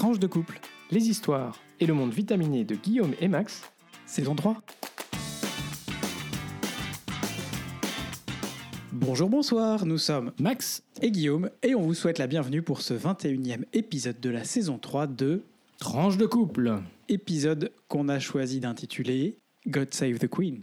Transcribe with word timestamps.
Tranche 0.00 0.18
de 0.18 0.26
couple, 0.26 0.58
les 0.90 1.10
histoires 1.10 1.58
et 1.78 1.84
le 1.84 1.92
monde 1.92 2.10
vitaminé 2.10 2.64
de 2.64 2.74
Guillaume 2.74 3.12
et 3.20 3.28
Max, 3.28 3.70
saison 4.06 4.34
3. 4.34 4.56
Bonjour, 8.92 9.28
bonsoir, 9.28 9.84
nous 9.84 9.98
sommes 9.98 10.32
Max, 10.38 10.84
et 11.02 11.10
Guillaume 11.10 11.50
et 11.62 11.74
on 11.74 11.82
vous 11.82 11.92
souhaite 11.92 12.16
la 12.16 12.28
bienvenue 12.28 12.62
pour 12.62 12.80
ce 12.80 12.94
21e 12.94 13.64
épisode 13.74 14.18
de 14.20 14.30
la 14.30 14.44
saison 14.44 14.78
3 14.78 15.06
de 15.06 15.42
tranche 15.78 16.16
de 16.16 16.24
couple. 16.24 16.78
épisode 17.10 17.70
qu'on 17.88 18.08
a 18.08 18.18
choisi 18.18 18.58
d'intituler 18.58 19.36
God 19.68 19.92
Save 19.92 20.18
the 20.18 20.28
Queen. 20.30 20.62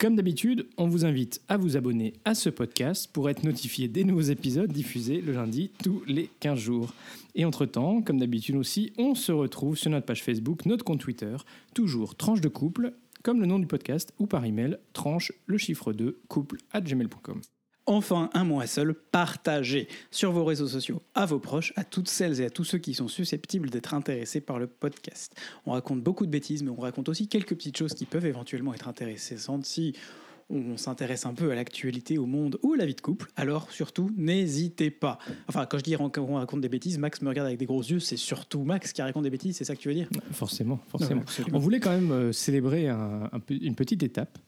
Comme 0.00 0.16
d'habitude, 0.16 0.66
on 0.78 0.88
vous 0.88 1.04
invite 1.04 1.42
à 1.50 1.58
vous 1.58 1.76
abonner 1.76 2.14
à 2.24 2.34
ce 2.34 2.48
podcast 2.48 3.10
pour 3.12 3.28
être 3.28 3.44
notifié 3.44 3.86
des 3.86 4.02
nouveaux 4.02 4.22
épisodes 4.22 4.72
diffusés 4.72 5.20
le 5.20 5.34
lundi 5.34 5.72
tous 5.84 6.02
les 6.06 6.30
15 6.40 6.58
jours. 6.58 6.94
Et 7.34 7.44
entre-temps, 7.44 8.00
comme 8.00 8.18
d'habitude 8.18 8.56
aussi, 8.56 8.94
on 8.96 9.14
se 9.14 9.30
retrouve 9.30 9.76
sur 9.76 9.90
notre 9.90 10.06
page 10.06 10.22
Facebook, 10.22 10.64
notre 10.64 10.86
compte 10.86 11.00
Twitter, 11.00 11.36
toujours 11.74 12.14
tranche 12.14 12.40
de 12.40 12.48
couple, 12.48 12.94
comme 13.22 13.40
le 13.40 13.46
nom 13.46 13.58
du 13.58 13.66
podcast, 13.66 14.14
ou 14.18 14.26
par 14.26 14.46
email, 14.46 14.78
tranche 14.94 15.32
le 15.44 15.58
chiffre 15.58 15.92
2 15.92 16.18
couple 16.28 16.56
at 16.72 16.80
gmail.com. 16.80 17.42
Enfin, 17.86 18.30
un 18.34 18.44
mot 18.44 18.60
à 18.60 18.66
seul, 18.66 18.94
partagez 18.94 19.88
sur 20.12 20.30
vos 20.32 20.44
réseaux 20.44 20.68
sociaux, 20.68 21.02
à 21.14 21.26
vos 21.26 21.40
proches, 21.40 21.72
à 21.76 21.82
toutes 21.82 22.08
celles 22.08 22.40
et 22.40 22.44
à 22.44 22.50
tous 22.50 22.62
ceux 22.64 22.78
qui 22.78 22.94
sont 22.94 23.08
susceptibles 23.08 23.68
d'être 23.70 23.94
intéressés 23.94 24.40
par 24.40 24.58
le 24.60 24.66
podcast. 24.68 25.34
On 25.66 25.72
raconte 25.72 26.00
beaucoup 26.02 26.24
de 26.24 26.30
bêtises, 26.30 26.62
mais 26.62 26.70
on 26.70 26.76
raconte 26.80 27.08
aussi 27.08 27.26
quelques 27.26 27.54
petites 27.56 27.76
choses 27.76 27.94
qui 27.94 28.04
peuvent 28.04 28.26
éventuellement 28.26 28.74
être 28.74 28.86
intéressantes 28.86 29.64
si 29.64 29.94
on 30.50 30.76
s'intéresse 30.76 31.26
un 31.26 31.34
peu 31.34 31.50
à 31.50 31.54
l'actualité, 31.54 32.18
au 32.18 32.26
monde 32.26 32.58
ou 32.62 32.74
à 32.74 32.76
la 32.76 32.84
vie 32.86 32.94
de 32.94 33.00
couple. 33.00 33.26
Alors 33.36 33.70
surtout, 33.72 34.10
n'hésitez 34.16 34.90
pas. 34.90 35.18
Enfin, 35.48 35.64
quand 35.66 35.78
je 35.78 35.82
dis 35.84 35.94
qu'on 35.94 36.34
raconte 36.36 36.60
des 36.60 36.68
bêtises, 36.68 36.98
Max 36.98 37.22
me 37.22 37.28
regarde 37.28 37.46
avec 37.46 37.58
des 37.58 37.66
gros 37.66 37.82
yeux, 37.82 37.98
c'est 38.00 38.16
surtout 38.16 38.62
Max 38.62 38.92
qui 38.92 39.00
raconte 39.02 39.22
des 39.24 39.30
bêtises, 39.30 39.56
c'est 39.56 39.64
ça 39.64 39.74
que 39.74 39.80
tu 39.80 39.88
veux 39.88 39.94
dire? 39.94 40.08
Forcément, 40.32 40.78
forcément. 40.88 41.20
Ouais, 41.22 41.26
on 41.54 41.58
voulait 41.58 41.80
quand 41.80 41.90
même 41.92 42.10
euh, 42.12 42.32
célébrer 42.32 42.88
un- 42.88 43.28
un 43.32 43.40
peu- 43.40 43.58
une 43.60 43.74
petite 43.74 44.02
étape. 44.02 44.38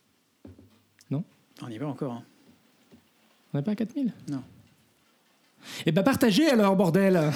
On 1.64 1.69
y 1.69 1.78
va 1.78 1.86
encore. 1.86 2.12
hein. 2.14 2.25
On 3.53 3.58
n'est 3.58 3.64
pas 3.64 3.72
à 3.72 3.77
4000 3.77 4.12
Non. 4.28 4.42
Eh 5.86 5.92
ben 5.92 6.03
partagez 6.03 6.48
alors, 6.48 6.75
bordel 6.77 7.33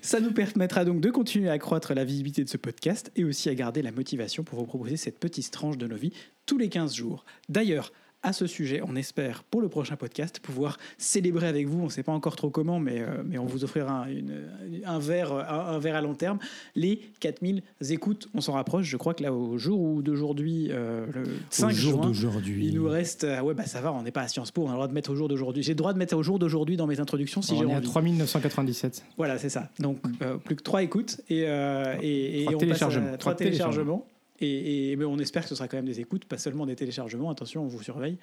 Ça 0.00 0.20
nous 0.20 0.32
permettra 0.32 0.84
donc 0.84 1.00
de 1.00 1.10
continuer 1.10 1.48
à 1.48 1.54
accroître 1.54 1.92
la 1.92 2.04
visibilité 2.04 2.44
de 2.44 2.48
ce 2.48 2.56
podcast 2.56 3.10
et 3.16 3.24
aussi 3.24 3.48
à 3.48 3.54
garder 3.54 3.82
la 3.82 3.90
motivation 3.90 4.44
pour 4.44 4.58
vous 4.58 4.66
proposer 4.66 4.96
cette 4.96 5.18
petite 5.18 5.50
tranche 5.50 5.78
de 5.78 5.86
nos 5.88 5.96
vies 5.96 6.12
tous 6.46 6.58
les 6.58 6.68
15 6.68 6.94
jours. 6.94 7.24
D'ailleurs, 7.48 7.92
à 8.26 8.32
ce 8.32 8.46
sujet, 8.46 8.80
on 8.86 8.96
espère 8.96 9.44
pour 9.44 9.60
le 9.60 9.68
prochain 9.68 9.94
podcast 9.96 10.40
pouvoir 10.40 10.78
célébrer 10.98 11.46
avec 11.46 11.66
vous, 11.68 11.80
on 11.80 11.84
ne 11.84 11.88
sait 11.90 12.02
pas 12.02 12.12
encore 12.12 12.34
trop 12.36 12.50
comment, 12.50 12.80
mais, 12.80 13.00
euh, 13.00 13.22
mais 13.24 13.38
on 13.38 13.46
vous 13.46 13.62
offrira 13.64 14.02
un, 14.02 14.08
une- 14.08 14.42
un, 14.84 14.98
verre, 14.98 15.32
un, 15.32 15.74
un 15.74 15.78
verre 15.78 15.94
à 15.96 16.00
long 16.00 16.14
terme, 16.14 16.38
les 16.74 17.00
4000 17.20 17.62
écoutes. 17.90 18.28
On 18.34 18.40
s'en 18.40 18.52
rapproche, 18.54 18.86
je 18.86 18.96
crois 18.96 19.14
que 19.14 19.22
là, 19.22 19.32
au 19.32 19.58
jour 19.58 20.02
d'aujourd'hui, 20.02 20.68
euh, 20.72 21.06
le 21.14 21.22
5 21.50 21.68
Au 21.68 21.70
jour 21.70 21.92
juin, 21.92 22.06
d'aujourd'hui. 22.08 22.66
il 22.66 22.74
nous 22.74 22.88
reste... 22.88 23.24
ah 23.24 23.44
ouais, 23.44 23.54
bah 23.54 23.64
ça 23.66 23.80
va, 23.80 23.92
on 23.92 24.02
n'est 24.02 24.10
pas 24.10 24.22
à 24.22 24.28
Sciences 24.28 24.50
Po, 24.50 24.62
on 24.62 24.66
a 24.66 24.70
le 24.70 24.74
droit 24.74 24.88
de 24.88 24.92
mettre 24.94 25.10
au 25.10 25.14
jour 25.16 25.28
d'aujourd'hui. 25.28 25.62
J'ai 25.62 25.72
le 25.72 25.76
droit 25.76 25.92
de 25.92 25.98
mettre 25.98 26.16
au 26.16 26.22
jour 26.22 26.38
d'aujourd'hui 26.40 26.76
dans 26.76 26.86
mes 26.88 26.98
introductions 27.00 27.42
si 27.42 27.56
j'ai 27.56 27.64
on 27.64 27.68
est 27.70 27.74
à 27.74 27.76
envie. 27.78 27.86
3997. 27.86 29.04
Voilà, 29.16 29.38
c'est 29.38 29.48
ça. 29.48 29.70
Donc, 29.78 29.98
euh, 30.22 30.36
plus 30.36 30.56
que 30.56 30.62
trois 30.62 30.82
écoutes 30.82 31.20
et, 31.30 31.44
euh, 31.46 31.94
et, 32.02 32.42
et 32.42 32.44
Trois 32.46 32.54
on 32.54 32.58
passe 32.58 32.62
à 32.62 32.66
téléchargements. 32.66 33.06
trois 33.06 33.16
Trois 33.18 33.34
téléchargements. 33.36 34.06
Et, 34.40 34.96
mais 34.96 35.04
on 35.04 35.18
espère 35.18 35.42
que 35.42 35.48
ce 35.48 35.54
sera 35.54 35.68
quand 35.68 35.76
même 35.76 35.86
des 35.86 36.00
écoutes, 36.00 36.24
pas 36.24 36.38
seulement 36.38 36.66
des 36.66 36.76
téléchargements. 36.76 37.30
Attention, 37.30 37.64
on 37.64 37.68
vous 37.68 37.82
surveille. 37.82 38.18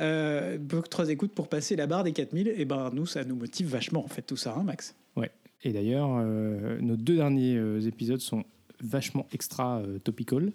Euh, 0.00 0.58
trois 0.90 1.08
écoutes 1.10 1.32
pour 1.32 1.48
passer 1.48 1.76
la 1.76 1.86
barre 1.86 2.04
des 2.04 2.12
4000. 2.12 2.54
Et 2.56 2.64
ben, 2.64 2.90
nous, 2.92 3.06
ça 3.06 3.24
nous 3.24 3.36
motive 3.36 3.68
vachement, 3.68 4.04
en 4.04 4.08
fait, 4.08 4.22
tout 4.22 4.36
ça, 4.36 4.54
hein, 4.56 4.62
Max? 4.62 4.94
Ouais. 5.16 5.30
Et 5.62 5.72
d'ailleurs, 5.72 6.10
euh, 6.18 6.78
nos 6.80 6.96
deux 6.96 7.16
derniers 7.16 7.56
euh, 7.56 7.80
épisodes 7.80 8.20
sont 8.20 8.44
vachement 8.80 9.26
extra 9.32 9.80
euh, 9.80 9.98
topical. 9.98 10.52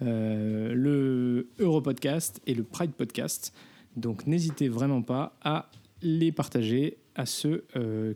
Le 0.00 1.48
Europodcast 1.58 2.40
et 2.46 2.54
le 2.54 2.62
Pride 2.62 2.92
Podcast. 2.92 3.52
Donc 3.96 4.28
n'hésitez 4.28 4.68
vraiment 4.68 5.02
pas 5.02 5.36
à 5.42 5.70
les 6.02 6.30
partager 6.30 6.98
à 7.16 7.26
ceux 7.26 7.66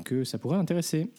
que 0.04 0.22
ça 0.22 0.38
pourrait 0.38 0.58
intéresser. 0.58 1.10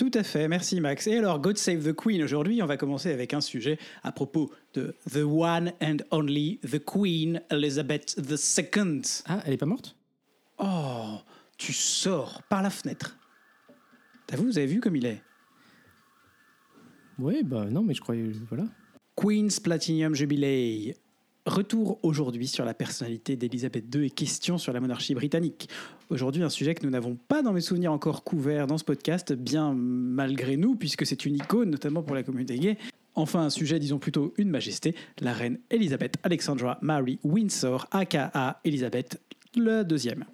Tout 0.00 0.10
à 0.14 0.22
fait, 0.22 0.48
merci 0.48 0.80
Max. 0.80 1.06
Et 1.08 1.18
alors, 1.18 1.38
God 1.40 1.58
Save 1.58 1.84
the 1.84 1.94
Queen, 1.94 2.22
aujourd'hui, 2.22 2.62
on 2.62 2.66
va 2.66 2.78
commencer 2.78 3.12
avec 3.12 3.34
un 3.34 3.42
sujet 3.42 3.78
à 4.02 4.12
propos 4.12 4.50
de 4.72 4.96
The 5.12 5.24
One 5.26 5.74
and 5.82 5.98
Only, 6.10 6.58
The 6.60 6.82
Queen 6.82 7.42
Elizabeth 7.50 8.16
II. 8.16 9.02
Ah, 9.26 9.42
elle 9.44 9.52
est 9.52 9.58
pas 9.58 9.66
morte? 9.66 9.94
Oh, 10.56 11.18
tu 11.58 11.74
sors 11.74 12.42
par 12.48 12.62
la 12.62 12.70
fenêtre. 12.70 13.18
T'as 14.26 14.38
vu, 14.38 14.44
vous 14.44 14.56
avez 14.56 14.68
vu 14.68 14.80
comme 14.80 14.96
il 14.96 15.04
est? 15.04 15.22
Oui, 17.18 17.42
bah 17.44 17.66
non, 17.66 17.82
mais 17.82 17.92
je 17.92 18.00
croyais. 18.00 18.30
Voilà. 18.48 18.64
Queen's 19.14 19.60
Platinum 19.60 20.14
Jubilee. 20.14 20.94
Retour 21.46 21.98
aujourd'hui 22.02 22.46
sur 22.46 22.66
la 22.66 22.74
personnalité 22.74 23.34
d'Elisabeth 23.34 23.84
II 23.94 24.04
et 24.04 24.10
question 24.10 24.58
sur 24.58 24.74
la 24.74 24.80
monarchie 24.80 25.14
britannique. 25.14 25.70
Aujourd'hui, 26.10 26.42
un 26.42 26.50
sujet 26.50 26.74
que 26.74 26.84
nous 26.84 26.90
n'avons 26.90 27.16
pas 27.16 27.40
dans 27.40 27.54
mes 27.54 27.62
souvenirs 27.62 27.92
encore 27.92 28.24
couvert 28.24 28.66
dans 28.66 28.76
ce 28.76 28.84
podcast, 28.84 29.32
bien 29.32 29.72
malgré 29.74 30.58
nous, 30.58 30.76
puisque 30.76 31.06
c'est 31.06 31.24
une 31.24 31.36
icône, 31.36 31.70
notamment 31.70 32.02
pour 32.02 32.14
la 32.14 32.22
communauté 32.22 32.58
gay. 32.58 32.76
Enfin, 33.14 33.40
un 33.40 33.50
sujet, 33.50 33.78
disons 33.78 33.98
plutôt 33.98 34.34
une 34.36 34.50
majesté, 34.50 34.94
la 35.20 35.32
reine 35.32 35.58
Elisabeth 35.70 36.16
Alexandra 36.22 36.78
Mary 36.82 37.18
Windsor, 37.24 37.86
aka 37.90 38.60
Elisabeth 38.64 39.18
deuxième. 39.56 40.26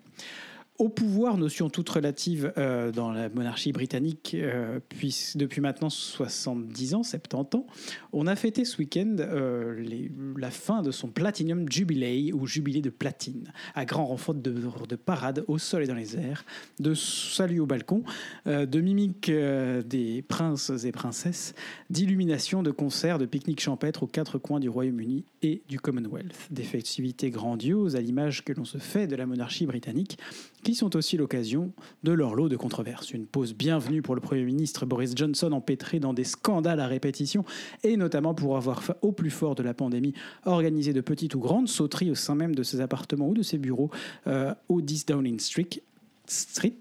Au 0.78 0.90
pouvoir, 0.90 1.38
notion 1.38 1.70
toute 1.70 1.88
relative 1.88 2.52
euh, 2.58 2.92
dans 2.92 3.10
la 3.10 3.30
monarchie 3.30 3.72
britannique 3.72 4.36
euh, 4.38 4.78
puis, 4.90 5.32
depuis 5.34 5.62
maintenant 5.62 5.88
70 5.88 6.94
ans, 6.94 7.02
70 7.02 7.54
ans, 7.54 7.66
on 8.12 8.26
a 8.26 8.36
fêté 8.36 8.66
ce 8.66 8.76
week-end 8.76 9.16
euh, 9.20 10.08
la 10.36 10.50
fin 10.50 10.82
de 10.82 10.90
son 10.90 11.08
Platinum 11.08 11.70
Jubilee 11.70 12.32
ou 12.34 12.46
Jubilé 12.46 12.82
de 12.82 12.90
platine, 12.90 13.52
à 13.74 13.86
grand 13.86 14.04
renfort 14.04 14.34
de, 14.34 14.54
de 14.88 14.96
parades 14.96 15.44
au 15.48 15.56
sol 15.56 15.82
et 15.82 15.86
dans 15.86 15.94
les 15.94 16.16
airs, 16.16 16.44
de 16.78 16.92
saluts 16.92 17.60
au 17.60 17.66
balcon, 17.66 18.02
de 18.44 18.80
mimiques 18.80 19.30
des 19.30 20.24
princes 20.28 20.70
et 20.84 20.92
princesses, 20.92 21.54
d'illuminations, 21.88 22.62
de 22.62 22.70
concerts, 22.70 23.18
de 23.18 23.26
pique-niques 23.26 23.60
champêtres 23.60 24.02
aux 24.02 24.08
quatre 24.08 24.38
coins 24.38 24.60
du 24.60 24.68
Royaume-Uni 24.68 25.24
et 25.42 25.62
du 25.68 25.80
Commonwealth. 25.80 26.48
Des 26.50 26.62
festivités 26.62 27.30
grandioses 27.30 27.96
à 27.96 28.00
l'image 28.00 28.44
que 28.44 28.52
l'on 28.52 28.64
se 28.64 28.78
fait 28.78 29.06
de 29.06 29.16
la 29.16 29.26
monarchie 29.26 29.66
britannique, 29.66 30.18
qui 30.66 30.74
sont 30.74 30.96
aussi 30.96 31.16
l'occasion 31.16 31.70
de 32.02 32.10
leur 32.10 32.34
lot 32.34 32.48
de 32.48 32.56
controverses. 32.56 33.12
Une 33.12 33.26
pause 33.26 33.54
bienvenue 33.54 34.02
pour 34.02 34.16
le 34.16 34.20
Premier 34.20 34.42
ministre 34.42 34.84
Boris 34.84 35.12
Johnson 35.14 35.52
empêtré 35.52 36.00
dans 36.00 36.12
des 36.12 36.24
scandales 36.24 36.80
à 36.80 36.88
répétition 36.88 37.44
et 37.84 37.96
notamment 37.96 38.34
pour 38.34 38.56
avoir 38.56 38.82
au 39.00 39.12
plus 39.12 39.30
fort 39.30 39.54
de 39.54 39.62
la 39.62 39.74
pandémie 39.74 40.12
organisé 40.44 40.92
de 40.92 41.00
petites 41.00 41.36
ou 41.36 41.38
grandes 41.38 41.68
sauteries 41.68 42.10
au 42.10 42.16
sein 42.16 42.34
même 42.34 42.52
de 42.52 42.64
ses 42.64 42.80
appartements 42.80 43.28
ou 43.28 43.34
de 43.34 43.44
ses 43.44 43.58
bureaux 43.58 43.92
euh, 44.26 44.52
au 44.68 44.80
10 44.80 45.06
Downing 45.06 45.38
Street, 45.38 46.80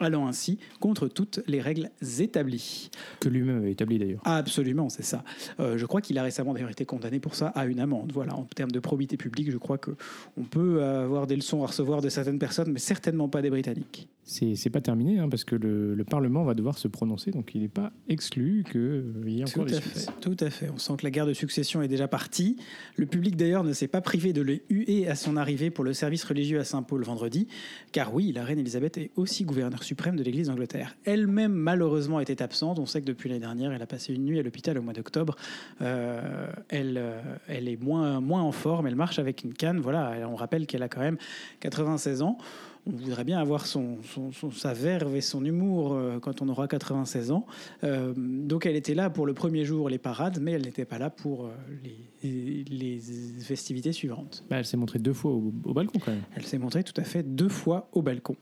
allant 0.00 0.26
ainsi 0.26 0.58
contre 0.80 1.08
toutes 1.08 1.40
les 1.46 1.60
règles 1.60 1.90
établies. 2.20 2.90
Que 3.20 3.28
lui-même 3.28 3.58
avait 3.58 3.72
établi 3.72 3.98
d'ailleurs. 3.98 4.20
Absolument, 4.24 4.88
c'est 4.88 5.04
ça. 5.04 5.24
Euh, 5.60 5.78
je 5.78 5.86
crois 5.86 6.00
qu'il 6.00 6.18
a 6.18 6.22
récemment 6.22 6.54
d'ailleurs 6.54 6.70
été 6.70 6.84
condamné 6.84 7.20
pour 7.20 7.34
ça 7.34 7.48
à 7.48 7.66
une 7.66 7.80
amende. 7.80 8.12
Voilà, 8.12 8.34
en 8.34 8.44
termes 8.44 8.70
de 8.70 8.80
probité 8.80 9.16
publique, 9.16 9.50
je 9.50 9.58
crois 9.58 9.78
que 9.78 9.92
on 10.36 10.44
peut 10.44 10.82
avoir 10.82 11.26
des 11.26 11.36
leçons 11.36 11.62
à 11.62 11.66
recevoir 11.66 12.00
de 12.00 12.08
certaines 12.08 12.38
personnes, 12.38 12.72
mais 12.72 12.78
certainement 12.78 13.28
pas 13.28 13.42
des 13.42 13.50
Britanniques. 13.50 14.08
C'est 14.24 14.68
pas 14.68 14.82
terminé, 14.82 15.18
hein, 15.18 15.30
parce 15.30 15.44
que 15.44 15.56
le, 15.56 15.94
le 15.94 16.04
Parlement 16.04 16.44
va 16.44 16.52
devoir 16.52 16.76
se 16.76 16.86
prononcer, 16.86 17.30
donc 17.30 17.54
il 17.54 17.62
n'est 17.62 17.68
pas 17.68 17.92
exclu 18.10 18.62
qu'il 18.70 19.24
y 19.26 19.40
ait 19.40 19.44
encore 19.44 19.64
des 19.64 19.80
fait, 19.80 20.06
tout 20.20 20.36
à 20.40 20.50
fait. 20.50 20.68
On 20.68 20.76
sent 20.76 20.92
que 20.98 21.04
la 21.04 21.10
guerre 21.10 21.24
de 21.24 21.32
succession 21.32 21.80
est 21.80 21.88
déjà 21.88 22.08
partie. 22.08 22.58
Le 22.96 23.06
public 23.06 23.36
d'ailleurs 23.36 23.64
ne 23.64 23.72
s'est 23.72 23.88
pas 23.88 24.02
privé 24.02 24.34
de 24.34 24.42
le 24.42 24.60
huer 24.68 25.08
à 25.08 25.14
son 25.14 25.38
arrivée 25.38 25.70
pour 25.70 25.82
le 25.82 25.94
service 25.94 26.24
religieux 26.24 26.60
à 26.60 26.64
Saint-Paul 26.64 27.02
vendredi, 27.04 27.48
car 27.90 28.12
oui, 28.12 28.32
la 28.32 28.44
reine 28.44 28.58
Elisabeth 28.58 28.98
est 28.98 29.10
aussi 29.16 29.44
gouverneure 29.44 29.82
suprême 29.88 30.16
de 30.16 30.22
l'Église 30.22 30.48
d'Angleterre. 30.48 30.94
Elle-même 31.04 31.52
malheureusement 31.52 32.20
était 32.20 32.42
absente. 32.42 32.78
On 32.78 32.86
sait 32.86 33.00
que 33.00 33.06
depuis 33.06 33.28
l'année 33.28 33.40
dernière, 33.40 33.72
elle 33.72 33.82
a 33.82 33.86
passé 33.86 34.12
une 34.12 34.24
nuit 34.24 34.38
à 34.38 34.42
l'hôpital 34.42 34.76
au 34.78 34.82
mois 34.82 34.92
d'octobre. 34.92 35.34
Euh, 35.80 36.46
elle, 36.68 36.98
euh, 36.98 37.20
elle 37.48 37.68
est 37.68 37.82
moins, 37.82 38.20
moins 38.20 38.42
en 38.42 38.52
forme. 38.52 38.86
Elle 38.86 38.96
marche 38.96 39.18
avec 39.18 39.44
une 39.44 39.54
canne. 39.54 39.80
Voilà. 39.80 40.28
On 40.30 40.36
rappelle 40.36 40.66
qu'elle 40.66 40.82
a 40.82 40.88
quand 40.88 41.00
même 41.00 41.16
96 41.60 42.22
ans. 42.22 42.36
On 42.88 42.96
voudrait 42.96 43.24
bien 43.24 43.38
avoir 43.38 43.66
son, 43.66 43.98
son- 44.02 44.32
son- 44.32 44.50
sa 44.50 44.72
verve 44.72 45.14
et 45.14 45.20
son 45.20 45.44
humour 45.44 45.92
euh, 45.92 46.18
quand 46.20 46.40
on 46.42 46.48
aura 46.48 46.66
96 46.68 47.30
ans. 47.30 47.44
Euh, 47.84 48.12
donc 48.16 48.64
elle 48.66 48.76
était 48.76 48.94
là 48.94 49.10
pour 49.10 49.26
le 49.26 49.34
premier 49.34 49.64
jour, 49.64 49.88
les 49.88 49.98
parades, 49.98 50.38
mais 50.40 50.52
elle 50.52 50.62
n'était 50.62 50.84
pas 50.86 50.98
là 50.98 51.10
pour 51.10 51.46
euh, 51.46 51.50
les, 52.22 52.64
les 52.68 52.98
festivités 53.40 53.92
suivantes. 53.92 54.44
Bah, 54.48 54.56
elle 54.58 54.64
s'est 54.64 54.76
montrée 54.76 54.98
deux 54.98 55.12
fois 55.12 55.32
au, 55.32 55.52
au 55.64 55.74
balcon 55.74 55.98
quand 56.04 56.12
même. 56.12 56.22
Elle 56.34 56.44
s'est 56.46 56.58
montrée 56.58 56.82
tout 56.82 56.98
à 56.98 57.04
fait 57.04 57.22
deux 57.22 57.48
fois 57.50 57.88
au 57.92 58.02
balcon. 58.02 58.36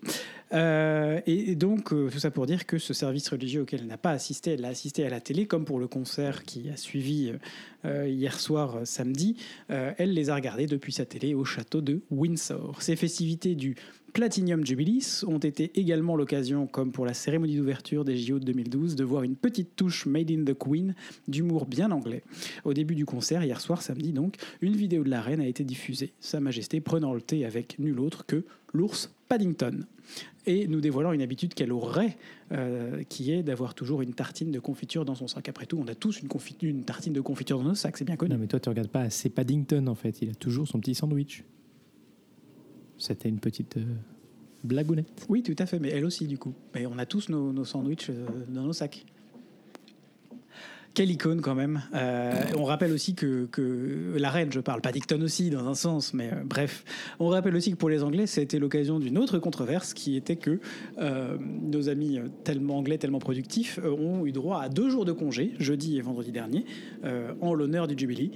Et, 0.52 1.54
donc, 1.56 1.88
tout 1.88 2.18
ça 2.18 2.30
pour 2.30 2.46
dire 2.46 2.66
que 2.66 2.78
ce 2.78 2.94
service 2.94 3.28
religieux 3.28 3.62
auquel 3.62 3.80
elle 3.80 3.86
n'a 3.88 3.98
pas 3.98 4.12
assisté, 4.12 4.52
elle 4.52 4.60
l'a 4.60 4.68
assisté 4.68 5.04
à 5.04 5.08
la 5.10 5.20
télé, 5.20 5.46
comme 5.46 5.64
pour 5.64 5.78
le 5.80 5.88
concert 5.88 6.44
qui 6.44 6.68
a 6.70 6.76
suivi 6.76 7.32
hier 7.84 8.38
soir, 8.38 8.78
samedi. 8.84 9.36
Elle 9.68 10.12
les 10.14 10.30
a 10.30 10.34
regardés 10.36 10.66
depuis 10.66 10.92
sa 10.92 11.04
télé 11.04 11.34
au 11.34 11.44
château 11.44 11.80
de 11.80 12.00
Windsor. 12.10 12.80
Ces 12.80 12.94
festivités 12.96 13.54
du 13.56 13.74
Platinum 14.12 14.64
Jubilees 14.64 15.24
ont 15.26 15.38
été 15.38 15.70
également 15.74 16.16
l'occasion, 16.16 16.66
comme 16.66 16.90
pour 16.90 17.04
la 17.04 17.14
cérémonie 17.14 17.56
d'ouverture 17.56 18.04
des 18.04 18.16
JO 18.16 18.38
de 18.38 18.44
2012, 18.44 18.96
de 18.96 19.04
voir 19.04 19.22
une 19.22 19.36
petite 19.36 19.76
touche 19.76 20.06
Made 20.06 20.30
in 20.30 20.44
the 20.44 20.56
Queen 20.56 20.94
d'humour 21.28 21.66
bien 21.66 21.90
anglais. 21.90 22.22
Au 22.64 22.72
début 22.72 22.94
du 22.94 23.04
concert, 23.04 23.44
hier 23.44 23.60
soir 23.60 23.82
samedi 23.82 24.12
donc, 24.12 24.36
une 24.62 24.74
vidéo 24.74 25.04
de 25.04 25.10
la 25.10 25.20
reine 25.20 25.40
a 25.40 25.46
été 25.46 25.64
diffusée, 25.64 26.12
Sa 26.20 26.40
Majesté 26.40 26.80
prenant 26.80 27.12
le 27.12 27.20
thé 27.20 27.44
avec 27.44 27.78
nul 27.78 28.00
autre 28.00 28.24
que 28.24 28.44
l'ours 28.72 29.12
Paddington. 29.28 29.84
Et 30.46 30.68
nous 30.68 30.80
dévoilant 30.80 31.12
une 31.12 31.22
habitude 31.22 31.54
qu'elle 31.54 31.72
aurait, 31.72 32.16
euh, 32.52 33.02
qui 33.08 33.32
est 33.32 33.42
d'avoir 33.42 33.74
toujours 33.74 34.02
une 34.02 34.14
tartine 34.14 34.52
de 34.52 34.60
confiture 34.60 35.04
dans 35.04 35.16
son 35.16 35.26
sac. 35.26 35.48
Après 35.48 35.66
tout, 35.66 35.78
on 35.84 35.88
a 35.88 35.96
tous 35.96 36.20
une, 36.20 36.28
une 36.62 36.84
tartine 36.84 37.12
de 37.12 37.20
confiture 37.20 37.58
dans 37.58 37.64
nos 37.64 37.74
sacs, 37.74 37.96
c'est 37.96 38.04
bien 38.04 38.16
connu. 38.16 38.32
Non, 38.32 38.38
mais 38.38 38.46
toi, 38.46 38.60
tu 38.60 38.68
regardes 38.68 38.88
pas, 38.88 39.10
c'est 39.10 39.28
Paddington 39.28 39.88
en 39.88 39.96
fait. 39.96 40.22
Il 40.22 40.30
a 40.30 40.34
toujours 40.34 40.68
son 40.68 40.78
petit 40.78 40.94
sandwich. 40.94 41.42
C'était 42.98 43.28
une 43.28 43.38
petite 43.40 43.76
euh, 43.76 43.84
blagounette. 44.64 45.26
Oui, 45.28 45.42
tout 45.42 45.54
à 45.58 45.66
fait, 45.66 45.78
mais 45.78 45.90
elle 45.90 46.04
aussi 46.04 46.26
du 46.26 46.38
coup. 46.38 46.54
Mais 46.74 46.86
on 46.86 46.98
a 46.98 47.06
tous 47.06 47.28
nos, 47.28 47.52
nos 47.52 47.64
sandwichs 47.64 48.10
euh, 48.10 48.26
dans 48.48 48.62
nos 48.62 48.72
sacs. 48.72 49.04
Quelle 50.96 51.10
icône 51.10 51.42
quand 51.42 51.54
même. 51.54 51.82
Euh, 51.94 52.32
on 52.56 52.64
rappelle 52.64 52.90
aussi 52.90 53.14
que, 53.14 53.50
la 54.16 54.30
reine, 54.30 54.50
je 54.50 54.60
parle, 54.60 54.80
pas 54.80 54.92
Dicton 54.92 55.20
aussi 55.20 55.50
dans 55.50 55.68
un 55.68 55.74
sens, 55.74 56.14
mais 56.14 56.30
euh, 56.32 56.42
bref. 56.42 56.84
On 57.18 57.28
rappelle 57.28 57.54
aussi 57.54 57.72
que 57.72 57.76
pour 57.76 57.90
les 57.90 58.02
Anglais, 58.02 58.26
c'était 58.26 58.58
l'occasion 58.58 58.98
d'une 58.98 59.18
autre 59.18 59.38
controverse 59.38 59.92
qui 59.92 60.16
était 60.16 60.36
que 60.36 60.58
euh, 60.96 61.36
nos 61.38 61.90
amis 61.90 62.18
tellement 62.44 62.78
anglais, 62.78 62.96
tellement 62.96 63.18
productifs, 63.18 63.78
ont 63.84 64.24
eu 64.24 64.32
droit 64.32 64.62
à 64.62 64.70
deux 64.70 64.88
jours 64.88 65.04
de 65.04 65.12
congé, 65.12 65.52
jeudi 65.58 65.98
et 65.98 66.00
vendredi 66.00 66.32
dernier, 66.32 66.64
en 67.42 67.52
l'honneur 67.52 67.88
du 67.88 67.94
Jubilee. 67.98 68.30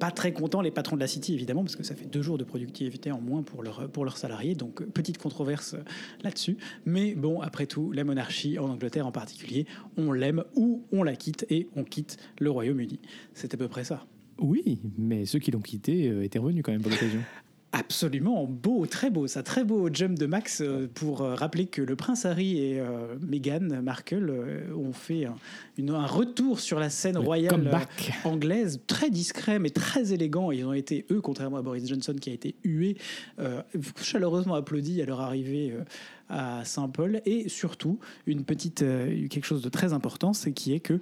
Pas 0.00 0.10
très 0.10 0.32
contents 0.32 0.62
les 0.62 0.72
patrons 0.72 0.96
de 0.96 1.00
la 1.00 1.06
City 1.06 1.32
évidemment, 1.34 1.62
parce 1.62 1.76
que 1.76 1.84
ça 1.84 1.94
fait 1.94 2.06
deux 2.06 2.22
jours 2.22 2.38
de 2.38 2.44
productivité 2.44 3.12
en 3.12 3.20
moins 3.20 3.44
pour, 3.44 3.62
leur, 3.62 3.88
pour 3.88 4.04
leurs 4.04 4.18
salariés, 4.18 4.56
donc 4.56 4.82
petite 4.82 5.18
controverse 5.18 5.76
là-dessus. 6.24 6.56
Mais 6.86 7.14
bon, 7.14 7.40
après 7.40 7.66
tout, 7.66 7.92
la 7.92 8.02
monarchie 8.02 8.58
en 8.58 8.68
Angleterre 8.68 9.06
en 9.06 9.12
particulier, 9.12 9.66
on 9.96 10.10
l'aime 10.10 10.42
ou 10.56 10.82
on 10.90 11.04
la 11.04 11.14
quitte 11.14 11.46
et 11.50 11.68
on 11.76 11.83
quitte 11.84 12.16
le 12.40 12.50
Royaume-Uni. 12.50 12.98
C'est 13.34 13.54
à 13.54 13.56
peu 13.56 13.68
près 13.68 13.84
ça. 13.84 14.04
Oui, 14.40 14.80
mais 14.98 15.26
ceux 15.26 15.38
qui 15.38 15.50
l'ont 15.52 15.60
quitté 15.60 16.08
euh, 16.08 16.24
étaient 16.24 16.40
revenus 16.40 16.62
quand 16.64 16.72
même 16.72 16.82
pour 16.82 16.90
l'occasion. 16.90 17.20
Absolument 17.76 18.46
beau, 18.46 18.86
très 18.86 19.10
beau, 19.10 19.26
ça 19.26 19.42
très 19.42 19.64
beau 19.64 19.88
jump 19.92 20.16
de 20.16 20.26
Max 20.26 20.60
euh, 20.60 20.86
pour 20.94 21.22
euh, 21.22 21.34
rappeler 21.34 21.66
que 21.66 21.82
le 21.82 21.96
prince 21.96 22.24
Harry 22.24 22.56
et 22.60 22.78
euh, 22.78 23.16
Meghan 23.20 23.82
Markle 23.82 24.30
euh, 24.30 24.72
ont 24.76 24.92
fait 24.92 25.24
un, 25.24 25.34
une- 25.76 25.90
un 25.90 26.06
retour 26.06 26.60
sur 26.60 26.78
la 26.78 26.88
scène 26.88 27.14
Le 27.14 27.20
royale 27.20 27.50
comeback. 27.50 28.12
anglaise, 28.22 28.80
très 28.86 29.10
discret 29.10 29.58
mais 29.58 29.70
très 29.70 30.12
élégant. 30.12 30.52
Ils 30.52 30.64
ont 30.64 30.72
été, 30.72 31.04
eux, 31.10 31.20
contrairement 31.20 31.56
à 31.56 31.62
Boris 31.62 31.88
Johnson 31.88 32.14
qui 32.20 32.30
a 32.30 32.32
été 32.32 32.54
hué, 32.62 32.96
euh, 33.40 33.60
chaleureusement 34.00 34.54
applaudi 34.54 35.02
à 35.02 35.06
leur 35.06 35.20
arrivée 35.20 35.74
à 36.28 36.64
Saint-Paul. 36.64 37.20
Et 37.26 37.48
surtout, 37.48 37.98
une 38.26 38.44
petite, 38.44 38.82
euh, 38.82 39.28
quelque 39.28 39.44
chose 39.44 39.62
de 39.62 39.68
très 39.68 39.92
important, 39.92 40.32
c'est 40.32 40.52
qui 40.52 40.72
est 40.72 40.80
que 40.80 41.00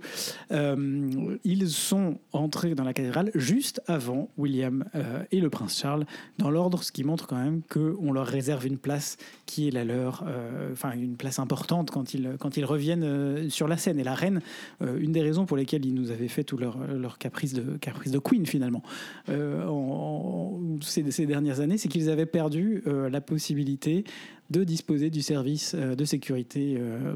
euh, 0.50 1.36
ils 1.44 1.68
sont 1.68 2.18
entrés 2.32 2.74
dans 2.74 2.84
la 2.84 2.92
cathédrale 2.92 3.30
juste 3.34 3.82
avant 3.86 4.28
William 4.36 4.84
euh, 4.94 5.22
et 5.30 5.40
le 5.40 5.50
prince 5.50 5.78
Charles 5.78 6.06
dans 6.38 6.50
l'ordre, 6.50 6.82
ce 6.82 6.92
qui 6.92 7.04
montre 7.04 7.26
quand 7.26 7.36
même 7.36 7.62
qu'on 7.62 8.12
leur 8.12 8.26
réserve 8.26 8.66
une 8.66 8.78
place 8.78 9.16
qui 9.46 9.68
est 9.68 9.70
la 9.70 9.84
leur, 9.84 10.24
enfin 10.72 10.92
une 10.92 11.16
place 11.16 11.38
importante 11.38 11.90
quand 11.90 12.14
ils, 12.14 12.36
quand 12.38 12.56
ils 12.56 12.64
reviennent 12.64 13.50
sur 13.50 13.68
la 13.68 13.76
scène. 13.76 13.98
Et 13.98 14.04
la 14.04 14.14
reine, 14.14 14.40
une 14.80 15.12
des 15.12 15.20
raisons 15.20 15.44
pour 15.44 15.56
lesquelles 15.56 15.84
ils 15.84 15.94
nous 15.94 16.10
avaient 16.10 16.28
fait 16.28 16.44
tout 16.44 16.56
leur, 16.56 16.78
leur 16.86 17.18
caprice, 17.18 17.52
de, 17.52 17.76
caprice 17.76 18.12
de 18.12 18.18
Queen 18.18 18.46
finalement, 18.46 18.82
en, 19.28 20.58
ces, 20.80 21.26
dernières 21.26 21.60
années, 21.60 21.76
c'est 21.76 21.88
qu'ils 21.88 22.08
avaient 22.08 22.26
perdu 22.26 22.82
la 22.86 23.20
possibilité 23.20 24.04
de 24.52 24.64
disposer 24.64 25.10
du 25.10 25.22
service 25.22 25.74
euh, 25.74 25.96
de 25.96 26.04
sécurité 26.04 26.76
euh, 26.78 27.14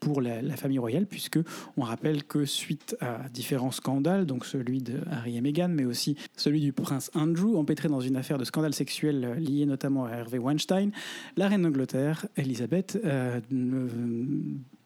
pour 0.00 0.20
la, 0.20 0.56
famille 0.56 0.78
royale, 0.78 1.06
puisque 1.06 1.40
on 1.76 1.82
rappelle 1.82 2.22
que 2.24 2.44
suite 2.44 2.96
à 3.00 3.28
différents 3.28 3.72
scandales, 3.72 4.26
donc 4.26 4.46
celui 4.46 4.80
de 4.80 5.00
Harry 5.10 5.36
et 5.36 5.40
Meghan, 5.40 5.68
mais 5.68 5.84
aussi 5.84 6.16
celui 6.36 6.60
du 6.60 6.72
prince 6.72 7.10
Andrew, 7.14 7.56
empêtré 7.56 7.88
dans 7.88 8.00
une 8.00 8.16
affaire 8.16 8.38
de 8.38 8.44
scandale 8.44 8.74
sexuel 8.74 9.24
euh, 9.24 9.34
lié 9.34 9.66
notamment 9.66 10.06
à 10.06 10.12
Hervé 10.12 10.38
Weinstein, 10.38 10.92
la 11.36 11.48
reine 11.48 11.62
d'Angleterre, 11.62 12.26
Elisabeth, 12.36 12.98
euh, 13.04 13.40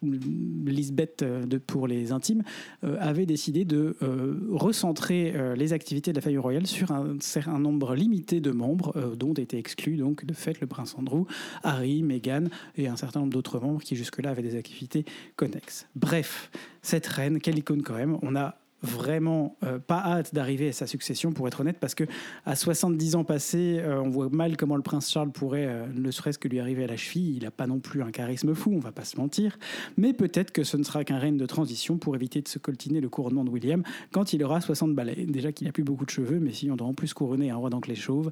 Lisbeth 0.03 1.23
euh, 1.23 1.47
pour 1.67 1.87
les 1.87 2.13
intimes, 2.13 2.43
euh, 2.85 2.97
avait 3.01 3.27
décidé 3.27 3.65
de 3.65 3.97
euh, 4.03 4.35
recentrer 4.51 5.35
les 5.57 5.73
activités 5.73 6.13
de 6.13 6.17
la 6.17 6.23
famille 6.23 6.39
royale 6.39 6.67
sur 6.67 6.91
un, 6.93 7.17
cer- 7.17 7.49
un 7.49 7.59
nombre 7.59 7.95
limité 7.95 8.41
de 8.41 8.51
membres, 8.51 9.15
dont 9.17 9.35
étaient 9.35 9.59
exclus 9.59 9.97
donc 9.97 10.25
de 10.25 10.35
fait 10.35 10.61
le 10.61 10.67
prince 10.67 10.95
Andrew, 10.99 11.25
Harry, 11.63 12.03
Meghan 12.03 12.45
et 12.77 12.89
un 12.89 12.97
certain 12.97 13.21
nombre 13.21 13.33
d'autres 13.33 13.61
membres 13.61 13.83
qui 13.83 13.97
jusque-là 13.97 14.31
avaient 14.31 14.43
des 14.43 14.57
activités 14.57 15.05
connexes. 15.37 15.87
Bref, 15.95 16.51
cette 16.83 17.07
reine, 17.07 17.41
quelle 17.41 17.59
icône 17.59 17.83
quand 17.83 17.97
même, 17.97 18.19
on 18.23 18.37
a 18.37 18.57
vraiment 18.87 19.57
euh, 19.65 19.79
pas 19.79 19.99
hâte 19.99 20.35
d'arriver 20.35 20.69
à 20.69 20.73
sa 20.73 20.87
succession 20.87 21.33
pour 21.33 21.47
être 21.49 21.61
honnête 21.61 21.79
parce 21.79 21.95
que 21.95 22.05
à 22.45 22.57
70 22.57 23.17
ans 23.17 23.25
passés 23.25 23.79
euh, 23.81 24.01
on 24.01 24.09
voit 24.09 24.29
mal 24.31 24.57
comment 24.57 24.77
le 24.77 24.83
prince 24.83 25.11
Charles 25.11 25.31
pourrait 25.31 25.67
euh, 25.67 25.87
ne 25.95 26.11
serait-ce 26.11 26.39
que 26.39 26.49
lui 26.49 26.61
arriver 26.61 26.85
à 26.85 26.87
la 26.87 26.97
cheville. 26.97 27.37
Il 27.37 27.43
n'a 27.43 27.51
pas 27.51 27.67
non 27.67 27.79
plus 27.79 28.03
un 28.03 28.11
charisme 28.11 28.55
fou 28.55 28.73
on 28.75 28.79
va 28.79 28.93
pas 28.93 29.05
se 29.05 29.17
mentir. 29.17 29.59
Mais 29.97 30.13
peut-être 30.13 30.53
que 30.53 30.65
ce 30.65 30.77
ne 30.77 30.83
sera 30.83 31.05
qu'un 31.05 31.19
règne 31.19 31.37
de 31.37 31.47
transition 31.47 31.99
pour 31.99 32.15
éviter 32.15 32.41
de 32.41 32.49
se 32.49 32.59
coltiner 32.59 33.01
le 33.01 33.09
couronnement 33.09 33.45
de 33.45 33.51
William 33.51 33.83
quand 34.13 34.33
il 34.33 34.43
aura 34.43 34.61
60 34.61 34.95
balais. 34.95 35.27
Déjà 35.27 35.53
qu'il 35.53 35.67
n'a 35.67 35.73
plus 35.73 35.85
beaucoup 35.85 36.05
de 36.05 36.11
cheveux 36.11 36.39
mais 36.39 36.53
si 36.53 36.71
on 36.71 36.77
doit 36.77 36.87
en 36.87 36.95
plus 36.95 37.13
couronner 37.13 37.51
un 37.51 37.57
roi 37.57 37.71
d'Anglais 37.71 37.95
chauve 37.95 38.31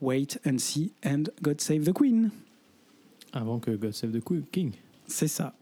wait 0.00 0.38
and 0.46 0.58
see 0.58 0.92
and 1.04 1.24
God 1.42 1.60
save 1.60 1.84
the 1.84 1.92
Queen. 1.92 2.30
Avant 3.32 3.58
que 3.58 3.72
God 3.72 3.92
Save 3.92 4.12
the 4.12 4.22
King. 4.52 4.72
C'est 5.06 5.28
ça. 5.28 5.54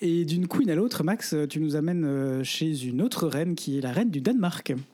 Et 0.00 0.24
d'une 0.24 0.48
queen 0.48 0.70
à 0.70 0.74
l'autre, 0.74 1.04
Max, 1.04 1.34
tu 1.48 1.60
nous 1.60 1.76
amènes 1.76 2.04
euh, 2.04 2.44
chez 2.44 2.84
une 2.84 3.02
autre 3.02 3.26
reine 3.26 3.54
qui 3.54 3.78
est 3.78 3.80
la 3.80 3.92
reine 3.92 4.10
du 4.10 4.20
Danemark. 4.20 4.74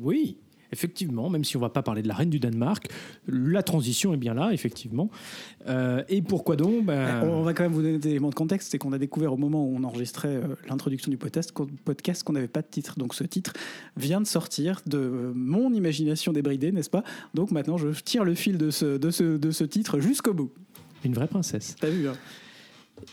Oui, 0.00 0.38
effectivement, 0.72 1.30
même 1.30 1.44
si 1.44 1.56
on 1.56 1.60
va 1.60 1.68
pas 1.68 1.82
parler 1.82 2.02
de 2.02 2.08
la 2.08 2.14
reine 2.14 2.30
du 2.30 2.40
Danemark, 2.40 2.88
la 3.28 3.62
transition 3.62 4.12
est 4.14 4.16
bien 4.16 4.34
là, 4.34 4.52
effectivement. 4.52 5.10
Euh, 5.68 6.02
et 6.08 6.22
pourquoi 6.22 6.56
donc 6.56 6.84
ben, 6.86 7.22
On 7.24 7.42
va 7.42 7.52
quand 7.52 7.62
même 7.62 7.72
vous 7.72 7.82
donner 7.82 7.98
des 7.98 8.10
éléments 8.10 8.30
de 8.30 8.34
contexte. 8.34 8.70
C'est 8.70 8.78
qu'on 8.78 8.92
a 8.92 8.98
découvert 8.98 9.32
au 9.32 9.36
moment 9.36 9.64
où 9.64 9.76
on 9.76 9.84
enregistrait 9.84 10.36
euh, 10.36 10.56
l'introduction 10.68 11.10
du 11.10 11.18
podcast 11.18 11.52
qu'on 11.52 12.32
n'avait 12.32 12.48
pas 12.48 12.62
de 12.62 12.68
titre. 12.68 12.98
Donc 12.98 13.14
ce 13.14 13.24
titre 13.24 13.52
vient 13.96 14.20
de 14.20 14.26
sortir 14.26 14.80
de 14.86 14.98
euh, 14.98 15.32
mon 15.34 15.72
imagination 15.72 16.32
débridée, 16.32 16.72
n'est-ce 16.72 16.90
pas? 16.90 17.04
Donc 17.34 17.50
maintenant, 17.50 17.76
je 17.76 17.88
tire 18.00 18.24
le 18.24 18.34
fil 18.34 18.56
de 18.56 18.70
ce, 18.70 18.96
de 18.96 19.10
ce, 19.10 19.36
de 19.36 19.50
ce 19.50 19.64
titre 19.64 20.00
jusqu'au 20.00 20.32
bout. 20.32 20.52
Une 21.04 21.14
vraie 21.14 21.28
princesse. 21.28 21.76
T'as 21.80 21.90
vu 21.90 22.08
hein? 22.08 22.14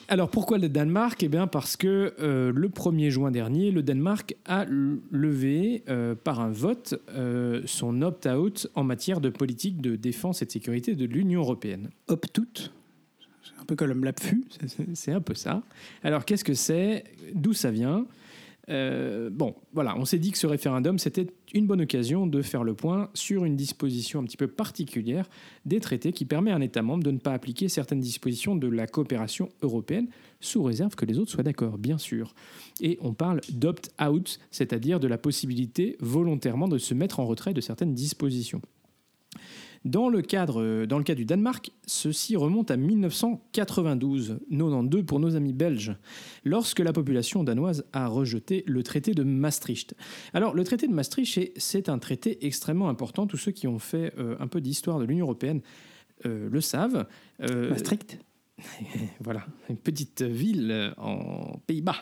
Alors 0.08 0.29
pourquoi 0.29 0.58
le 0.58 0.69
Danemark? 0.69 1.22
Eh 1.24 1.27
bien 1.27 1.48
parce 1.48 1.77
que 1.77 2.13
euh, 2.19 2.51
le 2.53 2.69
1er 2.69 3.10
juin 3.10 3.31
dernier, 3.31 3.72
le 3.72 3.84
Danemark 3.84 4.36
a 4.46 4.65
levé 4.65 5.84
euh, 5.89 6.15
par 6.15 6.39
un 6.39 6.50
vote 6.50 6.96
euh, 7.10 7.62
son 7.65 8.01
opt-out 8.01 8.67
en 8.75 8.84
matière 8.84 9.22
de 9.22 9.29
politique 9.29 9.81
de 9.81 9.96
défense 9.96 10.41
et 10.41 10.46
de 10.46 10.51
sécurité 10.51 10.96
de 10.96 11.05
l'Union 11.05 11.41
européenne. 11.41 11.89
Hop 12.08 12.25
toute. 12.34 12.72
C'est 13.43 13.62
un 13.62 13.65
peu 13.65 13.75
comme 13.75 14.03
l'APFU. 14.03 14.43
C'est 14.93 15.12
un 15.12 15.22
peu 15.22 15.36
ça. 15.36 15.62
Alors 16.03 16.25
qu'est-ce 16.25 16.43
que 16.43 16.53
c'est? 16.53 17.03
D'où 17.34 17.53
ça 17.53 17.72
vient? 17.72 18.05
Euh, 18.70 19.30
Bon, 19.32 19.56
voilà, 19.74 19.96
on 19.98 20.06
s'est 20.06 20.20
dit 20.20 20.32
que 20.32 20.38
ce 20.38 20.48
référendum, 20.48 21.00
c'était 21.00 21.28
une 21.54 21.68
bonne 21.68 21.82
occasion 21.82 22.28
de 22.28 22.42
faire 22.42 22.64
le 22.64 22.74
point 22.74 23.10
sur 23.14 23.46
une 23.46 23.56
disposition 23.56 24.20
un 24.20 24.24
petit 24.24 24.38
peu 24.38 24.48
particulière 24.48 25.30
des 25.66 25.80
traités 25.80 26.12
qui 26.12 26.26
permet 26.26 26.52
à 26.52 26.56
un 26.56 26.62
État 26.62 26.82
membre 26.82 27.04
de 27.04 27.12
ne 27.12 27.20
pas 27.20 27.34
appliquer 27.34 27.70
certaines 27.70 28.00
dispositions 28.00 28.56
de 28.56 28.68
la 28.68 28.88
coopération 28.88 29.50
européenne, 29.62 30.08
sous 30.40 30.64
réserve 30.64 30.96
que 30.96 31.06
les 31.06 31.20
autres 31.20 31.32
soient 31.32 31.44
d'accord, 31.44 31.78
bien 31.78 31.98
sûr. 31.98 32.34
Et 32.82 32.98
on 33.02 33.14
parle 33.14 33.42
d'opt-out, 33.52 34.40
c'est-à-dire 34.52 35.00
de 35.00 35.08
la 35.08 35.18
possibilité 35.18 35.96
volontairement 36.00 36.68
de 36.68 36.78
se 36.78 36.94
mettre 36.94 37.20
en 37.20 37.26
retrait 37.26 37.54
de 37.54 37.62
certaines 37.62 37.94
dispositions. 37.94 38.62
Dans 39.86 40.10
le, 40.10 40.22
cadre, 40.22 40.86
dans 40.86 40.98
le 40.98 41.04
cas 41.06 41.16
du 41.16 41.24
Danemark, 41.26 41.72
ceci 41.88 42.36
remonte 42.36 42.70
à 42.70 42.76
1992, 42.78 44.40
92 44.52 45.04
pour 45.06 45.20
nos 45.20 45.36
amis 45.36 45.54
belges, 45.54 45.96
lorsque 46.44 46.80
la 46.80 46.92
population 46.94 47.44
danoise 47.44 47.86
a 47.94 48.08
rejeté 48.08 48.64
le 48.68 48.84
traité 48.84 49.14
de 49.14 49.24
Maastricht. 49.24 49.96
Alors, 50.34 50.54
le 50.54 50.64
traité 50.64 50.88
de 50.88 50.94
Maastricht, 50.94 51.52
c'est- 51.58 51.90
un 51.90 51.98
traité 51.98 52.46
extrêmement 52.46 52.90
important. 52.90 53.26
Tous 53.26 53.38
ceux 53.38 53.52
qui 53.54 53.68
ont 53.68 53.80
fait 53.80 54.14
euh, 54.18 54.36
un 54.40 54.48
peu 54.48 54.60
d'histoire 54.62 55.00
de 55.00 55.06
l'Union 55.06 55.26
européenne 55.26 55.62
euh, 56.26 56.50
le 56.52 56.62
savent. 56.62 57.08
Euh, 57.42 57.70
Maastricht? 57.70 58.20
voilà, 59.22 59.46
une 59.70 59.78
petite 59.78 60.22
ville 60.22 60.94
en 60.98 61.58
Pays-Bas. 61.66 61.96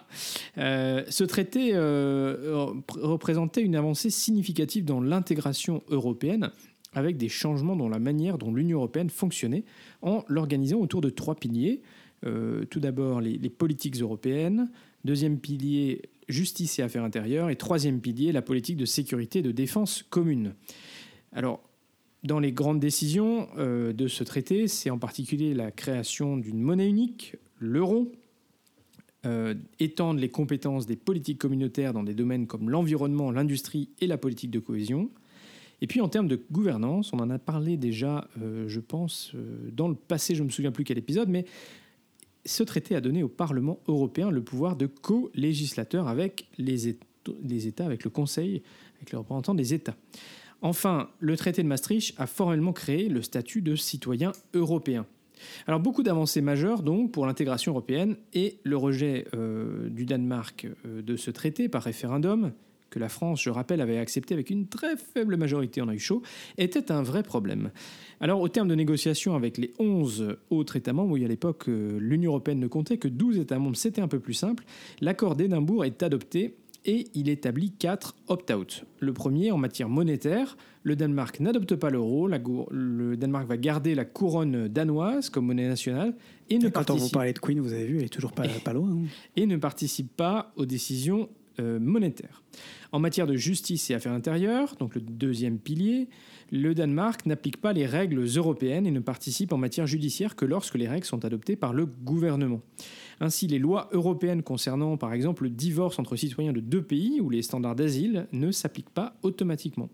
Euh, 0.58 1.04
ce 1.10 1.24
traité 1.24 1.72
euh, 1.76 2.72
rep- 2.74 2.92
représentait 3.00 3.62
une 3.62 3.76
avancée 3.76 4.10
significative 4.10 4.84
dans 4.84 5.00
l'intégration 5.00 5.84
européenne, 5.90 6.50
avec 6.98 7.18
des 7.18 7.30
changements 7.30 7.76
dans 7.76 7.90
la 7.90 8.00
manière 8.00 8.38
dont 8.38 8.54
l'Union 8.54 8.80
européenne 8.80 9.10
fonctionnait, 9.10 9.64
en 10.02 10.26
l'organisant 10.28 10.80
autour 10.80 11.02
de 11.02 11.10
trois 11.10 11.36
piliers. 11.36 11.82
Euh, 12.26 12.66
tout 12.66 12.80
d'abord, 12.80 13.22
les, 13.22 13.38
politiques 13.50 14.02
européennes. 14.02 14.72
Deuxième 15.06 15.40
pilier, 15.40 16.02
justice 16.28 16.80
et 16.80 16.82
affaires 16.82 17.04
intérieures. 17.04 17.50
Et 17.50 17.56
troisième 17.56 18.02
pilier, 18.02 18.32
la 18.32 18.42
politique 18.42 18.78
de 18.78 18.86
sécurité 18.86 19.40
et 19.40 19.44
de 19.44 19.52
défense 19.52 20.04
commune. 20.10 20.56
Alors, 21.32 21.62
Dans 22.24 22.40
les 22.40 22.52
grandes 22.52 22.80
décisions 22.80 23.48
euh, 23.58 23.94
de 23.94 24.08
ce 24.08 24.24
traité, 24.24 24.68
c'est 24.68 24.90
en 24.90 24.98
particulier 24.98 25.54
la 25.54 25.70
création 25.72 26.36
d'une 26.36 26.60
monnaie 26.60 26.90
unique, 26.90 27.36
l'euro, 27.60 28.12
euh, 29.26 29.54
étendre 29.80 30.20
les 30.20 30.30
compétences 30.30 30.88
des 30.88 30.96
politiques 30.96 31.38
communautaires 31.38 31.94
dans 31.94 32.04
des 32.04 32.16
domaines 32.16 32.48
comme 32.48 32.70
l'environnement, 32.70 33.32
l'industrie 33.32 33.90
et 34.02 34.08
la 34.08 34.18
politique 34.18 34.52
de 34.52 34.60
cohésion. 34.60 35.12
Et 35.82 35.88
puis 35.88 36.02
en 36.02 36.10
termes 36.10 36.28
de 36.28 36.42
gouvernance, 36.52 37.14
on 37.14 37.20
en 37.20 37.30
a 37.30 37.38
parlé 37.38 37.78
déjà, 37.78 38.28
euh, 38.42 38.68
je 38.68 38.80
pense, 38.80 39.32
euh, 39.36 39.70
dans 39.72 39.88
le 39.88 39.96
passé, 39.96 40.34
je 40.34 40.42
ne 40.42 40.48
me 40.48 40.52
souviens 40.52 40.72
plus 40.72 40.84
quel 40.84 40.98
épisode, 40.98 41.30
mais 41.30 41.46
ce 42.46 42.64
traité 42.64 42.96
a 42.96 43.02
donné 43.02 43.24
au 43.24 43.28
Parlement 43.28 43.80
européen 43.88 44.32
le 44.32 44.42
pouvoir 44.42 44.76
de 44.76 44.88
co-législateur 44.88 46.08
avec 46.08 46.48
les, 46.58 46.94
Éta- 46.94 47.36
les 47.44 47.68
États, 47.68 47.86
avec 47.86 48.04
le 48.04 48.10
Conseil, 48.10 48.64
avec 48.96 49.12
les 49.12 49.18
représentants 49.18 49.54
des 49.54 49.74
États. 49.74 49.96
Enfin, 50.62 51.10
le 51.20 51.38
traité 51.38 51.62
de 51.62 51.68
Maastricht 51.68 52.16
a 52.18 52.26
formellement 52.26 52.74
créé 52.74 53.10
le 53.10 53.22
statut 53.22 53.62
de 53.62 53.76
citoyen 53.76 54.32
européen. 54.56 55.06
Alors 55.68 55.80
beaucoup 55.80 56.02
d'avancées 56.02 56.42
majeures 56.42 56.82
donc 56.82 57.12
pour 57.12 57.28
l'intégration 57.28 57.72
européenne 57.74 58.16
et 58.34 58.58
le 58.64 58.76
rejet 58.76 59.28
euh, 59.36 59.88
du 59.90 60.06
Danemark 60.06 60.68
de 60.84 61.16
ce 61.16 61.30
traité 61.30 61.70
par 61.70 61.84
référendum 61.84 62.54
que 62.90 63.00
la 63.00 63.10
France, 63.10 63.42
je 63.42 63.50
rappelle, 63.50 63.82
avait 63.82 63.98
accepté 63.98 64.34
avec 64.34 64.50
une 64.50 64.68
très 64.68 64.96
faible 64.98 65.38
majorité, 65.38 65.82
on 65.82 65.88
a 65.90 65.96
eu 65.96 66.00
chaud, 66.00 66.22
était 66.58 66.92
un 66.92 67.04
vrai 67.04 67.24
problème. 67.24 67.72
Alors, 68.20 68.42
au 68.42 68.48
terme 68.48 68.68
de 68.68 68.76
négociations 68.76 69.36
avec 69.36 69.58
les 69.58 69.74
11 69.80 70.38
autres 70.50 70.76
États 70.76 70.94
membres, 70.94 71.12
oui, 71.14 71.26
à 71.26 71.28
l'époque, 71.28 71.68
euh, 71.70 71.98
l'Union 72.00 72.32
européenne 72.32 72.60
ne 72.60 72.68
comptait 72.68 72.98
que 72.98 73.08
12 73.08 73.38
États 73.38 73.60
membres, 73.60 73.78
c'était 73.78 74.02
un 74.02 74.08
peu 74.08 74.20
plus 74.20 74.34
simple, 74.34 74.64
l'accord 75.02 75.36
d'Édimbourg 75.36 75.86
est 75.86 76.02
adopté 76.04 76.56
et 76.86 77.08
il 77.14 77.28
établit 77.28 77.72
quatre 77.72 78.16
opt-out. 78.28 78.86
Le 79.00 79.12
premier, 79.12 79.52
en 79.52 79.58
matière 79.58 79.90
monétaire, 79.90 80.56
le 80.84 80.96
Danemark 80.96 81.40
n'adopte 81.42 81.76
pas 81.76 81.90
l'euro, 81.90 82.30
le 82.72 83.18
Danemark 83.18 83.46
va 83.46 83.58
garder 83.58 83.94
la 83.94 84.06
couronne 84.06 84.70
danoise 84.70 85.30
comme 85.30 85.48
monnaie 85.48 85.68
nationale 85.68 86.16
et 86.50 86.58
ne, 86.60 86.70
Quand 86.70 86.90
on 86.90 86.96
vous 86.96 87.10
parlait 87.10 87.34
de 87.34 87.40
Queen, 87.40 87.60
vous 87.60 87.74
avez 87.74 87.86
vu, 87.86 87.98
elle 87.98 88.06
est 88.06 88.10
toujours 88.10 88.32
pas, 88.32 88.44
pas 88.64 88.72
loin. 88.72 88.90
hein. 88.90 89.06
et 89.36 89.46
ne 89.46 89.58
participe 89.58 90.16
pas 90.16 90.54
aux 90.56 90.66
décisions 90.66 91.28
euh, 91.60 91.80
monétaires. 91.80 92.44
En 92.92 93.00
matière 93.00 93.28
de 93.28 93.36
justice 93.36 93.90
et 93.90 93.94
affaires 93.94 94.14
intérieures, 94.14 94.76
donc 94.76 94.96
le 94.96 95.02
deuxième 95.02 95.60
pilier, 95.60 96.08
le 96.52 96.74
Danemark 96.74 97.26
n'applique 97.26 97.58
pas 97.58 97.74
les 97.74 97.86
règles 97.86 98.24
européennes 98.36 98.88
et 98.88 98.92
ne 98.92 99.00
participe 99.00 99.52
en 99.52 99.58
matière 99.58 99.88
judiciaire 99.88 100.36
que 100.36 100.46
lorsque 100.46 100.76
les 100.76 100.88
règles 100.88 101.06
sont 101.06 101.26
adoptées 101.26 101.56
par 101.56 101.74
le 101.74 101.86
gouvernement. 101.86 102.62
Ainsi, 103.20 103.48
les 103.48 103.60
lois 103.60 103.90
européennes 103.92 104.44
concernant 104.44 104.96
par 104.98 105.14
exemple 105.14 105.44
le 105.44 105.50
divorce 105.50 106.00
entre 106.00 106.16
citoyens 106.16 106.54
de 106.54 106.60
deux 106.60 106.84
pays 106.84 107.20
ou 107.20 107.30
les 107.30 107.42
standards 107.42 107.76
d'asile 107.76 108.28
ne 108.32 108.52
s'appliquent 108.52 108.90
pas 108.90 109.18
automatiquement. 109.24 109.90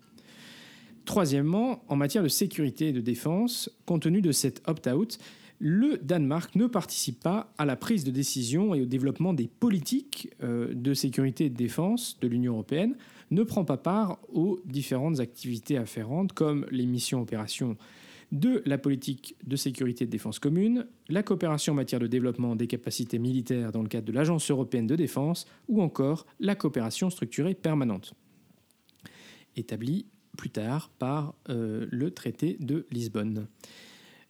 Troisièmement, 1.05 1.83
en 1.89 1.95
matière 1.95 2.23
de 2.23 2.29
sécurité 2.29 2.89
et 2.89 2.93
de 2.93 3.01
défense, 3.01 3.69
compte 3.85 4.03
tenu 4.03 4.21
de 4.21 4.31
cet 4.31 4.61
opt-out, 4.67 5.17
le 5.59 5.97
Danemark 5.97 6.55
ne 6.55 6.67
participe 6.67 7.21
pas 7.21 7.53
à 7.57 7.65
la 7.65 7.75
prise 7.75 8.03
de 8.03 8.11
décision 8.11 8.75
et 8.75 8.81
au 8.81 8.85
développement 8.85 9.33
des 9.33 9.47
politiques 9.47 10.29
euh, 10.43 10.73
de 10.73 10.93
sécurité 10.93 11.45
et 11.45 11.49
de 11.49 11.55
défense 11.55 12.19
de 12.19 12.27
l'Union 12.27 12.53
européenne, 12.53 12.95
ne 13.31 13.43
prend 13.43 13.65
pas 13.65 13.77
part 13.77 14.19
aux 14.31 14.59
différentes 14.65 15.19
activités 15.19 15.77
afférentes 15.77 16.33
comme 16.33 16.65
les 16.71 16.85
missions 16.85 17.21
opérations 17.21 17.77
de 18.33 18.63
la 18.65 18.79
politique 18.79 19.35
de 19.45 19.55
sécurité 19.55 20.03
et 20.03 20.07
de 20.07 20.11
défense 20.11 20.39
commune, 20.39 20.87
la 21.07 21.21
coopération 21.21 21.73
en 21.73 21.75
matière 21.75 21.99
de 21.99 22.07
développement 22.07 22.55
des 22.55 22.65
capacités 22.65 23.19
militaires 23.19 23.71
dans 23.71 23.83
le 23.83 23.87
cadre 23.87 24.07
de 24.07 24.11
l'Agence 24.11 24.49
européenne 24.49 24.87
de 24.87 24.95
défense 24.95 25.45
ou 25.67 25.81
encore 25.81 26.25
la 26.39 26.55
coopération 26.55 27.11
structurée 27.11 27.53
permanente, 27.53 28.15
établie 29.55 30.07
plus 30.35 30.49
tard 30.49 30.89
par 30.97 31.35
euh, 31.49 31.85
le 31.91 32.11
traité 32.11 32.57
de 32.59 32.87
Lisbonne. 32.91 33.47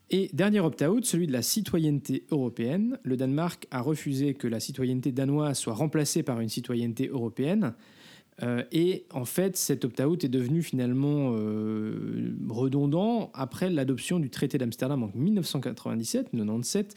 Et 0.10 0.30
dernier 0.34 0.60
opt-out, 0.60 1.06
celui 1.06 1.28
de 1.28 1.32
la 1.32 1.42
citoyenneté 1.42 2.26
européenne. 2.30 3.00
Le 3.04 3.18
Danemark 3.18 3.68
a 3.72 3.82
refusé 3.82 4.34
que 4.34 4.48
la 4.48 4.60
citoyenneté 4.60 5.12
danoise 5.12 5.58
soit 5.58 5.74
remplacée 5.74 6.24
par 6.24 6.40
une 6.40 6.50
citoyenneté 6.50 7.08
européenne. 7.08 7.74
Euh, 8.42 8.64
et 8.72 9.06
en 9.14 9.26
fait, 9.26 9.58
cet 9.58 9.86
opt-out 9.86 10.24
est 10.24 10.30
devenu 10.30 10.64
finalement 10.64 11.34
euh, 11.36 12.36
redondant 12.50 13.32
après 13.34 13.70
l'adoption 13.70 14.20
du 14.20 14.30
traité 14.30 14.58
d'Amsterdam 14.58 15.04
en 15.04 15.10
1997-97, 15.10 16.92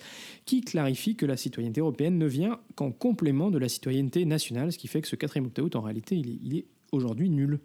qui 0.47 0.63
clarifie 0.63 1.15
que 1.15 1.27
la 1.27 1.37
citoyenneté 1.37 1.81
européenne 1.81 2.19
ne 2.19 2.27
vient 2.27 2.61
qu'en 2.75 2.91
complément 2.91 3.51
de 3.51 3.59
la 3.59 3.69
citoyenneté 3.69 4.25
nationale, 4.25 4.73
ce 4.73 4.79
qui 4.79 4.89
fait 4.89 5.03
que 5.03 5.09
ce 5.09 5.17
quatrième 5.17 5.47
opt-out, 5.47 5.77
en 5.77 5.83
réalité, 5.83 6.17
il 6.17 6.31
est, 6.31 6.39
il 6.43 6.57
est 6.57 6.67
aujourd'hui 6.97 7.31
nul. 7.31 7.61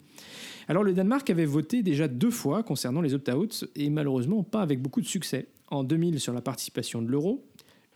Alors 0.68 0.84
le 0.84 0.92
Danemark 0.92 1.28
avait 1.30 1.46
voté 1.46 1.82
déjà 1.82 2.08
deux 2.08 2.30
fois 2.30 2.62
concernant 2.62 3.00
les 3.00 3.14
opt-outs 3.14 3.66
et 3.74 3.90
malheureusement 3.90 4.42
pas 4.42 4.62
avec 4.62 4.80
beaucoup 4.80 5.00
de 5.00 5.06
succès. 5.06 5.48
En 5.68 5.84
2000 5.84 6.20
sur 6.20 6.32
la 6.32 6.42
participation 6.42 7.02
de 7.02 7.10
l'euro, 7.10 7.44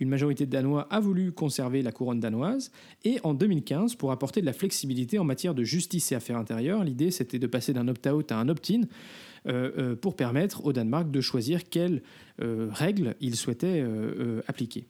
une 0.01 0.09
majorité 0.09 0.47
de 0.47 0.51
Danois 0.51 0.87
a 0.91 1.01
voulu 1.01 1.33
conserver 1.33 1.83
la 1.83 1.93
couronne 1.93 2.21
danoise 2.21 2.71
et 3.05 3.19
en 3.23 3.35
2015 3.35 3.95
pour 3.95 4.13
apporter 4.13 4.41
de 4.41 4.47
la 4.47 4.53
flexibilité 4.53 5.19
en 5.19 5.25
matière 5.25 5.55
de 5.55 5.65
justice 5.65 6.13
et 6.13 6.15
affaires 6.15 6.37
intérieures, 6.37 6.85
l'idée 6.85 7.11
c'était 7.11 7.39
de 7.39 7.47
passer 7.47 7.73
d'un 7.73 7.89
opt-out 7.89 8.31
à 8.33 8.39
un 8.39 8.49
opt-in 8.49 8.83
euh, 9.47 9.71
euh, 9.79 9.97
pour 9.97 10.17
permettre 10.17 10.65
au 10.65 10.73
Danemark 10.73 11.11
de 11.11 11.21
choisir 11.21 11.69
quelles 11.69 12.03
euh, 12.43 12.69
règles 12.73 13.15
il 13.21 13.37
souhaitait 13.37 13.85
appliquer. 14.47 14.87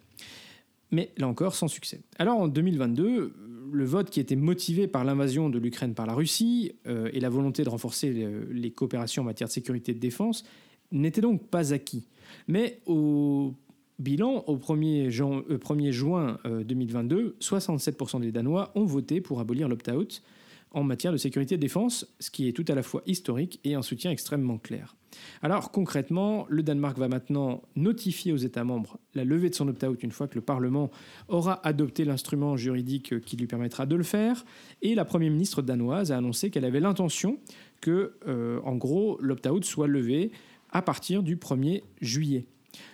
Mais 0.90 1.12
là 1.16 1.26
encore, 1.28 1.54
sans 1.54 1.68
succès. 1.68 2.00
Alors 2.18 2.38
en 2.38 2.48
2022, 2.48 3.34
le 3.72 3.84
vote 3.84 4.10
qui 4.10 4.20
était 4.20 4.36
motivé 4.36 4.86
par 4.86 5.04
l'invasion 5.04 5.50
de 5.50 5.58
l'Ukraine 5.58 5.94
par 5.94 6.06
la 6.06 6.14
Russie 6.14 6.72
euh, 6.86 7.10
et 7.12 7.20
la 7.20 7.28
volonté 7.28 7.64
de 7.64 7.68
renforcer 7.68 8.28
les, 8.50 8.70
coopérations 8.70 9.22
en 9.22 9.26
matière 9.26 9.48
de 9.48 9.52
sécurité 9.52 9.92
et 9.92 9.94
de 9.94 10.00
défense 10.00 10.44
n'était 10.92 11.20
donc 11.20 11.48
pas 11.48 11.72
acquis. 11.72 12.06
Mais 12.46 12.80
au 12.86 13.52
bilan, 13.98 14.44
au 14.46 14.56
1er, 14.56 15.10
jan- 15.10 15.42
euh, 15.50 15.58
1er 15.58 15.90
juin 15.90 16.38
euh, 16.46 16.62
2022, 16.62 17.36
67% 17.40 18.20
des 18.20 18.30
Danois 18.30 18.70
ont 18.74 18.84
voté 18.84 19.20
pour 19.20 19.40
abolir 19.40 19.68
l'opt-out 19.68 20.22
en 20.70 20.84
matière 20.84 21.12
de 21.12 21.16
sécurité 21.16 21.54
et 21.54 21.58
de 21.58 21.62
défense, 21.62 22.06
ce 22.20 22.30
qui 22.30 22.48
est 22.48 22.52
tout 22.52 22.64
à 22.68 22.74
la 22.74 22.82
fois 22.82 23.02
historique 23.06 23.60
et 23.64 23.74
un 23.74 23.82
soutien 23.82 24.10
extrêmement 24.10 24.58
clair. 24.58 24.94
Alors 25.42 25.70
concrètement, 25.70 26.46
le 26.48 26.62
Danemark 26.62 26.98
va 26.98 27.08
maintenant 27.08 27.62
notifier 27.74 28.32
aux 28.32 28.36
États 28.36 28.64
membres 28.64 28.98
la 29.14 29.24
levée 29.24 29.50
de 29.50 29.54
son 29.54 29.68
opt-out 29.68 30.02
une 30.02 30.12
fois 30.12 30.28
que 30.28 30.34
le 30.34 30.40
Parlement 30.40 30.90
aura 31.28 31.66
adopté 31.66 32.04
l'instrument 32.04 32.56
juridique 32.56 33.20
qui 33.20 33.36
lui 33.36 33.46
permettra 33.46 33.86
de 33.86 33.96
le 33.96 34.02
faire. 34.02 34.44
Et 34.82 34.94
la 34.94 35.04
Première 35.04 35.30
ministre 35.30 35.62
danoise 35.62 36.12
a 36.12 36.18
annoncé 36.18 36.50
qu'elle 36.50 36.64
avait 36.64 36.80
l'intention 36.80 37.38
que, 37.80 38.14
euh, 38.26 38.60
en 38.64 38.76
gros, 38.76 39.18
l'opt-out 39.20 39.64
soit 39.64 39.86
levé 39.86 40.30
à 40.70 40.82
partir 40.82 41.22
du 41.22 41.36
1er 41.36 41.82
juillet. 42.00 42.46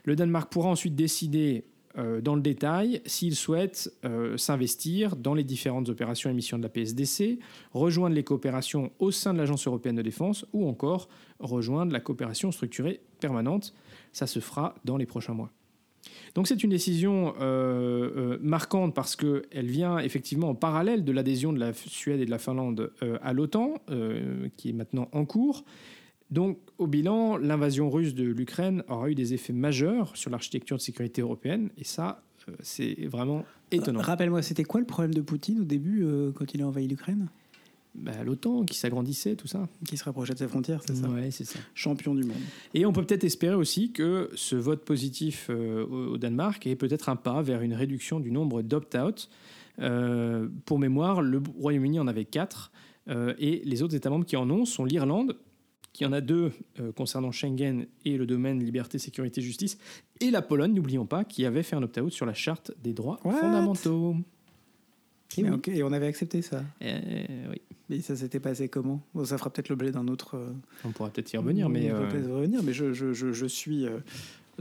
Le 0.05 0.17
Danemark 0.17 0.51
pourra 0.53 0.69
ensuite 0.69 0.95
décider 0.95 1.65
dans 1.97 2.35
le 2.35 2.41
détail 2.41 3.03
s'il 3.07 3.37
souhaite 3.37 3.93
euh, 4.05 4.37
s'investir 4.37 5.17
dans 5.17 5.35
les 5.35 5.45
différentes 5.45 5.89
opérations 5.89 6.31
et 6.31 6.33
missions 6.33 6.59
de 6.59 6.63
la 6.63 6.69
PSDC, 6.69 7.39
rejoindre 7.73 8.15
les 8.15 8.25
coopérations 8.25 8.93
au 8.99 9.11
sein 9.11 9.33
de 9.35 9.39
l'Agence 9.39 9.67
européenne 9.67 9.97
de 9.97 10.03
défense 10.03 10.47
ou 10.53 10.69
encore 10.69 11.09
rejoindre 11.39 11.93
la 11.93 12.01
coopération 12.01 12.53
structurée 12.53 13.01
permanente. 13.21 13.75
Ça 14.13 14.27
se 14.27 14.41
fera 14.41 14.75
dans 14.85 14.97
les 14.97 15.07
prochains 15.07 15.35
mois. 15.35 15.51
Donc 16.35 16.49
c'est 16.49 16.65
une 16.65 16.71
décision 16.71 17.35
euh, 17.41 18.11
euh, 18.17 18.39
marquante 18.41 18.95
parce 18.95 19.17
qu'elle 19.17 19.67
vient 19.67 19.99
effectivement 19.99 20.51
en 20.51 20.55
parallèle 20.55 21.05
de 21.05 21.13
l'adhésion 21.13 21.53
de 21.53 21.61
la 21.61 21.73
Suède 21.75 22.21
et 22.21 22.27
de 22.27 22.31
la 22.31 22.39
Finlande 22.39 22.93
euh, 23.03 23.19
à 23.23 23.33
l'OTAN, 23.33 23.75
euh, 23.91 24.49
qui 24.57 24.71
est 24.71 24.73
maintenant 24.73 25.09
en 25.13 25.25
cours. 25.25 25.65
Donc 26.33 26.59
au 26.79 26.87
bilan, 26.87 27.37
l'invasion 27.37 27.91
russe 27.91 28.15
de 28.15 28.25
l'Ukraine 28.25 28.83
aura 28.89 29.11
eu 29.11 29.15
des 29.15 29.35
effets 29.35 29.53
majeurs 29.53 30.17
sur 30.17 30.31
l'architecture 30.31 30.79
de 30.79 30.83
sécurité 30.83 31.21
européenne, 31.21 31.69
et 31.77 31.85
ça, 31.85 32.23
euh, 32.49 32.53
c'est 32.61 33.07
vraiment 33.07 33.45
étonnant. 33.71 34.01
Rappelle-moi, 34.01 34.43
c'était 34.43 34.65
quoi 34.65 34.81
le 34.81 34.87
problème 34.87 35.15
de 35.15 35.21
Poutine 35.21 35.61
au 35.61 35.65
début 35.65 36.03
euh, 36.03 36.33
quand 36.33 36.55
il 36.55 36.63
a 36.63 36.67
envahi 36.67 36.89
l'Ukraine? 36.89 37.29
Bah, 37.95 38.25
L'OTAN 38.25 38.65
qui 38.65 38.79
s'agrandissait, 38.79 39.37
tout 39.37 39.47
ça. 39.47 39.69
Qui 39.87 39.99
se 39.99 40.05
rapprochait 40.05 40.33
de 40.33 40.39
ses 40.39 40.49
frontières, 40.49 40.81
c'est 40.87 40.97
ça? 40.97 41.07
Ouais, 41.11 41.31
c'est 41.31 41.45
ça. 41.45 41.59
Champion 41.75 42.15
du 42.15 42.25
monde. 42.25 42.39
Et 42.73 42.87
on 42.87 42.93
peut 42.95 43.05
peut-être 43.05 43.25
espérer 43.25 43.55
aussi 43.55 43.93
que 43.93 44.31
ce 44.35 44.57
vote 44.57 44.83
positif 44.87 45.49
euh, 45.51 45.85
au 45.85 46.17
Danemark 46.17 46.67
est 46.67 46.77
peut-être 46.77 47.11
un 47.11 47.17
pas 47.17 47.43
vers 47.43 47.61
une 47.61 47.75
réduction 47.75 48.19
du 48.19 48.33
nombre 48.33 48.63
d'opt-out. 48.63 49.29
Euh, 49.79 50.49
pour 50.65 50.79
mémoire, 50.79 51.21
le 51.21 51.43
Royaume-Uni 51.59 52.01
en 52.01 52.07
avait 52.07 52.25
quatre, 52.25 52.73
euh, 53.09 53.35
et 53.39 53.61
les 53.67 53.83
autres 53.83 53.95
États 53.95 54.09
membres 54.09 54.25
qui 54.25 54.37
en 54.37 54.49
ont 54.49 54.65
sont 54.65 54.87
l'Irlande, 54.87 55.37
qui 55.93 56.07
en 56.07 56.13
a 56.13 56.21
deux 56.21 56.53
euh, 56.81 56.91
concernant 56.93 57.33
Schengen 57.33 57.87
et 58.05 58.17
le 58.17 58.25
domaine 58.27 58.63
liberté, 58.65 58.99
sécurité, 58.99 59.43
justice, 59.43 59.79
et 60.21 60.31
la 60.31 60.41
Pologne, 60.43 60.73
n'oublions 60.73 61.05
pas, 61.07 61.25
qui 61.25 61.45
avait 61.45 61.63
fait 61.63 61.77
un 61.77 61.83
opt-out 61.83 62.13
sur 62.13 62.25
la 62.27 62.35
charte 62.35 62.73
des 62.83 62.93
droits 62.93 63.19
What? 63.25 63.35
fondamentaux. 63.35 64.17
Et 65.39 65.43
Mais 65.43 65.51
oui. 65.51 65.55
ok, 65.57 65.69
et 65.69 65.83
on 65.83 65.93
avait 65.93 66.07
accepté 66.07 66.43
ça. 66.43 66.63
Euh, 66.83 67.47
oui. 67.51 67.61
Mais 67.89 68.01
ça 68.01 68.17
s'était 68.17 68.41
passé 68.41 68.69
comment? 68.69 69.03
Bon, 69.15 69.25
Ça 69.25 69.37
fera 69.39 69.51
peut-être 69.51 69.69
l'objet 69.69 69.91
d'un 69.91 70.09
autre. 70.09 70.37
euh, 70.37 70.53
On 70.85 70.91
pourra 70.93 71.11
peut-être 71.11 71.33
y 71.33 71.37
revenir, 71.37 71.69
mais 71.69 71.91
on 71.93 71.97
euh, 71.97 72.11
peut-être 72.11 72.31
revenir, 72.31 72.63
mais 72.63 72.73
je, 72.73 72.93
je, 72.93 73.13
je, 73.13 73.33
je 73.33 73.47
suis 73.47 73.87
euh, 73.87 73.99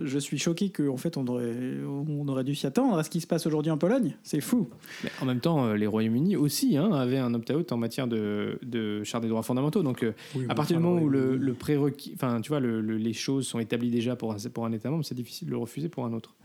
Je 0.01 0.17
suis 0.19 0.37
choqué 0.39 0.69
qu'en 0.69 0.95
fait 0.95 1.17
on 1.17 1.27
aurait, 1.27 1.53
on 1.85 2.25
aurait 2.29 2.45
dû 2.45 2.55
s'y 2.55 2.65
attendre 2.65 2.97
à 2.97 3.03
ce 3.03 3.09
qui 3.09 3.19
se 3.19 3.27
passe 3.27 3.45
aujourd'hui 3.45 3.71
en 3.71 3.77
Pologne. 3.77 4.15
C'est 4.23 4.39
fou. 4.39 4.69
Mais 5.03 5.09
en 5.21 5.25
même 5.25 5.41
temps, 5.41 5.65
euh, 5.65 5.75
les 5.75 5.85
Royaumes-Unis 5.85 6.37
aussi 6.37 6.77
hein, 6.77 6.91
avaient 6.93 7.17
un 7.17 7.33
opt-out 7.33 7.71
en 7.73 7.77
matière 7.77 8.07
de, 8.07 8.57
de 8.63 9.03
charte 9.03 9.21
des 9.23 9.29
droits 9.29 9.43
fondamentaux. 9.43 9.83
Donc, 9.83 10.03
euh, 10.03 10.13
à 10.47 10.55
partir 10.55 10.77
du 10.77 10.83
moment 10.83 11.01
où 11.01 11.09
le, 11.09 11.35
le 11.35 11.53
prérequis, 11.53 12.13
enfin, 12.15 12.39
tu 12.39 12.49
vois, 12.49 12.61
le- 12.61 12.79
le- 12.79 12.95
les 12.97 13.13
choses 13.13 13.45
sont 13.45 13.59
établies 13.59 13.91
déjà 13.91 14.15
pour 14.15 14.31
un, 14.31 14.37
pour 14.53 14.65
un 14.65 14.71
État 14.71 14.89
membre, 14.89 15.03
c'est 15.03 15.13
difficile 15.13 15.47
de 15.47 15.51
le 15.51 15.57
refuser 15.57 15.89
pour 15.89 16.05
un 16.05 16.13
autre. 16.13 16.35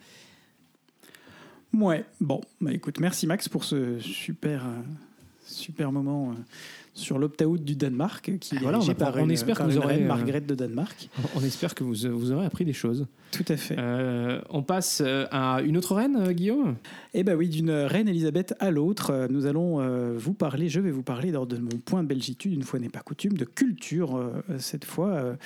Ouais, 1.72 2.04
bon, 2.20 2.40
bah 2.60 2.72
écoute, 2.72 2.98
merci 3.00 3.26
Max 3.26 3.48
pour 3.48 3.64
ce 3.64 3.98
super, 4.00 4.64
euh, 4.66 4.80
super 5.44 5.92
moment 5.92 6.30
euh, 6.30 6.34
sur 6.96 7.18
l'opt-out 7.18 7.62
du 7.62 7.76
Danemark 7.76 8.38
qui 8.40 8.56
est 8.56 8.58
Voilà, 8.58 8.78
on 8.80 8.94
par 8.94 9.14
on 9.16 9.24
une- 9.24 9.30
espère 9.30 9.58
que 9.58 9.62
vous 9.64 9.76
aurez, 9.76 9.94
reine 9.96 10.04
euh, 10.04 10.08
Margaret 10.08 10.40
de 10.40 10.54
Danemark. 10.54 11.08
On 11.36 11.42
espère 11.44 11.74
que 11.74 11.84
vous, 11.84 11.94
vous 12.10 12.32
aurez 12.32 12.46
appris 12.46 12.64
des 12.64 12.72
choses. 12.72 13.06
Tout 13.32 13.44
à 13.48 13.56
fait. 13.56 13.76
Euh, 13.78 14.40
on 14.50 14.62
passe 14.62 15.02
euh, 15.04 15.26
à 15.30 15.60
une 15.62 15.76
autre 15.76 15.94
reine, 15.94 16.16
euh, 16.16 16.32
Guillaume? 16.32 16.76
Eh 17.12 17.22
ben 17.22 17.34
oui, 17.36 17.48
d'une 17.48 17.70
reine 17.70 18.08
Elisabeth 18.08 18.54
à 18.60 18.70
l'autre, 18.70 19.10
euh, 19.10 19.26
nous 19.28 19.46
allons 19.46 19.80
euh, 19.80 20.14
vous 20.16 20.32
parler, 20.32 20.68
je 20.68 20.80
vais 20.80 20.90
vous 20.90 21.02
parler 21.02 21.30
lors 21.32 21.46
de 21.46 21.58
mon 21.58 21.68
point 21.84 22.02
de 22.02 22.08
belgitude, 22.08 22.52
une 22.54 22.62
fois 22.62 22.80
n'est 22.80 22.88
pas 22.88 23.00
coutume, 23.00 23.34
de 23.34 23.44
culture 23.44 24.16
euh, 24.16 24.30
cette 24.58 24.84
fois, 24.86 25.36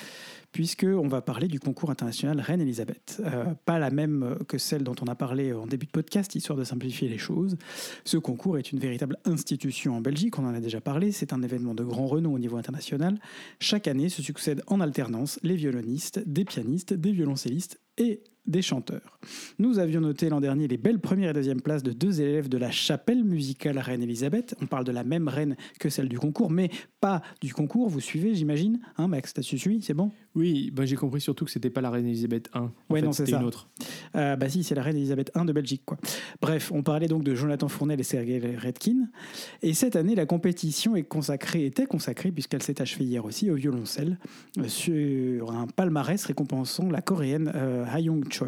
euh, 0.51 0.61
puisque 0.61 0.85
on 0.85 1.07
va 1.07 1.21
parler 1.21 1.47
du 1.47 1.59
concours 1.59 1.89
international 1.89 2.39
Reine 2.39 2.61
Elisabeth. 2.61 3.21
Euh, 3.25 3.45
pas 3.65 3.79
la 3.79 3.89
même 3.89 4.37
que 4.47 4.57
celle 4.57 4.83
dont 4.83 4.95
on 5.01 5.07
a 5.07 5.15
parlé 5.15 5.53
en 5.53 5.65
début 5.65 5.85
de 5.85 5.91
podcast, 5.91 6.35
histoire 6.35 6.57
de 6.57 6.63
simplifier 6.63 7.09
les 7.09 7.17
choses. 7.17 7.57
Ce 8.05 8.17
concours 8.17 8.57
est 8.57 8.71
une 8.71 8.79
véritable 8.79 9.17
institution 9.25 9.95
en 9.95 10.01
Belgique, 10.01 10.37
on 10.39 10.45
en 10.45 10.53
a 10.53 10.59
déjà 10.59 10.81
parlé, 10.81 11.11
c'est 11.11 11.33
un 11.33 11.41
événement 11.41 11.73
de 11.73 11.83
grand 11.83 12.07
renom 12.07 12.33
au 12.33 12.39
niveau 12.39 12.57
international. 12.57 13.17
Chaque 13.59 13.87
année 13.87 14.09
se 14.09 14.21
succèdent 14.21 14.63
en 14.67 14.81
alternance 14.81 15.39
les 15.43 15.55
violonistes, 15.55 16.21
des 16.25 16.45
pianistes, 16.45 16.93
des 16.93 17.11
violoncellistes 17.11 17.79
et 17.97 18.23
des 18.47 18.61
chanteurs. 18.61 19.19
Nous 19.59 19.77
avions 19.79 20.01
noté 20.01 20.29
l'an 20.29 20.41
dernier 20.41 20.67
les 20.67 20.77
belles 20.77 20.99
premières 20.99 21.29
et 21.29 21.33
deuxième 21.33 21.61
places 21.61 21.83
de 21.83 21.91
deux 21.91 22.21
élèves 22.21 22.49
de 22.49 22.57
la 22.57 22.71
chapelle 22.71 23.23
musicale 23.23 23.77
Reine 23.77 24.01
Elisabeth. 24.01 24.55
On 24.61 24.65
parle 24.65 24.83
de 24.83 24.91
la 24.91 25.03
même 25.03 25.27
reine 25.27 25.55
que 25.79 25.89
celle 25.89 26.09
du 26.09 26.17
concours, 26.17 26.49
mais 26.49 26.71
pas 26.99 27.21
du 27.41 27.53
concours. 27.53 27.89
Vous 27.89 27.99
suivez, 27.99 28.33
j'imagine 28.33 28.79
Hein, 28.97 29.07
Max, 29.07 29.33
t'as 29.33 29.41
suivi 29.41 29.81
C'est 29.81 29.93
bon? 29.93 30.11
Oui, 30.33 30.71
bah, 30.71 30.85
j'ai 30.85 30.95
compris 30.95 31.19
surtout 31.19 31.43
que 31.45 31.51
c'était 31.51 31.69
pas 31.69 31.81
la 31.81 31.89
reine 31.89 32.05
Elisabeth 32.05 32.49
I. 32.55 32.59
En 32.59 32.71
Ouais, 32.89 32.99
fait, 33.01 33.05
non, 33.05 33.11
c'est 33.11 33.25
ça. 33.25 33.37
une 33.39 33.43
autre. 33.43 33.69
Euh, 34.15 34.35
bah 34.37 34.47
si, 34.47 34.63
c'est 34.63 34.75
la 34.75 34.81
reine 34.81 34.95
Elisabeth 34.95 35.29
I 35.35 35.45
de 35.45 35.51
Belgique. 35.51 35.81
Quoi. 35.85 35.97
Bref, 36.41 36.71
on 36.73 36.83
parlait 36.83 37.07
donc 37.07 37.23
de 37.23 37.35
Jonathan 37.35 37.67
Fournel 37.67 37.99
et 37.99 38.03
Sergei 38.03 38.39
Redkin. 38.57 39.09
Et 39.61 39.73
cette 39.73 39.97
année, 39.97 40.15
la 40.15 40.25
compétition 40.25 40.95
est 40.95 41.03
consacrée, 41.03 41.65
était 41.65 41.85
consacrée, 41.85 42.31
puisqu'elle 42.31 42.63
s'est 42.63 42.81
achevée 42.81 43.03
hier 43.05 43.25
aussi, 43.25 43.51
au 43.51 43.55
violoncelle, 43.55 44.17
euh, 44.57 44.67
sur 44.69 45.51
un 45.51 45.67
palmarès 45.67 46.23
récompensant 46.23 46.89
la 46.89 47.01
coréenne 47.01 47.51
euh, 47.53 47.85
Choi. 48.29 48.47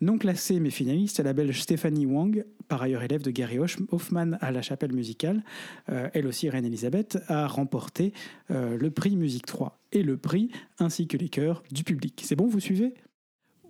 Non 0.00 0.18
classée 0.18 0.60
mais 0.60 0.70
finaliste, 0.70 1.20
la 1.20 1.32
belge 1.32 1.60
Stéphanie 1.60 2.06
Wang, 2.06 2.44
par 2.68 2.82
ailleurs 2.82 3.02
élève 3.02 3.22
de 3.22 3.30
Gary 3.30 3.58
Hoffman 3.58 4.32
à 4.40 4.50
la 4.50 4.62
chapelle 4.62 4.92
musicale, 4.92 5.42
euh, 5.90 6.08
elle 6.12 6.26
aussi 6.26 6.48
reine 6.48 6.64
Elisabeth, 6.64 7.18
a 7.28 7.46
remporté 7.46 8.12
le 8.50 8.88
prix 8.90 9.16
Musique 9.16 9.46
3 9.46 9.77
et 9.92 10.02
le 10.02 10.16
prix 10.16 10.50
ainsi 10.78 11.06
que 11.06 11.16
les 11.16 11.28
chœurs 11.28 11.62
du 11.70 11.84
public. 11.84 12.22
C'est 12.24 12.36
bon, 12.36 12.46
vous 12.46 12.60
suivez? 12.60 12.94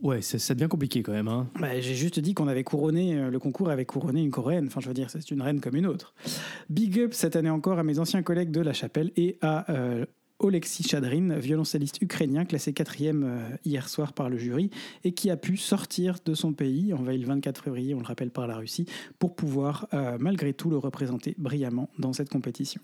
Ouais, 0.02 0.22
ça, 0.22 0.38
ça 0.38 0.54
devient 0.54 0.68
compliqué 0.68 1.02
quand 1.02 1.12
même. 1.12 1.28
Hein. 1.28 1.48
bah, 1.58 1.80
J'ai 1.80 1.94
juste 1.94 2.20
dit 2.20 2.32
qu'on 2.32 2.46
avait 2.46 2.62
couronné, 2.62 3.16
euh, 3.16 3.30
le 3.30 3.38
concours 3.40 3.68
avait 3.68 3.84
couronné 3.84 4.22
une 4.22 4.30
coréenne. 4.30 4.66
Enfin, 4.68 4.80
je 4.80 4.86
veux 4.86 4.94
dire, 4.94 5.10
c'est 5.10 5.30
une 5.30 5.42
reine 5.42 5.60
comme 5.60 5.74
une 5.74 5.86
autre. 5.86 6.14
Big 6.70 7.00
up 7.00 7.14
cette 7.14 7.34
année 7.34 7.50
encore 7.50 7.78
à 7.78 7.82
mes 7.82 7.98
anciens 7.98 8.22
collègues 8.22 8.52
de 8.52 8.60
la 8.60 8.72
chapelle 8.72 9.10
et 9.16 9.38
à 9.40 9.70
euh, 9.72 10.06
Oleksiy 10.40 10.86
Chadrin, 10.86 11.38
violoncelliste 11.38 12.00
ukrainien 12.00 12.44
classé 12.44 12.72
quatrième 12.72 13.24
euh, 13.24 13.56
hier 13.64 13.88
soir 13.88 14.12
par 14.12 14.30
le 14.30 14.38
jury 14.38 14.70
et 15.02 15.12
qui 15.12 15.30
a 15.30 15.36
pu 15.36 15.56
sortir 15.56 16.16
de 16.24 16.34
son 16.34 16.52
pays, 16.52 16.94
envahi 16.94 17.18
le 17.18 17.26
24 17.26 17.64
février, 17.64 17.94
on 17.94 17.98
le 17.98 18.06
rappelle, 18.06 18.30
par 18.30 18.46
la 18.46 18.56
Russie, 18.56 18.86
pour 19.18 19.34
pouvoir 19.34 19.88
euh, 19.94 20.16
malgré 20.20 20.52
tout 20.52 20.70
le 20.70 20.78
représenter 20.78 21.34
brillamment 21.38 21.88
dans 21.98 22.12
cette 22.12 22.28
compétition. 22.28 22.80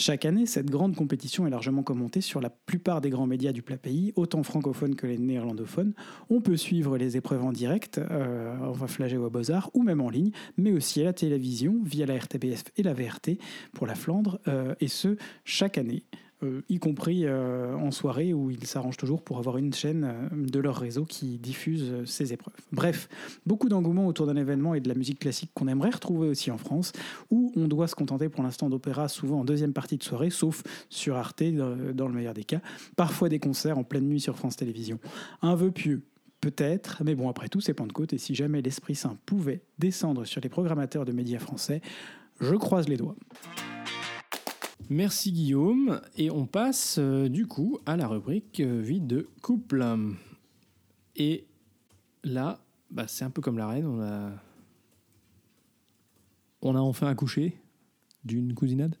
Chaque 0.00 0.24
année, 0.24 0.46
cette 0.46 0.70
grande 0.70 0.94
compétition 0.94 1.44
est 1.48 1.50
largement 1.50 1.82
commentée 1.82 2.20
sur 2.20 2.40
la 2.40 2.50
plupart 2.50 3.00
des 3.00 3.10
grands 3.10 3.26
médias 3.26 3.50
du 3.50 3.62
plat 3.62 3.76
pays, 3.76 4.12
autant 4.14 4.44
francophones 4.44 4.94
que 4.94 5.08
néerlandophones. 5.08 5.92
On 6.30 6.40
peut 6.40 6.56
suivre 6.56 6.96
les 6.96 7.16
épreuves 7.16 7.42
en 7.42 7.50
direct, 7.50 7.98
euh, 7.98 8.54
on 8.60 8.70
va 8.70 8.86
flager 8.86 9.16
au 9.16 9.28
Beaux-Arts, 9.28 9.70
ou 9.74 9.82
même 9.82 10.00
en 10.00 10.10
ligne, 10.10 10.30
mais 10.56 10.70
aussi 10.70 11.00
à 11.00 11.04
la 11.06 11.12
télévision, 11.12 11.80
via 11.82 12.06
la 12.06 12.16
RTBF 12.16 12.66
et 12.76 12.84
la 12.84 12.94
VRT 12.94 13.38
pour 13.72 13.88
la 13.88 13.96
Flandre, 13.96 14.38
euh, 14.46 14.76
et 14.80 14.86
ce, 14.86 15.16
chaque 15.44 15.78
année. 15.78 16.04
Euh, 16.44 16.62
y 16.68 16.78
compris 16.78 17.22
euh, 17.24 17.74
en 17.74 17.90
soirée 17.90 18.32
où 18.32 18.50
ils 18.52 18.66
s'arrangent 18.66 18.96
toujours 18.96 19.22
pour 19.22 19.38
avoir 19.38 19.58
une 19.58 19.74
chaîne 19.74 20.04
euh, 20.04 20.28
de 20.32 20.60
leur 20.60 20.76
réseau 20.76 21.04
qui 21.04 21.36
diffuse 21.36 22.04
ces 22.04 22.32
épreuves. 22.32 22.54
Bref, 22.70 23.08
beaucoup 23.44 23.68
d'engouement 23.68 24.06
autour 24.06 24.26
d'un 24.26 24.36
événement 24.36 24.74
et 24.74 24.80
de 24.80 24.88
la 24.88 24.94
musique 24.94 25.18
classique 25.18 25.50
qu'on 25.54 25.66
aimerait 25.66 25.90
retrouver 25.90 26.28
aussi 26.28 26.52
en 26.52 26.58
France, 26.58 26.92
où 27.32 27.52
on 27.56 27.66
doit 27.66 27.88
se 27.88 27.96
contenter 27.96 28.28
pour 28.28 28.44
l'instant 28.44 28.70
d'opéra 28.70 29.08
souvent 29.08 29.40
en 29.40 29.44
deuxième 29.44 29.72
partie 29.72 29.96
de 29.96 30.02
soirée, 30.04 30.30
sauf 30.30 30.62
sur 30.88 31.16
Arte 31.16 31.42
dans 31.42 32.06
le 32.06 32.14
meilleur 32.14 32.34
des 32.34 32.44
cas, 32.44 32.60
parfois 32.94 33.28
des 33.28 33.40
concerts 33.40 33.76
en 33.76 33.82
pleine 33.82 34.06
nuit 34.06 34.20
sur 34.20 34.36
France 34.36 34.54
Télévisions. 34.54 35.00
Un 35.42 35.56
vœu 35.56 35.72
pieux, 35.72 36.02
peut-être, 36.40 37.02
mais 37.04 37.16
bon, 37.16 37.28
après 37.28 37.48
tout, 37.48 37.60
c'est 37.60 37.74
Pentecôte, 37.74 38.12
et 38.12 38.18
si 38.18 38.36
jamais 38.36 38.62
l'Esprit 38.62 38.94
Saint 38.94 39.16
pouvait 39.26 39.62
descendre 39.78 40.24
sur 40.24 40.40
les 40.40 40.48
programmateurs 40.48 41.04
de 41.04 41.10
médias 41.12 41.40
français, 41.40 41.80
je 42.40 42.54
croise 42.54 42.88
les 42.88 42.96
doigts. 42.96 43.16
Merci 44.90 45.32
Guillaume. 45.32 46.00
Et 46.16 46.30
on 46.30 46.46
passe 46.46 46.96
euh, 46.98 47.28
du 47.28 47.46
coup 47.46 47.78
à 47.86 47.96
la 47.96 48.08
rubrique 48.08 48.60
euh, 48.60 48.80
vie 48.80 49.00
de 49.00 49.28
couple. 49.42 49.84
Et 51.16 51.46
là, 52.24 52.60
bah, 52.90 53.06
c'est 53.06 53.24
un 53.24 53.30
peu 53.30 53.42
comme 53.42 53.58
la 53.58 53.68
reine. 53.68 53.86
On 53.86 54.00
a, 54.00 54.32
on 56.62 56.74
a 56.74 56.80
enfin 56.80 57.08
accouché 57.08 57.56
d'une 58.24 58.54
cousinade. 58.54 58.96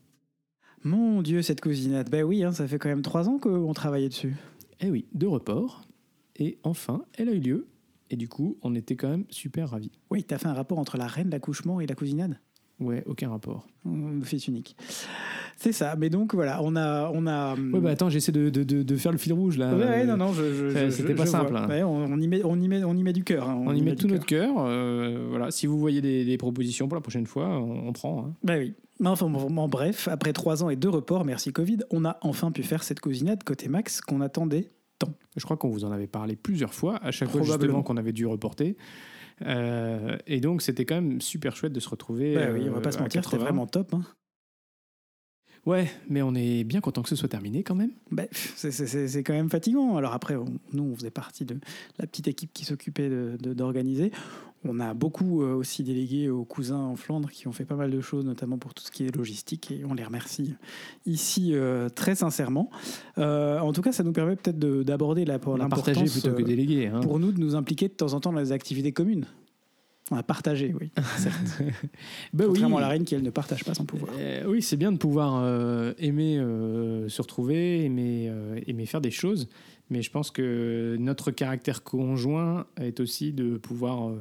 Mon 0.84 1.22
Dieu, 1.22 1.42
cette 1.42 1.60
cousinade, 1.60 2.08
ben 2.08 2.22
oui, 2.22 2.44
hein, 2.44 2.52
ça 2.52 2.68
fait 2.68 2.78
quand 2.78 2.88
même 2.88 3.02
trois 3.02 3.28
ans 3.28 3.38
qu'on 3.38 3.72
travaillait 3.72 4.08
dessus. 4.08 4.36
Eh 4.80 4.90
oui, 4.90 5.06
deux 5.12 5.28
reports. 5.28 5.82
Et 6.36 6.58
enfin, 6.62 7.04
elle 7.14 7.28
a 7.28 7.32
eu 7.32 7.40
lieu. 7.40 7.66
Et 8.10 8.16
du 8.16 8.28
coup, 8.28 8.56
on 8.62 8.74
était 8.74 8.96
quand 8.96 9.08
même 9.08 9.24
super 9.28 9.70
ravis. 9.70 9.90
Oui, 10.10 10.22
t'as 10.22 10.38
fait 10.38 10.46
un 10.46 10.54
rapport 10.54 10.78
entre 10.78 10.96
la 10.96 11.06
reine, 11.06 11.30
l'accouchement 11.30 11.80
et 11.80 11.86
la 11.86 11.94
cousinade? 11.94 12.38
Ouais, 12.80 13.02
aucun 13.06 13.28
rapport. 13.28 13.66
Euh, 13.86 14.22
Fils 14.22 14.46
unique. 14.46 14.76
C'est 15.60 15.72
ça, 15.72 15.96
mais 15.98 16.08
donc 16.08 16.34
voilà, 16.34 16.60
on 16.62 16.76
a... 16.76 17.10
On 17.12 17.26
a 17.26 17.54
Ouais, 17.56 17.80
bah 17.80 17.90
attends, 17.90 18.08
j'essaie 18.08 18.30
de, 18.30 18.48
de, 18.48 18.62
de, 18.62 18.82
de 18.84 18.96
faire 18.96 19.10
le 19.10 19.18
fil 19.18 19.32
rouge 19.32 19.58
là. 19.58 19.74
Ouais, 19.74 19.84
ouais, 19.84 20.02
Euh, 20.02 20.04
non, 20.06 20.16
non, 20.16 20.32
c'était 20.90 21.14
pas 21.14 21.24
je 21.24 21.30
simple, 21.30 21.56
hein. 21.56 21.66
Ouais, 21.68 21.82
on, 21.82 22.04
on 22.04 22.20
y 22.20 22.28
met, 22.28 22.42
on, 22.44 22.54
y 22.60 22.68
met, 22.68 22.84
on 22.84 22.94
y 22.94 23.02
met 23.02 23.12
du 23.12 23.24
cœur. 23.24 23.48
hein, 23.48 23.60
On 23.66 23.74
y 23.74 23.82
met 23.82 23.96
tout 23.96 24.06
notre 24.06 24.24
cœur. 24.24 24.50
euh, 24.58 25.26
voilà, 25.28 25.50
si 25.50 25.66
vous 25.66 25.76
voyez 25.78 26.00
des, 26.00 26.24
des 26.24 26.38
propositions 26.38 26.86
pour 26.86 26.94
la 26.94 27.00
prochaine 27.00 27.26
fois, 27.26 27.48
on, 27.48 27.88
on 27.88 27.92
prend. 27.92 28.24
hein. 28.26 28.34
Bah 28.44 28.54
oui. 28.58 28.74
Mais 29.00 29.08
enfin, 29.08 29.26
en 29.26 29.68
bref, 29.68 30.06
après 30.06 30.32
trois 30.32 30.62
ans 30.62 30.70
et 30.70 30.76
deux 30.76 30.88
reports, 30.88 31.24
merci 31.24 31.52
Covid, 31.52 31.78
on 31.90 32.04
a 32.04 32.18
enfin 32.22 32.52
pu 32.52 32.62
faire 32.62 32.82
cette 32.84 33.00
cousinade 33.00 33.42
côté 33.42 33.68
Max 33.68 34.00
qu'on 34.00 34.20
attendait 34.20 34.70
tant. 35.00 35.12
Je 35.36 35.44
crois 35.44 35.56
qu'on 35.56 35.68
vous 35.70 35.84
en 35.84 35.90
avait 35.92 36.06
parlé 36.08 36.36
plusieurs 36.36 36.72
fois, 36.74 36.96
à 37.02 37.10
chaque 37.10 37.30
fois 37.30 37.42
justement 37.42 37.82
qu'on 37.82 37.96
avait 37.96 38.12
dû 38.12 38.26
reporter. 38.26 38.76
Euh, 39.46 40.16
et 40.26 40.40
donc 40.40 40.62
c'était 40.62 40.84
quand 40.84 40.96
même 40.96 41.20
super 41.20 41.54
chouette 41.54 41.72
de 41.72 41.80
se 41.80 41.88
retrouver. 41.88 42.34
Bah 42.34 42.46
oui, 42.52 42.62
on 42.68 42.72
va 42.72 42.78
euh, 42.78 42.80
pas 42.80 42.90
se 42.90 42.98
à 42.98 43.02
mentir, 43.02 43.22
c'était 43.24 43.36
80. 43.36 43.44
vraiment 43.44 43.66
top. 43.66 43.94
hein. 43.94 44.02
Ouais, 45.68 45.90
mais 46.08 46.22
on 46.22 46.34
est 46.34 46.64
bien 46.64 46.80
content 46.80 47.02
que 47.02 47.10
ce 47.10 47.16
soit 47.16 47.28
terminé 47.28 47.62
quand 47.62 47.74
même. 47.74 47.90
Bah, 48.10 48.22
c'est- 48.32 49.22
quand 49.22 49.34
même 49.34 49.50
fatigant. 49.50 49.96
Alors 49.98 50.14
après, 50.14 50.34
on- 50.34 50.46
nous, 50.72 50.82
on 50.84 50.96
faisait 50.96 51.10
partie 51.10 51.44
de 51.44 51.58
la 51.98 52.06
petite 52.06 52.26
équipe 52.26 52.50
qui 52.54 52.64
s'occupait 52.64 53.10
d'organiser. 53.38 54.10
On 54.64 54.80
a 54.80 54.94
beaucoup 54.94 55.42
euh, 55.42 55.54
aussi 55.54 55.84
délégué 55.84 56.30
aux 56.30 56.44
cousins 56.44 56.78
en 56.78 56.96
Flandre 56.96 57.30
qui 57.30 57.46
ont 57.48 57.52
fait 57.52 57.66
pas 57.66 57.76
mal 57.76 57.90
de 57.90 58.00
choses, 58.00 58.24
notamment 58.24 58.56
pour 58.56 58.72
tout 58.72 58.82
ce 58.82 58.90
qui 58.90 59.04
est 59.04 59.14
logistique, 59.14 59.70
et 59.70 59.84
on 59.84 59.92
les 59.94 60.02
remercie 60.04 60.54
ici 61.06 61.50
euh, 61.52 61.88
très 61.90 62.14
sincèrement. 62.14 62.70
Euh, 63.18 63.58
en 63.60 63.72
tout 63.74 63.82
cas, 63.82 63.92
ça 63.92 64.02
nous 64.02 64.12
permet 64.12 64.36
peut-être 64.36 64.58
de- 64.58 64.82
d'aborder 64.82 65.24
la- 65.26 65.34
l'importance 65.34 65.68
partagé 65.68 66.06
plutôt 66.06 66.32
que 66.34 66.42
délégué. 66.42 66.86
hein. 66.88 67.00
pour 67.00 67.18
nous 67.20 67.30
de 67.30 67.38
nous 67.40 67.54
impliquer 67.54 67.88
de 67.88 67.92
temps 67.92 68.14
en 68.14 68.20
temps 68.20 68.32
dans 68.32 68.40
les 68.40 68.52
activités 68.52 68.92
communes. 68.92 69.26
On 70.10 70.16
a 70.16 70.22
partagé, 70.22 70.74
oui. 70.78 70.90
certes. 71.16 71.60
Oui. 71.60 71.72
Contrairement 72.46 72.78
à 72.78 72.80
la 72.80 72.88
reine 72.88 73.04
qui, 73.04 73.14
elle, 73.14 73.22
ne 73.22 73.30
partage 73.30 73.64
pas 73.64 73.74
son 73.74 73.84
pouvoir. 73.84 74.12
Euh, 74.18 74.44
oui, 74.46 74.62
c'est 74.62 74.76
bien 74.76 74.90
de 74.92 74.96
pouvoir 74.96 75.40
euh, 75.42 75.92
aimer 75.98 76.38
euh, 76.38 77.08
se 77.08 77.20
retrouver, 77.20 77.84
aimer, 77.84 78.32
aimer 78.66 78.86
faire 78.86 79.00
des 79.00 79.10
choses. 79.10 79.48
Mais 79.90 80.02
je 80.02 80.10
pense 80.10 80.30
que 80.30 80.96
notre 80.98 81.30
caractère 81.30 81.82
conjoint 81.82 82.66
est 82.78 83.00
aussi 83.00 83.32
de 83.32 83.56
pouvoir 83.56 84.12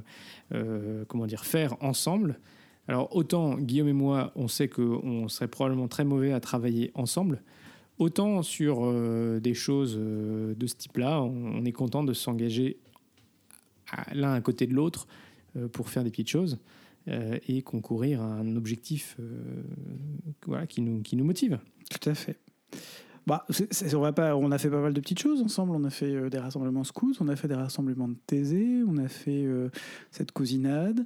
comment 1.08 1.26
dire, 1.26 1.44
faire 1.44 1.76
ensemble. 1.84 2.40
Alors 2.88 3.14
autant 3.14 3.58
Guillaume 3.58 3.90
et 3.90 3.94
moi, 3.94 4.32
on 4.38 4.48
sait 4.48 4.70
qu'on 4.70 5.28
serait 5.28 5.50
probablement 5.50 5.90
très 5.90 6.06
mauvais 6.06 6.32
à 6.32 6.40
travailler 6.40 6.92
ensemble. 6.96 7.42
Autant 8.00 8.44
sur 8.44 8.94
des 9.42 9.54
choses 9.54 9.98
de 9.98 10.68
ce 10.68 10.76
type-là, 10.76 11.22
on, 11.22 11.58
on 11.58 11.66
est 11.66 11.74
content 11.74 12.06
de 12.06 12.14
s'engager 12.14 12.78
l'un 14.14 14.34
à 14.34 14.40
côté 14.40 14.68
de 14.68 14.74
l'autre 14.74 15.06
pour 15.72 15.90
faire 15.90 16.04
des 16.04 16.12
petites 16.12 16.30
choses 16.30 16.60
euh, 17.08 17.38
et 17.48 17.62
concourir 17.62 18.22
à 18.22 18.26
un 18.26 18.56
objectif 18.56 19.16
euh, 19.20 19.64
voilà, 20.46 20.68
qui, 20.68 20.82
nous, 20.82 21.02
qui 21.02 21.16
nous 21.16 21.26
motive. 21.26 21.60
Tout 21.90 22.10
à 22.10 22.14
fait. 22.14 22.38
Bah, 23.28 23.46
on, 23.50 24.52
a 24.52 24.58
fait 24.58 24.70
pas 24.70 24.80
mal 24.80 24.94
de 24.94 25.02
petites 25.02 25.20
choses 25.20 25.42
ensemble. 25.42 25.74
On 25.76 25.84
a 25.84 25.90
fait 25.90 26.16
euh, 26.16 26.30
des 26.30 26.38
rassemblements 26.38 26.86
scouts, 26.86 27.14
on 27.20 27.28
a 27.28 27.36
fait 27.36 27.50
des 27.50 27.56
rassemblements 27.56 28.08
de 28.08 28.16
Thésée, 28.26 28.84
on 28.88 28.98
a 28.98 29.10
fait 29.10 29.44
euh, 29.44 29.70
cette 30.12 30.32
cousinade. 30.32 31.06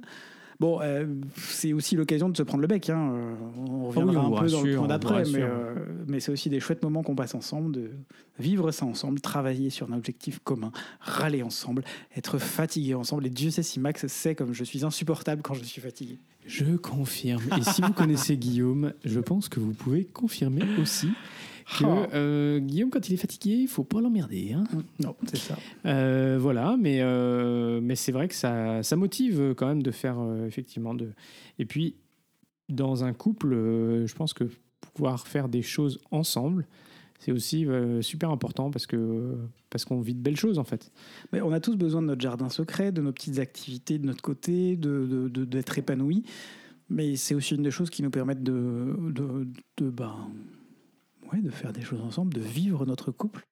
Bon, 0.62 0.78
euh, 0.80 1.06
c'est 1.36 1.72
aussi 1.72 1.96
l'occasion 1.96 2.28
de 2.28 2.36
se 2.36 2.44
prendre 2.44 2.60
le 2.60 2.68
bec. 2.68 2.88
hein. 2.88 3.14
Euh, 3.14 3.34
On 3.68 3.88
reviendra 3.88 4.24
on 4.24 4.30
vous 4.30 4.36
un 4.36 4.40
peu 4.42 4.48
dans 4.48 4.62
le 4.62 4.76
point 4.76 4.86
d'après, 4.86 5.24
mais, 5.24 5.42
euh, 5.42 5.74
mais 6.06 6.20
c'est 6.20 6.30
aussi 6.30 6.48
des 6.50 6.60
chouettes 6.60 6.84
moments 6.84 7.02
qu'on 7.02 7.16
passe 7.16 7.34
ensemble, 7.34 7.72
de 7.72 7.90
vivre 8.38 8.70
ça 8.70 8.86
ensemble, 8.86 9.20
travailler 9.20 9.70
sur 9.70 9.90
un 9.92 9.96
objectif 9.96 10.38
commun, 10.44 10.70
râler 11.00 11.42
ensemble, 11.42 11.82
être 12.16 12.38
fatigué 12.38 12.94
ensemble. 12.94 13.26
Et 13.26 13.30
Dieu 13.30 13.50
sait 13.50 13.64
si 13.64 13.80
Max 13.80 14.06
sait 14.06 14.36
comme 14.36 14.52
je 14.52 14.62
suis 14.62 14.84
insupportable 14.84 15.42
quand 15.42 15.54
je 15.54 15.64
suis 15.64 15.80
fatigué. 15.80 16.20
Je 16.46 16.76
confirme. 16.76 17.42
Et 17.58 17.62
si 17.64 17.82
vous 17.82 17.92
connaissez 17.92 18.36
Guillaume, 18.36 18.92
je 19.04 19.18
pense 19.18 19.48
que 19.48 19.58
vous 19.58 19.72
pouvez 19.72 20.04
confirmer 20.04 20.62
aussi 20.80 21.08
que 21.78 21.84
Oh. 21.84 22.06
euh, 22.14 22.58
Guillaume, 22.60 22.90
quand 22.90 23.08
il 23.08 23.14
est 23.14 23.18
fatigué, 23.18 23.54
il 23.56 23.68
faut 23.68 23.84
pas 23.84 24.00
l'emmerder. 24.00 24.52
hein. 24.52 24.64
Non, 25.00 25.14
c'est 25.26 25.36
ça. 25.38 25.56
Euh, 25.86 26.38
voilà, 26.40 26.76
mais, 26.80 26.98
euh, 27.00 27.80
mais 27.82 27.94
c'est 27.96 28.12
vrai 28.12 28.28
que 28.28 28.34
ça, 28.34 28.82
ça 28.82 28.96
motive 28.96 29.54
quand 29.56 29.66
même 29.66 29.82
de 29.82 29.90
faire 29.90 30.16
effectivement 30.46 30.94
de. 30.94 31.10
Et 31.58 31.64
puis, 31.66 31.96
dans 32.68 33.04
un 33.04 33.12
couple, 33.12 33.50
je 34.06 34.14
pense 34.14 34.32
que 34.34 34.44
pouvoir 34.94 35.26
faire 35.26 35.48
des 35.48 35.62
choses 35.62 35.98
ensemble, 36.10 36.66
c'est 37.18 37.32
aussi 37.32 37.66
super 38.00 38.30
important 38.30 38.70
parce 38.70 38.86
que 38.86 39.36
parce 39.70 39.84
qu'on 39.84 40.00
vit 40.00 40.14
de 40.14 40.20
belles 40.20 40.36
choses 40.36 40.58
en 40.58 40.64
fait. 40.64 40.90
Mais 41.32 41.40
on 41.40 41.52
a 41.52 41.60
tous 41.60 41.76
besoin 41.76 42.02
de 42.02 42.08
notre 42.08 42.20
jardin 42.20 42.48
secret, 42.48 42.90
de 42.92 43.00
nos 43.00 43.12
petites 43.12 43.38
activités 43.38 43.98
de 43.98 44.06
notre 44.06 44.22
côté, 44.22 44.76
de, 44.76 45.06
de- 45.06 45.28
de- 45.28 45.44
d'être 45.44 45.78
épanouis. 45.78 46.24
Mais 46.90 47.16
c'est 47.16 47.34
aussi 47.34 47.54
une 47.54 47.62
des 47.62 47.70
choses 47.70 47.88
qui 47.90 48.02
nous 48.02 48.10
permettent 48.10 48.42
de, 48.42 48.94
de, 49.10 49.46
de, 49.78 49.88
ben, 49.90 50.14
ouais, 51.32 51.40
de 51.40 51.50
faire 51.50 51.72
des 51.72 51.82
choses 51.82 52.00
ensemble, 52.00 52.34
de 52.34 52.40
vivre 52.40 52.86
notre 52.86 53.10
couple. 53.10 53.46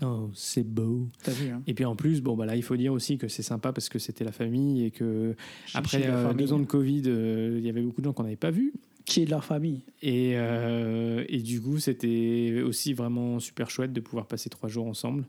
Oh, 0.00 0.30
c'est 0.32 0.62
beau. 0.62 1.08
T'as 1.24 1.32
vu, 1.32 1.50
hein 1.50 1.62
Et 1.66 1.74
puis 1.74 1.84
en 1.84 1.96
plus, 1.96 2.22
bon 2.22 2.36
bah 2.36 2.46
là, 2.46 2.54
il 2.54 2.62
faut 2.62 2.76
dire 2.76 2.92
aussi 2.92 3.18
que 3.18 3.26
c'est 3.26 3.42
sympa 3.42 3.72
parce 3.72 3.88
que 3.88 3.98
c'était 3.98 4.24
la 4.24 4.30
famille 4.30 4.84
et 4.84 4.90
que 4.92 5.34
après 5.74 6.06
euh, 6.06 6.32
deux 6.34 6.52
ans 6.52 6.60
de 6.60 6.66
Covid, 6.66 7.02
euh, 7.06 7.56
il 7.58 7.66
y 7.66 7.68
avait 7.68 7.82
beaucoup 7.82 8.00
de 8.00 8.04
gens 8.04 8.12
qu'on 8.12 8.22
n'avait 8.22 8.36
pas 8.36 8.52
vus. 8.52 8.72
Chez 9.08 9.26
leur 9.26 9.44
famille. 9.44 9.82
Et, 10.02 10.34
euh, 10.36 11.24
et 11.28 11.38
du 11.38 11.60
coup, 11.60 11.78
c'était 11.78 12.62
aussi 12.64 12.92
vraiment 12.92 13.40
super 13.40 13.70
chouette 13.70 13.92
de 13.92 14.00
pouvoir 14.00 14.26
passer 14.26 14.50
trois 14.50 14.68
jours 14.68 14.86
ensemble 14.86 15.24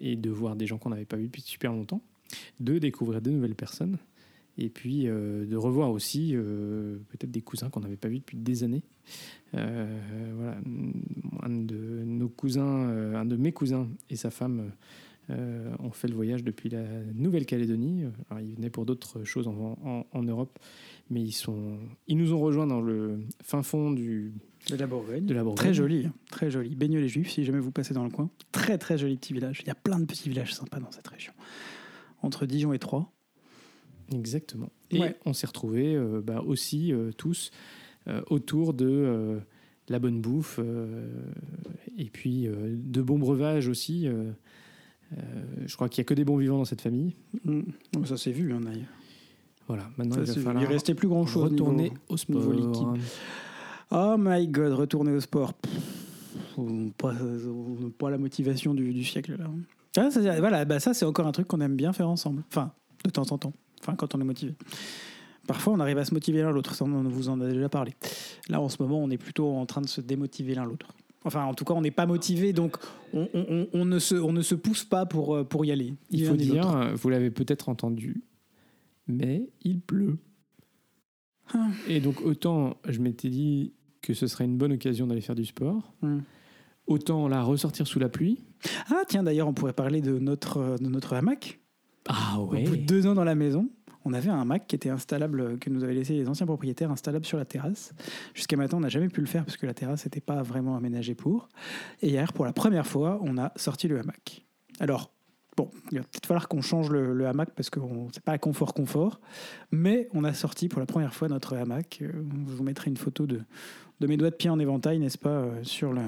et 0.00 0.16
de 0.16 0.30
voir 0.30 0.56
des 0.56 0.66
gens 0.66 0.78
qu'on 0.78 0.88
n'avait 0.88 1.04
pas 1.04 1.18
vus 1.18 1.26
depuis 1.26 1.42
super 1.42 1.70
longtemps, 1.70 2.00
de 2.60 2.78
découvrir 2.78 3.20
de 3.20 3.30
nouvelles 3.30 3.54
personnes 3.54 3.98
et 4.58 4.68
puis 4.68 5.08
euh, 5.08 5.46
de 5.46 5.56
revoir 5.56 5.90
aussi 5.90 6.30
euh, 6.34 6.98
peut-être 7.08 7.30
des 7.30 7.40
cousins 7.42 7.70
qu'on 7.70 7.80
n'avait 7.80 7.96
pas 7.96 8.08
vus 8.08 8.18
depuis 8.18 8.36
des 8.36 8.62
années. 8.64 8.82
Euh, 9.54 10.32
voilà, 10.36 10.56
un 11.42 11.50
de 11.50 12.02
nos 12.04 12.28
cousins, 12.28 12.62
un 13.14 13.24
de 13.24 13.36
mes 13.36 13.52
cousins 13.52 13.88
et 14.10 14.16
sa 14.16 14.30
femme 14.30 14.70
ont 15.30 15.90
fait 15.90 16.06
le 16.08 16.14
voyage 16.14 16.44
depuis 16.44 16.68
la 16.68 16.82
Nouvelle-Calédonie. 17.14 18.04
Ils 18.42 18.54
venaient 18.56 18.68
pour 18.68 18.84
d'autres 18.84 19.24
choses 19.24 19.48
en- 19.48 19.78
en- 19.82 20.06
en 20.12 20.22
Europe 20.22 20.58
mais 21.10 21.22
ils 21.22 21.32
sont 21.32 21.78
ils 22.08 22.16
nous 22.18 22.32
ont 22.34 22.38
rejoints 22.40 22.66
dans 22.66 22.80
le 22.82 23.20
fin 23.42 23.62
fond 23.62 23.90
du 23.90 24.32
De 24.70 24.76
la 24.76 24.86
Bourgogne. 24.86 25.24
de 25.26 25.32
la 25.34 25.42
Bourgogne. 25.42 25.56
Très 25.56 25.72
joli, 25.74 26.06
hein, 26.06 26.12
très 26.30 26.50
joli. 26.50 26.74
Baigneux 26.76 27.00
les 27.00 27.08
Juifs, 27.08 27.30
si 27.30 27.44
jamais 27.44 27.58
vous 27.58 27.70
passez 27.70 27.94
dans 27.94 28.04
le 28.04 28.10
coin. 28.10 28.28
Très 28.52 28.76
très 28.78 28.98
joli 28.98 29.16
petit 29.16 29.32
village. 29.32 29.60
Il 29.62 29.66
y 29.66 29.70
a 29.70 29.74
plein 29.74 29.98
de 29.98 30.04
petits 30.04 30.28
villages 30.28 30.54
sympas 30.54 30.78
dans 30.80 30.90
cette 30.90 31.08
région. 31.08 31.32
Entre 32.22 32.44
Dijon 32.46 32.72
et 32.74 32.78
Troyes. 32.78 33.10
Exactement 34.12 34.70
et 34.90 34.98
Ouais. 35.00 35.16
on 35.24 35.32
s'est 35.32 35.46
retrouvés 35.46 35.94
euh, 35.94 36.20
bah, 36.24 36.42
aussi 36.46 36.92
euh, 36.92 37.10
tous 37.16 37.50
euh, 38.08 38.20
autour 38.28 38.74
de 38.74 39.40
la 39.88 39.98
bonne 39.98 40.20
bouffe 40.20 40.60
et 41.98 42.06
puis 42.10 42.48
de 42.48 43.02
bons 43.02 43.18
breuvages 43.18 43.68
aussi 43.68 44.08
je 45.66 45.74
crois 45.76 45.88
qu'il 45.88 45.98
y 45.98 46.00
a 46.02 46.04
que 46.04 46.14
des 46.14 46.24
bons 46.24 46.36
vivants 46.38 46.58
dans 46.58 46.64
cette 46.64 46.80
famille 46.80 47.14
Mm. 47.44 47.60
Ça 48.06 48.16
s'est 48.16 48.32
vu, 48.32 48.52
hein, 48.52 48.60
d'ailleurs. 48.62 48.86
voilà 49.68 49.90
maintenant 49.98 50.16
Ça 50.16 50.22
il 50.32 50.38
va 50.38 50.42
falloir 50.42 50.62
Il 50.64 50.66
restait 50.68 50.94
plus 50.94 51.08
grand 51.08 51.26
chose. 51.26 51.50
retourner 51.50 51.92
au 52.08 52.16
sport 52.16 52.52
liquide. 52.52 53.02
Oh 53.90 54.16
my 54.18 54.48
god, 54.48 54.72
retourner 54.72 55.12
au 55.12 55.20
sport. 55.20 55.52
Pff, 55.54 56.58
Pas, 56.98 57.12
pas 57.98 58.10
la 58.10 58.18
motivation 58.18 58.72
du, 58.74 58.92
du 58.92 59.04
siècle 59.04 59.36
là. 59.38 59.46
Ah, 59.96 60.10
ça, 60.10 60.20
voilà, 60.40 60.64
bah 60.64 60.80
ça 60.80 60.94
c'est 60.94 61.04
encore 61.04 61.26
un 61.26 61.32
truc 61.32 61.46
qu'on 61.46 61.60
aime 61.60 61.76
bien 61.76 61.92
faire 61.92 62.08
ensemble. 62.08 62.42
Enfin, 62.48 62.72
de 63.04 63.10
temps 63.10 63.30
en 63.30 63.38
temps. 63.38 63.52
Enfin, 63.84 63.96
quand 63.96 64.14
on 64.14 64.20
est 64.20 64.24
motivé. 64.24 64.54
Parfois, 65.46 65.74
on 65.74 65.80
arrive 65.80 65.98
à 65.98 66.04
se 66.06 66.14
motiver 66.14 66.40
l'un 66.40 66.50
l'autre. 66.50 66.74
Ça, 66.74 66.84
on 66.86 67.02
vous 67.02 67.28
en 67.28 67.38
a 67.40 67.46
déjà 67.48 67.68
parlé. 67.68 67.92
Là, 68.48 68.60
en 68.62 68.68
ce 68.70 68.80
moment, 68.82 69.02
on 69.02 69.10
est 69.10 69.18
plutôt 69.18 69.50
en 69.52 69.66
train 69.66 69.82
de 69.82 69.88
se 69.88 70.00
démotiver 70.00 70.54
l'un 70.54 70.64
l'autre. 70.64 70.94
Enfin, 71.26 71.44
en 71.44 71.52
tout 71.54 71.64
cas, 71.64 71.74
on 71.74 71.80
n'est 71.82 71.90
pas 71.90 72.06
motivé, 72.06 72.52
donc 72.52 72.76
on, 73.12 73.28
on- 73.34 73.46
on- 73.50 73.68
on 73.74 73.84
ne 73.84 73.98
se, 73.98 74.14
on 74.14 74.32
ne 74.32 74.42
se 74.42 74.54
pousse 74.54 74.84
pas 74.84 75.04
pour, 75.06 75.34
euh, 75.36 75.44
pour 75.44 75.64
y 75.66 75.70
aller. 75.72 75.94
il 76.10 76.24
faut 76.26 76.36
dire 76.36 76.70
euh, 76.74 76.94
vous 76.94 77.08
l'avez 77.10 77.30
peut-être 77.30 77.68
entendu 77.68 78.22
mais 79.06 79.48
il 79.62 79.80
pleut 79.80 80.16
Ah. 81.52 81.68
et 81.88 82.00
donc 82.00 82.20
autant 82.22 82.76
je 82.88 83.00
m'étais 83.00 83.28
dit 83.28 83.72
que 84.00 84.14
ce 84.14 84.26
serait 84.26 84.44
une 84.44 84.56
bonne 84.56 84.72
occasion 84.72 85.06
d'aller 85.06 85.20
faire 85.20 85.34
du 85.34 85.44
sport 85.44 85.92
Hmm. 86.02 86.20
autant 86.86 87.28
la 87.28 87.42
ressortir 87.42 87.86
sous 87.86 87.98
la 87.98 88.08
pluie 88.08 88.44
Ah, 88.90 89.02
tiens, 89.08 89.22
d'ailleurs, 89.22 89.48
on 89.48 89.52
pourrait 89.54 89.72
parler 89.74 90.00
de 90.00 90.18
notre, 90.18 90.78
de 90.78 90.88
notre 90.88 91.12
hamac. 91.14 91.60
Ah 92.08 92.38
Au 92.38 92.46
bout 92.46 92.56
de 92.58 92.76
deux 92.76 93.06
ans 93.06 93.14
dans 93.14 93.24
la 93.24 93.34
maison, 93.34 93.68
on 94.04 94.12
avait 94.12 94.28
un 94.28 94.38
hamac 94.40 94.66
qui 94.66 94.76
était 94.76 94.90
installable, 94.90 95.40
euh, 95.40 95.56
que 95.56 95.70
nous 95.70 95.82
avaient 95.84 95.94
laissé 95.94 96.14
les 96.14 96.28
anciens 96.28 96.44
propriétaires, 96.46 96.90
installable 96.90 97.24
sur 97.24 97.38
la 97.38 97.44
terrasse. 97.46 97.94
Jusqu'à 98.34 98.56
maintenant, 98.56 98.78
on 98.78 98.82
n'a 98.82 98.90
jamais 98.90 99.08
pu 99.08 99.20
le 99.20 99.26
faire 99.26 99.44
parce 99.44 99.56
que 99.56 99.66
la 99.66 99.72
terrasse 99.74 100.04
n'était 100.04 100.20
pas 100.20 100.42
vraiment 100.42 100.76
aménagée 100.76 101.14
pour. 101.14 101.48
Et 102.02 102.08
hier, 102.08 102.32
pour 102.34 102.44
la 102.44 102.52
première 102.52 102.86
fois, 102.86 103.18
on 103.22 103.38
a 103.38 103.52
sorti 103.56 103.88
le 103.88 103.98
hamac. 104.00 104.44
Alors, 104.80 105.10
bon, 105.56 105.70
il 105.90 105.98
va 105.98 106.04
peut-être 106.04 106.26
falloir 106.26 106.48
qu'on 106.48 106.60
change 106.60 106.90
le, 106.90 107.14
le 107.14 107.26
hamac 107.26 107.50
parce 107.54 107.70
que 107.70 107.80
c'est 108.12 108.22
pas 108.22 108.36
confort 108.36 108.74
confort, 108.74 109.20
mais 109.70 110.08
on 110.12 110.24
a 110.24 110.34
sorti 110.34 110.68
pour 110.68 110.80
la 110.80 110.86
première 110.86 111.14
fois 111.14 111.28
notre 111.28 111.56
hamac. 111.56 112.00
Euh, 112.02 112.10
Je 112.48 112.54
vous 112.54 112.64
mettrai 112.64 112.90
une 112.90 112.98
photo 112.98 113.26
de, 113.26 113.40
de 114.00 114.06
mes 114.06 114.18
doigts 114.18 114.30
de 114.30 114.36
pied 114.36 114.50
en 114.50 114.58
éventail, 114.58 114.98
n'est-ce 114.98 115.16
pas, 115.16 115.30
euh, 115.30 115.62
sur, 115.62 115.94
le, 115.94 116.02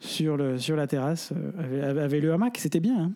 sur, 0.00 0.36
le, 0.36 0.58
sur 0.58 0.74
la 0.74 0.88
terrasse 0.88 1.32
euh, 1.36 1.84
avec, 1.88 1.98
avec 2.02 2.22
le 2.22 2.32
hamac. 2.32 2.58
C'était 2.58 2.80
bien. 2.80 2.98
hein? 2.98 3.12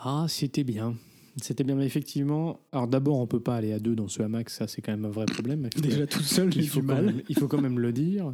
Ah, 0.00 0.24
c'était 0.28 0.64
bien. 0.64 0.94
C'était 1.42 1.64
bien, 1.64 1.74
mais 1.74 1.86
effectivement. 1.86 2.60
Alors 2.72 2.88
d'abord, 2.88 3.18
on 3.18 3.26
peut 3.26 3.40
pas 3.40 3.56
aller 3.56 3.72
à 3.72 3.78
deux 3.78 3.94
dans 3.94 4.08
ce 4.08 4.22
hamac, 4.22 4.50
ça 4.50 4.66
c'est 4.66 4.82
quand 4.82 4.92
même 4.92 5.04
un 5.04 5.10
vrai 5.10 5.26
problème. 5.26 5.68
Déjà 5.76 6.06
tout 6.06 6.22
seul, 6.22 6.54
il 6.54 6.68
faut, 6.68 6.82
mal. 6.82 7.04
même, 7.04 7.22
il 7.28 7.38
faut 7.38 7.48
quand 7.48 7.60
même 7.60 7.78
le 7.78 7.92
dire. 7.92 8.32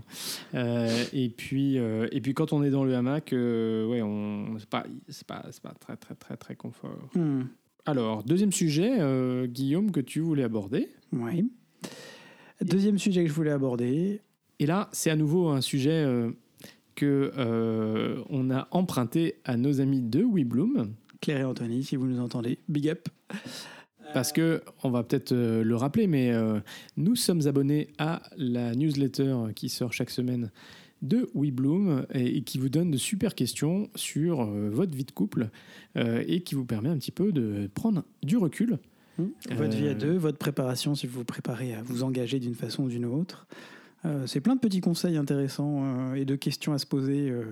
Euh, 0.54 1.04
et 1.12 1.28
puis, 1.28 1.78
euh, 1.78 2.08
et 2.12 2.20
puis 2.20 2.34
quand 2.34 2.52
on 2.52 2.62
est 2.62 2.70
dans 2.70 2.84
le 2.84 2.94
hamac, 2.94 3.32
euh, 3.32 3.86
ouais, 3.86 4.02
on 4.02 4.56
c'est 4.58 4.68
pas, 4.68 4.84
c'est 5.08 5.26
pas, 5.26 5.44
c'est 5.50 5.62
pas 5.62 5.74
très 5.78 5.96
très 5.96 6.14
très 6.14 6.36
très 6.36 6.56
confort. 6.56 7.10
Hmm. 7.14 7.42
Alors 7.86 8.22
deuxième 8.22 8.52
sujet, 8.52 9.00
euh, 9.00 9.46
Guillaume, 9.46 9.90
que 9.90 10.00
tu 10.00 10.20
voulais 10.20 10.44
aborder. 10.44 10.88
Oui. 11.12 11.50
Deuxième 12.62 12.98
sujet 12.98 13.22
que 13.22 13.28
je 13.28 13.34
voulais 13.34 13.50
aborder. 13.50 14.20
Et 14.58 14.66
là, 14.66 14.88
c'est 14.92 15.10
à 15.10 15.16
nouveau 15.16 15.48
un 15.48 15.60
sujet 15.60 16.06
que 16.94 17.32
on 18.30 18.50
a 18.50 18.68
emprunté 18.70 19.40
à 19.44 19.56
nos 19.56 19.80
amis 19.80 20.00
de 20.00 20.22
WeBloom. 20.22 20.94
Claire 21.24 21.40
et 21.40 21.44
Anthony, 21.44 21.82
si 21.82 21.96
vous 21.96 22.06
nous 22.06 22.20
entendez, 22.20 22.58
big 22.68 22.86
up. 22.90 23.08
Parce 24.12 24.30
que, 24.30 24.62
on 24.82 24.90
va 24.90 25.02
peut-être 25.02 25.32
euh, 25.32 25.64
le 25.64 25.74
rappeler, 25.74 26.06
mais 26.06 26.30
euh, 26.32 26.60
nous 26.98 27.16
sommes 27.16 27.46
abonnés 27.46 27.88
à 27.96 28.20
la 28.36 28.74
newsletter 28.74 29.34
qui 29.56 29.70
sort 29.70 29.94
chaque 29.94 30.10
semaine 30.10 30.50
de 31.00 31.30
WeBloom 31.34 32.04
et, 32.12 32.42
qui 32.42 32.58
vous 32.58 32.68
donne 32.68 32.90
de 32.90 32.98
super 32.98 33.34
questions 33.34 33.88
sur 33.94 34.42
euh, 34.42 34.68
votre 34.70 34.94
vie 34.94 35.04
de 35.04 35.12
couple 35.12 35.48
et 35.96 36.42
qui 36.42 36.54
vous 36.54 36.66
permet 36.66 36.90
un 36.90 36.98
petit 36.98 37.12
peu 37.12 37.32
de 37.32 37.70
prendre 37.72 38.04
du 38.22 38.36
recul. 38.36 38.78
Votre 39.50 39.76
vie 39.76 39.88
à 39.88 39.94
deux, 39.94 40.16
votre 40.16 40.38
préparation 40.38 40.94
si 40.94 41.06
vous 41.06 41.20
vous 41.20 41.24
préparez 41.24 41.72
à 41.74 41.82
vous 41.82 42.02
engager 42.02 42.38
d'une 42.38 42.54
façon 42.54 42.82
ou 42.82 42.88
d'une 42.88 43.06
autre. 43.06 43.46
Euh, 44.06 44.26
c'est 44.26 44.40
plein 44.40 44.54
de 44.54 44.60
petits 44.60 44.80
conseils 44.80 45.16
intéressants 45.16 45.82
euh, 45.84 46.14
et 46.14 46.24
de 46.24 46.36
questions 46.36 46.72
à 46.72 46.78
se 46.78 46.86
poser. 46.86 47.30
euh, 47.30 47.44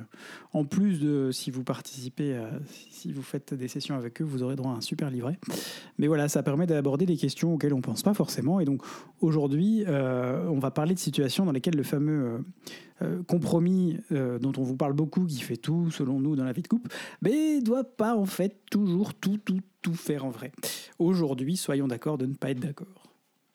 en 0.53 0.65
plus 0.65 1.01
de 1.01 1.31
si 1.33 1.51
vous 1.51 1.65
participez, 1.65 2.37
à- 2.37 2.51
si 2.91 3.13
vous 3.13 3.23
faites 3.23 3.55
des 3.55 3.69
sessions 3.69 3.95
avec 3.95 4.21
eux, 4.21 4.25
vous 4.25 4.43
aurez 4.43 4.57
droit 4.57 4.73
à 4.73 4.75
un 4.77 4.81
super 4.81 5.11
livret. 5.11 5.39
Mais 5.99 6.07
voilà, 6.07 6.29
ça 6.29 6.43
permet 6.43 6.67
d'aborder 6.67 7.07
des 7.07 7.17
questions 7.17 7.55
auxquelles 7.55 7.73
on 7.73 7.79
ne 7.79 7.83
pense 7.83 8.03
pas 8.03 8.13
forcément. 8.15 8.61
Et 8.61 8.65
donc 8.65 8.83
aujourd'hui, 9.21 9.85
on 9.89 10.59
va 10.59 10.71
parler 10.71 10.95
de 10.95 10.99
situations 10.99 11.47
dans 11.47 11.53
lesquelles 11.53 11.77
le 11.77 11.83
fameux 11.83 12.45
compromis 13.27 13.99
dont 14.11 14.53
on 14.57 14.63
vous 14.63 14.77
parle 14.77 14.93
beaucoup, 14.93 15.25
qui 15.27 15.41
fait 15.41 15.57
tout 15.57 15.91
selon 15.91 16.21
nous 16.21 16.37
dans 16.37 16.45
la 16.45 16.53
vie 16.53 16.63
de 16.63 16.69
couple, 16.69 16.91
mais 17.23 17.61
doit 17.61 17.85
pas 17.85 18.15
en 18.17 18.27
fait 18.27 18.61
toujours 18.71 19.15
tout, 19.15 19.39
tout, 19.39 19.61
tout 19.81 19.95
faire 19.95 20.25
en 20.25 20.31
vrai. 20.31 20.53
Aujourd'hui, 20.99 21.57
soyons 21.57 21.89
d'accord 21.89 22.19
de 22.19 22.27
ne 22.27 22.35
pas 22.35 22.51
être 22.51 22.61
d'accord. 22.61 23.09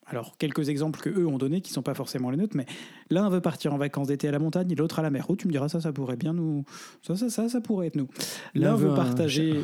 Alors, 0.09 0.37
quelques 0.37 0.69
exemples 0.69 1.01
que 1.01 1.09
eux 1.09 1.27
ont 1.27 1.37
donnés 1.37 1.59
qui 1.59 1.73
sont 1.73 1.81
pas 1.81 1.93
forcément 1.93 2.29
les 2.29 2.37
nôtres, 2.37 2.55
mais 2.55 2.65
l'un 3.09 3.29
veut 3.29 3.41
partir 3.41 3.73
en 3.73 3.77
vacances 3.77 4.07
d'été 4.07 4.27
à 4.27 4.31
la 4.31 4.39
montagne 4.39 4.73
l'autre 4.77 4.99
à 4.99 5.01
la 5.01 5.09
mer. 5.09 5.25
Oh, 5.29 5.35
tu 5.35 5.47
me 5.47 5.51
diras, 5.51 5.67
ça, 5.67 5.81
ça 5.81 5.91
pourrait 5.91 6.15
bien 6.15 6.33
nous. 6.33 6.63
Ça, 7.01 7.15
ça, 7.15 7.29
ça, 7.29 7.49
ça 7.49 7.61
pourrait 7.61 7.87
être 7.87 7.95
nous. 7.95 8.07
L'un 8.55 8.75
veut 8.75 8.93
partager. 8.93 9.59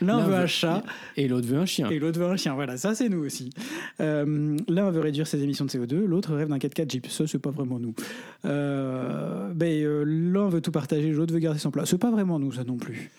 L'un 0.00 0.24
veut 0.24 0.34
un 0.34 0.46
chat 0.46 0.82
Et 1.16 1.28
l'autre 1.28 1.46
veut 1.46 1.58
un 1.58 1.66
chien. 1.66 1.88
et 1.90 1.98
l'autre 1.98 2.18
veut 2.18 2.26
un 2.26 2.36
chien. 2.36 2.54
Voilà, 2.54 2.76
ça, 2.76 2.94
c'est 2.94 3.08
nous 3.08 3.24
aussi. 3.24 3.50
Euh, 4.00 4.56
L'un 4.68 4.90
veut 4.90 5.00
réduire 5.00 5.26
ses 5.26 5.42
émissions 5.42 5.64
de 5.64 5.70
CO2, 5.70 6.04
l'autre 6.04 6.34
rêve 6.34 6.48
d'un 6.48 6.58
4x4 6.58 6.90
Jeep. 6.90 7.06
Ça, 7.06 7.26
c'est 7.26 7.38
pas 7.38 7.50
vraiment 7.50 7.78
nous. 7.78 7.94
Euh, 8.44 9.52
ben, 9.54 9.84
euh, 9.84 10.04
L'un 10.04 10.48
veut 10.48 10.60
tout 10.60 10.72
partager, 10.72 11.10
l'autre 11.12 11.32
veut 11.32 11.40
garder 11.40 11.58
son 11.58 11.70
plat. 11.70 11.86
C'est 11.86 11.98
pas 11.98 12.10
vraiment 12.10 12.38
nous, 12.38 12.52
ça 12.52 12.64
non 12.64 12.76
plus. 12.76 13.10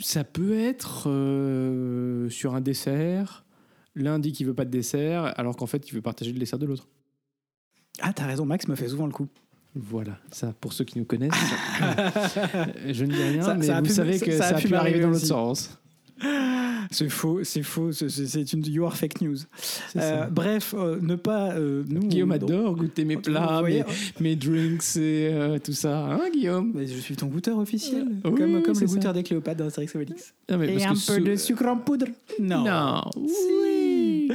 Ça 0.00 0.22
peut 0.22 0.56
être 0.56 1.08
euh, 1.08 2.28
sur 2.30 2.54
un 2.54 2.60
dessert. 2.60 3.44
L'un 3.98 4.18
dit 4.18 4.32
qu'il 4.32 4.46
veut 4.46 4.54
pas 4.54 4.64
de 4.64 4.70
dessert, 4.70 5.32
alors 5.38 5.56
qu'en 5.56 5.66
fait, 5.66 5.88
il 5.88 5.94
veut 5.94 6.00
partager 6.02 6.32
le 6.32 6.38
dessert 6.38 6.58
de 6.58 6.66
l'autre. 6.66 6.86
Ah, 8.00 8.12
t'as 8.12 8.26
raison, 8.26 8.44
Max 8.46 8.68
me 8.68 8.76
fait 8.76 8.88
souvent 8.88 9.06
le 9.06 9.12
coup. 9.12 9.26
Voilà, 9.74 10.18
ça, 10.30 10.54
pour 10.60 10.72
ceux 10.72 10.84
qui 10.84 10.98
nous 10.98 11.04
connaissent, 11.04 11.32
je 12.90 13.04
ne 13.04 13.10
dis 13.12 13.22
rien, 13.22 13.42
Ça- 13.42 13.54
mais 13.54 13.66
ça 13.66 13.80
vous 13.80 13.86
pu- 13.86 13.92
savez 13.92 14.18
que 14.18 14.32
ça 14.32 14.44
ça, 14.50 14.54
a 14.54 14.58
a 14.58 14.60
pu 14.60 14.68
pu 14.68 14.74
arriver 14.74 15.00
dans 15.00 15.10
l'autre 15.10 15.24
sens. 15.26 15.78
C'est 16.90 17.10
faux, 17.10 17.44
c'est 17.44 17.62
faux, 17.62 17.92
c'est- 17.92 18.52
une 18.54 18.64
you 18.66 18.84
are 18.86 18.96
fake 18.96 19.20
news. 19.20 19.36
Euh, 19.96 20.24
bref, 20.28 20.74
euh, 20.76 20.98
ne 21.02 21.16
pas 21.16 21.52
euh, 21.52 21.84
nous. 21.86 22.00
Guillaume 22.08 22.32
adore 22.32 22.74
goûter 22.74 23.04
mes 23.04 23.18
plats, 23.18 23.58
voyez, 23.60 23.84
mes, 24.20 24.30
mes 24.30 24.36
drinks 24.36 24.96
et 24.96 25.28
euh, 25.30 25.58
tout 25.58 25.74
ça. 25.74 25.98
Hein, 26.14 26.20
Guillaume? 26.32 26.72
Mais 26.74 26.86
je 26.86 26.96
suis 26.98 27.14
ton 27.14 27.26
goûteur 27.26 27.58
officiel, 27.58 28.06
Euh, 28.24 28.30
oui, 28.30 28.38
comme, 28.38 28.54
oui, 28.54 28.62
comme 28.62 28.74
c'est 28.74 28.80
le 28.82 28.86
ça. 28.88 28.94
goûteur 28.94 29.12
des 29.12 29.22
Cléopâtres 29.22 29.58
dans 29.58 29.66
Astérix 29.66 29.94
et 29.94 29.98
Obélix. 29.98 30.34
Mais 30.48 30.74
Et 30.76 30.84
un 30.86 30.94
peu 31.06 31.20
de 31.20 31.36
sucre 31.36 31.66
en 31.66 31.76
poudre 31.76 32.06
Non. 32.40 32.64
Non. 32.64 33.02
Si. 33.12 33.20
Oui. 33.62 33.77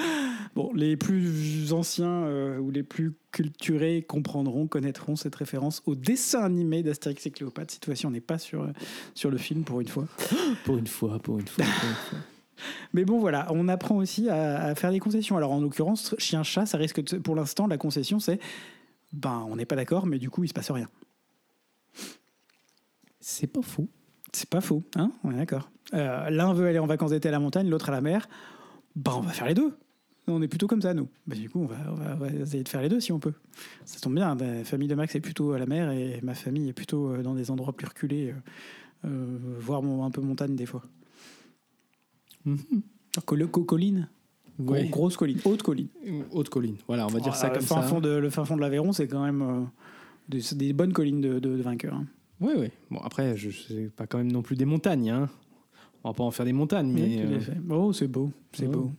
Bon, 0.56 0.72
les 0.76 0.96
plus 0.98 1.74
anciens 1.74 2.26
euh, 2.26 2.60
ou 2.60 2.70
les 2.70 2.84
plus 2.84 3.14
culturés 3.32 4.04
comprendront, 4.04 4.68
connaîtront 4.68 5.16
cette 5.16 5.34
référence 5.34 5.82
au 5.88 5.96
dessin 5.96 6.44
animé 6.44 6.84
d'Astérix 6.84 7.26
et 7.26 7.32
Cléopâtre. 7.32 7.74
Cette 7.74 7.86
fois-ci, 7.86 8.06
on 8.06 8.12
n'est 8.12 8.22
pas 8.22 8.38
sur, 8.38 8.70
sur 9.16 9.32
le 9.32 9.38
film 9.38 9.64
pour 9.64 9.82
une 9.82 9.88
fois. 9.88 10.06
Pour 10.66 10.78
une 10.78 10.86
fois, 10.86 11.18
pour 11.18 11.40
une 11.40 11.48
fois. 11.48 11.66
pour 11.66 11.90
une 11.90 11.96
fois. 11.96 12.20
Mais 12.94 13.04
bon, 13.04 13.18
voilà, 13.20 13.48
on 13.50 13.68
apprend 13.68 13.96
aussi 13.96 14.30
à, 14.30 14.66
à 14.66 14.76
faire 14.76 14.92
des 14.92 15.00
concessions. 15.00 15.38
Alors, 15.38 15.52
en 15.52 15.60
l'occurrence, 15.60 16.14
chien-chat, 16.20 16.68
ça 16.68 16.78
risque 16.78 17.04
de, 17.04 17.18
pour 17.18 17.36
l'instant, 17.36 17.66
la 17.66 17.80
concession, 17.80 18.20
c'est 18.20 18.40
ben, 19.14 19.46
on 19.50 19.56
n'est 19.56 19.66
pas 19.66 19.76
d'accord, 19.76 20.08
mais 20.08 20.18
du 20.18 20.30
coup, 20.30 20.44
il 20.44 20.48
se 20.48 20.54
passe 20.54 20.72
rien. 20.72 20.90
C'est 23.20 23.48
pas 23.48 23.62
faux. 23.62 23.88
C'est 24.34 24.50
pas 24.50 24.62
faux, 24.62 24.84
hein 24.96 25.12
On 25.24 25.32
est 25.32 25.38
d'accord. 25.38 25.70
Euh, 25.94 26.30
L'un 26.32 26.54
veut 26.54 26.68
aller 26.68 26.80
en 26.80 26.88
vacances 26.88 27.12
d'été 27.12 27.30
à 27.30 27.32
la 27.32 27.40
montagne, 27.40 27.70
l'autre 27.70 27.90
à 27.90 27.92
la 27.92 28.02
mer. 28.02 28.28
Ben, 28.96 29.14
on 29.16 29.22
va 29.22 29.32
faire 29.32 29.48
les 29.48 29.54
deux. 29.54 29.78
On 30.28 30.42
est 30.42 30.48
plutôt 30.48 30.68
comme 30.68 30.82
ça, 30.82 30.94
nous. 30.94 31.10
Ben, 31.28 31.38
du 31.38 31.50
coup, 31.50 31.60
on 31.60 31.66
va, 31.66 31.76
on 31.92 31.96
va- 31.96 32.14
on 32.16 32.18
va 32.18 32.30
essayer 32.32 32.64
de 32.64 32.70
faire 32.70 32.82
les 32.82 32.88
deux 32.90 33.02
si 33.02 33.12
on 33.12 33.20
peut. 33.20 33.34
Ça 33.84 34.00
tombe 34.00 34.16
bien, 34.16 34.36
la 34.36 34.64
famille 34.64 34.88
de 34.88 34.96
Max 34.96 35.14
est 35.16 35.20
plutôt 35.20 35.52
à 35.52 35.60
la 35.60 35.66
mer 35.66 35.92
et 35.92 36.20
ma 36.24 36.34
famille 36.34 36.70
est 36.70 36.74
plutôt 36.74 37.10
euh, 37.10 37.22
dans 37.24 37.36
des 37.36 37.52
endroits 37.52 37.74
plus 37.74 37.88
reculés, 37.88 38.32
euh, 38.32 39.08
euh, 39.10 39.38
voire 39.60 39.84
un 39.84 40.12
peu 40.12 40.22
montagne 40.22 40.56
des 40.56 40.66
fois. 40.66 40.84
Col- 43.26 43.48
co- 43.50 43.64
colline? 43.64 44.08
Ouais. 44.60 44.88
Grosse 44.88 45.18
colline, 45.18 45.40
haute 45.46 45.64
colline. 45.64 45.88
Haute 46.32 46.50
colline. 46.50 46.76
Voilà, 46.88 47.06
on 47.08 47.10
va 47.10 47.20
dire 47.20 47.36
ça 47.36 47.48
Ah, 47.48 47.50
comme 47.56 47.62
fin 47.64 47.82
ça. 47.82 47.88
Fond 47.88 48.00
de, 48.02 48.10
le 48.10 48.30
fin 48.30 48.46
fond 48.46 48.56
de 48.56 48.62
l'Aveyron, 48.62 48.92
c'est 48.94 49.08
quand 49.08 49.24
même 49.24 49.42
euh, 49.42 50.40
des, 50.54 50.74
bonnes 50.74 50.94
collines 50.94 51.22
de, 51.22 51.40
de- 51.40 51.58
de 51.58 51.62
vainqueurs. 51.62 51.96
hein. 51.96 52.06
Oui, 52.40 52.54
oui. 52.58 52.68
Bon, 52.92 53.00
après, 53.00 53.36
je 53.36 53.50
sais 53.50 53.90
pas 53.96 54.06
quand 54.06 54.18
même 54.20 54.32
non 54.32 54.42
plus 54.42 54.56
des 54.56 54.66
montagnes. 54.66 55.10
Hein. 55.10 55.30
On 56.04 56.10
va 56.10 56.14
pas 56.14 56.24
en 56.24 56.32
faire 56.32 56.46
des 56.46 56.54
montagnes, 56.54 56.92
mais. 56.92 57.02
Oui, 57.02 57.20
euh. 57.20 57.40
Oh, 57.72 57.94
c'est 57.94 58.08
beau, 58.08 58.32
c'est 58.52 58.68
Oh. 58.68 58.72
beau. 58.72 58.92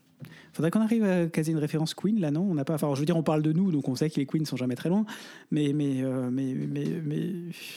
Faudrait 0.53 0.71
qu'on 0.71 0.81
arrive 0.81 1.05
à 1.05 1.27
caser 1.27 1.53
une 1.53 1.59
référence 1.59 1.95
Queen 1.95 2.21
là, 2.21 2.31
non? 2.31 2.43
On 2.43 2.55
n'a 2.55 2.65
pas. 2.65 2.75
Enfin, 2.75 2.93
je 2.95 3.01
veux 3.01 3.07
dire, 3.07 3.17
on 3.17 3.23
parle 3.23 3.43
de 3.43 3.53
nous, 3.53 3.71
donc 3.71 3.89
on 3.89 3.95
sait 3.95 4.11
que 4.11 4.17
les 4.17 4.27
Queens 4.27 4.45
sont 4.45 4.57
jamais 4.57 4.77
très 4.77 4.89
loin. 4.89 5.05
Mais, 5.51 5.73
mais, 5.73 6.03
euh, 6.03 6.31
mais, 6.31 6.55
mais, 6.55 6.85
mais 7.05 7.33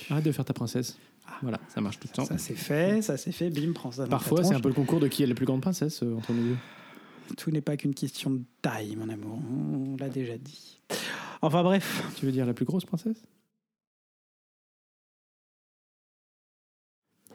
Arrête 0.10 0.26
de 0.26 0.32
faire 0.32 0.46
ta 0.46 0.54
princesse. 0.54 0.98
Voilà, 1.42 1.60
ça 1.68 1.82
marche 1.82 2.00
tout 2.00 2.08
le 2.12 2.16
temps. 2.16 2.26
ça 2.26 2.38
c'est 2.38 2.56
fait, 2.56 3.02
ça 3.02 3.18
c'est 3.18 3.32
fait. 3.32 3.50
Bim, 3.50 3.74
prends 3.74 3.92
ça. 3.92 4.04
dans 4.04 4.10
Parfois, 4.10 4.44
c'est 4.44 4.56
un 4.56 4.60
peu 4.60 4.70
le 4.70 4.76
concours 4.76 5.00
de 5.00 5.08
qui 5.08 5.24
est 5.24 5.28
la 5.28 5.36
plus 5.36 5.46
grande 5.46 5.62
princesse 5.62 6.02
euh, 6.04 6.16
entre 6.16 6.34
nous 6.34 6.44
deux. 6.50 6.58
Tout 7.36 7.52
n'est 7.52 7.62
pas 7.62 7.76
qu'une 7.76 7.94
question 7.94 8.32
de 8.32 8.42
taille, 8.62 8.96
mon 8.96 9.10
amour. 9.10 9.40
On 9.52 9.98
l'a 9.98 10.08
déjà 10.10 10.38
dit. 10.38 10.80
Enfin 11.42 11.62
bref. 11.62 12.04
Tu 12.16 12.26
veux 12.26 12.32
dire 12.32 12.46
la 12.46 12.54
plus 12.54 12.66
grosse 12.66 12.86
princesse? 12.86 13.28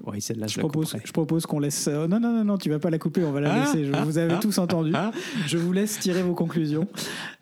Oui, 0.05 0.21
celle-là, 0.21 0.47
je, 0.49 0.59
propose, 0.59 0.97
je 1.05 1.13
propose 1.13 1.47
qu'on 1.47 1.61
laisse. 1.61 1.87
euh, 1.89 2.09
non, 2.09 2.19
non, 2.19 2.33
non, 2.33 2.45
non, 2.45 2.59
tu 2.59 2.69
vas 2.71 2.79
pas 2.81 2.91
la 2.91 2.99
couper, 2.99 3.23
on 3.25 3.31
va 3.33 3.41
la 3.41 3.53
Ah, 3.55 3.61
laisser. 3.61 3.85
Je- 3.85 3.93
ah, 3.95 4.05
vous 4.05 4.19
avez 4.19 4.35
ah, 4.35 4.39
tous 4.41 4.59
entendu. 4.59 4.91
Ah, 4.95 5.13
Je 5.47 5.59
vous 5.59 5.73
laisse 5.73 5.99
tirer 6.01 6.23
vos 6.23 6.35
conclusions. 6.35 6.89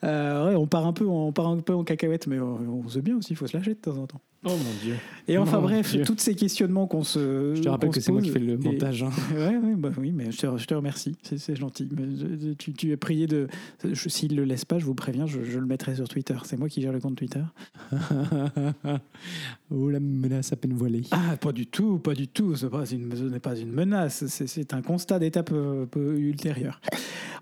Euh, 0.03 0.49
ouais, 0.49 0.55
on 0.55 0.67
part 0.67 0.85
un 0.85 0.93
peu, 0.93 1.05
on 1.07 1.31
part 1.31 1.47
un 1.47 1.57
peu 1.57 1.73
en 1.73 1.83
cacahuète, 1.83 2.27
mais 2.27 2.39
on, 2.39 2.83
on 2.85 2.87
se 2.89 2.99
bien 2.99 3.17
aussi. 3.17 3.33
Il 3.33 3.35
faut 3.35 3.47
se 3.47 3.57
lâcher 3.57 3.71
de 3.73 3.79
temps 3.79 3.97
en 3.97 4.05
temps. 4.07 4.21
oh 4.45 4.49
mon 4.49 4.83
dieu. 4.83 4.95
Et 5.27 5.37
enfin 5.37 5.57
Mon 5.57 5.63
bref, 5.63 5.91
Dieu. 5.91 6.03
tous 6.03 6.15
ces 6.17 6.35
questionnements 6.35 6.85
qu'on 6.87 7.03
se. 7.03 7.53
Je 7.55 7.61
te 7.61 7.69
rappelle 7.69 7.89
que 7.91 7.99
c'est 7.99 8.11
moi 8.11 8.21
qui 8.21 8.29
fais 8.29 8.39
le 8.39 8.53
et- 8.53 8.57
montage. 8.57 9.03
hein. 9.03 9.09
Ouais, 9.35 9.57
ouais, 9.57 9.75
bah 9.75 9.89
oui, 9.99 10.11
mais 10.11 10.31
je 10.31 10.37
te, 10.37 10.57
je 10.57 10.65
te 10.67 10.73
remercie, 10.73 11.15
c'est 11.23 11.37
c'est 11.39 11.55
gentil. 11.55 11.87
Mais 11.97 12.05
je- 12.15 12.53
tu, 12.53 12.73
tu 12.73 12.91
es 12.91 12.97
prié 12.97 13.25
de. 13.27 13.47
je- 13.83 14.09
S'il 14.09 14.35
le 14.35 14.43
laisse 14.43 14.65
pas, 14.65 14.77
je 14.79 14.85
vous 14.85 14.95
préviens, 14.95 15.25
je, 15.25 15.43
je 15.43 15.57
le 15.59 15.65
mettrai 15.65 15.95
sur 15.95 16.07
Twitter. 16.07 16.35
C'est 16.43 16.57
moi 16.59 16.69
qui 16.69 16.81
gère 16.81 16.91
le 16.93 16.99
compte 16.99 17.15
Twitter. 17.15 17.41
oh, 19.71 19.89
la 19.89 19.99
menace 19.99 20.51
à 20.51 20.55
peine 20.55 20.73
voilée. 20.73 21.03
Ah, 21.11 21.37
pas 21.39 21.51
du 21.51 21.67
tout, 21.67 21.99
pas 21.99 22.13
du 22.13 22.27
tout. 22.27 22.50
Ce 22.55 22.65
n'est 22.65 23.39
pas 23.39 23.55
une, 23.55 23.71
menace. 23.71 24.25
C'est 24.27 24.73
un 24.73 24.81
constat 24.81 25.19
d'étape 25.19 25.51
euh, 25.53 25.87
ultérieure. 26.17 26.79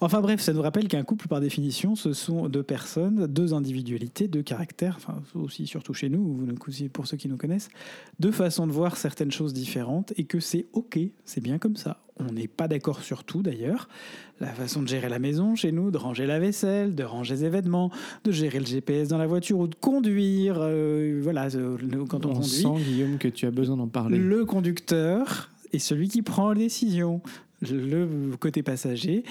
Enfin 0.02 0.22
bref, 0.22 0.39
ça 0.39 0.54
nous 0.54 0.62
rappelle 0.62 0.88
qu'un 0.88 1.04
couple, 1.04 1.28
par 1.28 1.41
définition, 1.41 1.95
ce 1.95 2.13
sont 2.13 2.48
deux 2.48 2.63
personnes, 2.63 3.28
deux 3.28 3.54
individualités, 3.54 4.30
deux 4.30 4.43
caractères, 4.43 4.95
enfin 4.95 5.22
aussi 5.36 5.67
surtout 5.67 5.93
chez 5.93 6.08
nous, 6.08 6.48
pour 6.93 7.06
ceux 7.06 7.17
qui 7.17 7.28
nous 7.28 7.36
connaissent, 7.36 7.69
deux 8.19 8.32
façons 8.32 8.65
de 8.65 8.72
voir 8.72 8.95
certaines 8.95 9.32
choses 9.32 9.54
différentes 9.54 10.13
et 10.15 10.24
que 10.24 10.39
c'est 10.39 10.67
ok, 10.72 11.00
c'est 11.26 11.41
bien 11.41 11.58
comme 11.58 11.76
ça. 11.76 12.02
On 12.27 12.34
n'est 12.34 12.47
pas 12.47 12.67
d'accord 12.67 13.01
sur 13.01 13.23
tout 13.23 13.41
d'ailleurs. 13.41 13.88
La 14.41 14.47
façon 14.47 14.82
de 14.82 14.88
gérer 14.88 15.08
la 15.10 15.19
maison 15.19 15.55
chez 15.55 15.71
nous, 15.71 15.89
de 15.91 15.97
ranger 15.97 16.25
la 16.25 16.39
vaisselle, 16.39 16.95
de 16.95 17.03
ranger 17.03 17.36
les 17.36 17.45
événements, 17.45 17.91
de 18.23 18.32
gérer 18.32 18.60
le 18.60 18.65
GPS 18.65 19.08
dans 19.08 19.17
la 19.17 19.27
voiture 19.27 19.60
ou 19.60 19.67
de 19.67 19.75
conduire. 19.75 20.58
euh, 20.60 21.19
voilà, 21.21 21.47
euh, 21.55 21.77
quand 22.10 22.25
on, 22.25 22.32
On 22.32 22.34
conduit. 22.36 22.49
sent, 22.49 22.67
Guillaume, 22.86 23.17
que 23.17 23.27
tu 23.29 23.45
as 23.45 23.51
besoin 23.51 23.77
d'en 23.77 23.88
parler. 23.88 24.17
Le 24.17 24.45
conducteur 24.45 25.49
est 25.73 25.79
celui 25.79 26.08
qui 26.10 26.21
prend 26.21 26.51
les 26.51 26.63
décisions. 26.65 27.21
Le 27.69 28.36
côté 28.39 28.63
passager 28.63 29.23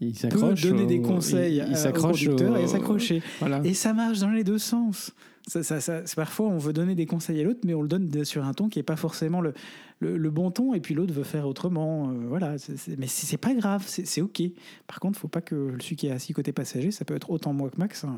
Il 0.00 0.12
peut 0.12 0.18
s'accroche. 0.18 0.62
donner 0.62 0.86
des 0.86 1.00
conseils 1.00 1.56
il- 1.56 1.64
il 1.68 1.72
au 1.72 1.76
s'accroche 1.76 2.24
conducteur 2.26 2.52
au- 2.54 2.56
et 2.56 2.66
s'accrocher. 2.66 3.22
Voilà. 3.40 3.60
Et 3.64 3.74
ça 3.74 3.92
marche 3.92 4.20
dans 4.20 4.30
les 4.30 4.44
deux 4.44 4.58
sens. 4.58 5.12
Ça, 5.46 5.62
ça- 5.62 5.78
ça- 5.80 6.06
c'est 6.06 6.16
parfois, 6.16 6.46
on 6.48 6.56
veut 6.56 6.72
donner 6.72 6.94
des 6.94 7.04
conseils 7.04 7.38
à 7.40 7.44
l'autre, 7.44 7.60
mais 7.66 7.74
on 7.74 7.82
le 7.82 7.88
donne 7.88 8.24
sur 8.24 8.46
un 8.46 8.54
ton 8.54 8.70
qui 8.70 8.78
n'est 8.78 8.82
pas 8.82 8.96
forcément 8.96 9.42
le, 9.42 9.52
le, 10.00 10.16
le 10.16 10.30
bon 10.30 10.50
ton, 10.50 10.72
et 10.72 10.80
puis 10.80 10.94
l'autre 10.94 11.12
veut 11.12 11.22
faire 11.22 11.46
autrement. 11.46 12.08
euh, 12.08 12.14
voilà, 12.28 12.56
c'est- 12.56 12.96
mais 12.98 13.06
c'est 13.06 13.36
pas 13.36 13.52
grave, 13.52 13.84
c'est 13.86 14.22
OK. 14.22 14.42
Par 14.86 15.00
contre, 15.00 15.18
faut 15.18 15.28
pas 15.28 15.42
que 15.42 15.74
celui 15.80 15.96
qui 15.96 16.06
est 16.06 16.10
assis 16.12 16.32
côté 16.32 16.52
passager, 16.52 16.90
ça 16.90 17.04
peut 17.04 17.14
être 17.14 17.28
autant 17.30 17.52
moi 17.52 17.68
que 17.68 17.76
Max. 17.76 18.04
hein. 18.04 18.16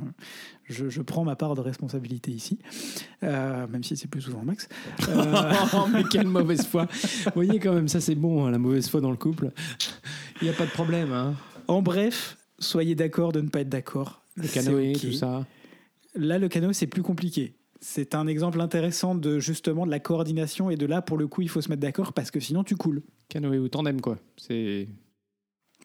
Je, 0.68 0.88
je 0.88 1.02
prends 1.02 1.24
ma 1.24 1.34
part 1.34 1.56
de 1.56 1.60
responsabilité 1.62 2.30
ici, 2.30 2.58
euh, 3.24 3.66
même 3.66 3.82
si 3.82 3.96
c'est 3.96 4.08
plus 4.08 4.20
souvent 4.20 4.42
Max. 4.44 4.68
Euh, 5.08 5.24
mais 5.92 6.04
quelle 6.04 6.28
mauvaise 6.28 6.64
foi. 6.64 6.86
Vous 7.24 7.30
voyez 7.34 7.58
quand 7.58 7.72
même, 7.74 7.88
ça 7.88 8.00
c'est 8.00 8.14
bon, 8.14 8.46
hein, 8.46 8.52
la 8.52 8.58
mauvaise 8.58 8.88
foi 8.88 9.00
dans 9.00 9.10
le 9.10 9.16
couple. 9.16 9.50
Il 10.40 10.44
n'y 10.44 10.50
a 10.50 10.56
pas 10.56 10.66
de 10.66 10.70
problème. 10.70 11.12
Hein. 11.12 11.34
En 11.66 11.82
bref, 11.82 12.36
soyez 12.60 12.94
d'accord 12.94 13.32
de 13.32 13.40
ne 13.40 13.48
pas 13.48 13.62
être 13.62 13.68
d'accord. 13.68 14.22
Le 14.36 14.46
canoë, 14.48 14.92
tout 14.92 15.12
ça. 15.12 15.44
Là, 16.16 16.38
le 16.38 16.48
canoë, 16.48 16.72
c'est 16.72 16.86
plus 16.86 17.02
compliqué. 17.02 17.54
C'est 17.80 18.14
un 18.14 18.26
exemple 18.26 18.60
intéressant 18.60 19.14
de 19.14 19.38
justement 19.38 19.84
de 19.84 19.90
la 19.90 20.00
coordination 20.00 20.70
et 20.70 20.76
de 20.76 20.86
là, 20.86 21.02
pour 21.02 21.18
le 21.18 21.28
coup, 21.28 21.42
il 21.42 21.48
faut 21.48 21.60
se 21.60 21.68
mettre 21.68 21.82
d'accord 21.82 22.12
parce 22.14 22.30
que 22.30 22.40
sinon, 22.40 22.64
tu 22.64 22.74
coules. 22.74 23.02
Canoë 23.28 23.58
ou 23.58 23.68
tandem, 23.68 24.00
quoi. 24.00 24.18
C'est. 24.36 24.88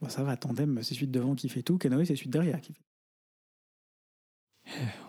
Bon, 0.02 0.10
ça 0.10 0.24
va, 0.24 0.38
tandem, 0.38 0.80
c'est 0.84 0.94
celui 0.96 1.08
de 1.08 1.12
devant 1.12 1.36
qui 1.36 1.50
fait 1.50 1.62
tout. 1.64 1.78
Canoë, 1.78 2.06
c'est 2.06 2.16
celui 2.16 2.28
de 2.28 2.32
derrière 2.32 2.62
qui 2.62 2.74
fait 2.74 2.82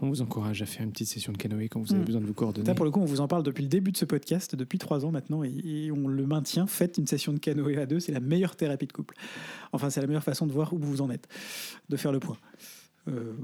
On 0.00 0.08
vous 0.08 0.22
encourage 0.22 0.60
à 0.60 0.66
faire 0.66 0.82
une 0.82 0.90
petite 0.92 1.08
session 1.08 1.32
de 1.32 1.38
canoë 1.38 1.68
quand 1.68 1.80
vous 1.80 1.92
avez 1.92 2.02
Mm. 2.02 2.06
besoin 2.06 2.20
de 2.20 2.26
vous 2.26 2.34
coordonner. 2.34 2.66
Ça, 2.66 2.74
pour 2.74 2.84
le 2.84 2.90
coup, 2.90 3.00
on 3.00 3.04
vous 3.04 3.20
en 3.20 3.28
parle 3.28 3.42
depuis 3.44 3.62
le 3.62 3.68
début 3.68 3.92
de 3.92 3.96
ce 3.96 4.04
podcast, 4.04 4.56
depuis 4.56 4.78
trois 4.78 5.04
ans 5.04 5.12
maintenant, 5.12 5.44
et, 5.44 5.52
et 5.64 5.92
on 5.92 6.08
le 6.08 6.26
maintient. 6.26 6.66
Faites 6.66 6.98
une 6.98 7.06
session 7.06 7.32
de 7.32 7.38
canoë 7.38 7.78
à 7.78 7.86
deux, 7.86 8.00
c'est 8.00 8.12
la 8.12 8.20
meilleure 8.20 8.56
thérapie 8.56 8.86
de 8.88 8.92
couple. 8.92 9.14
Enfin, 9.72 9.88
c'est 9.88 10.00
la 10.00 10.06
meilleure 10.08 10.24
façon 10.24 10.46
de 10.46 10.52
voir 10.52 10.72
où 10.72 10.78
vous 10.78 11.00
en 11.00 11.10
êtes, 11.10 11.28
de 11.88 11.96
faire 11.96 12.10
le 12.12 12.18
point. 12.18 12.38
Euh, 13.08 13.34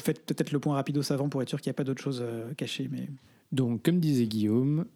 faites 0.00 0.24
peut-être 0.24 0.52
le 0.52 0.60
point 0.60 0.74
rapido 0.74 1.02
savant 1.02 1.28
pour 1.28 1.42
être 1.42 1.48
sûr 1.48 1.60
qu'il 1.60 1.70
n'y 1.70 1.74
a 1.74 1.78
pas 1.78 1.84
d'autre 1.84 2.02
chose 2.02 2.20
euh, 2.22 2.52
cachée, 2.54 2.88
mais 2.90 3.08
Donc, 3.52 3.82
comme 3.82 4.00
disait 4.00 4.26
Guillaume, 4.26 4.86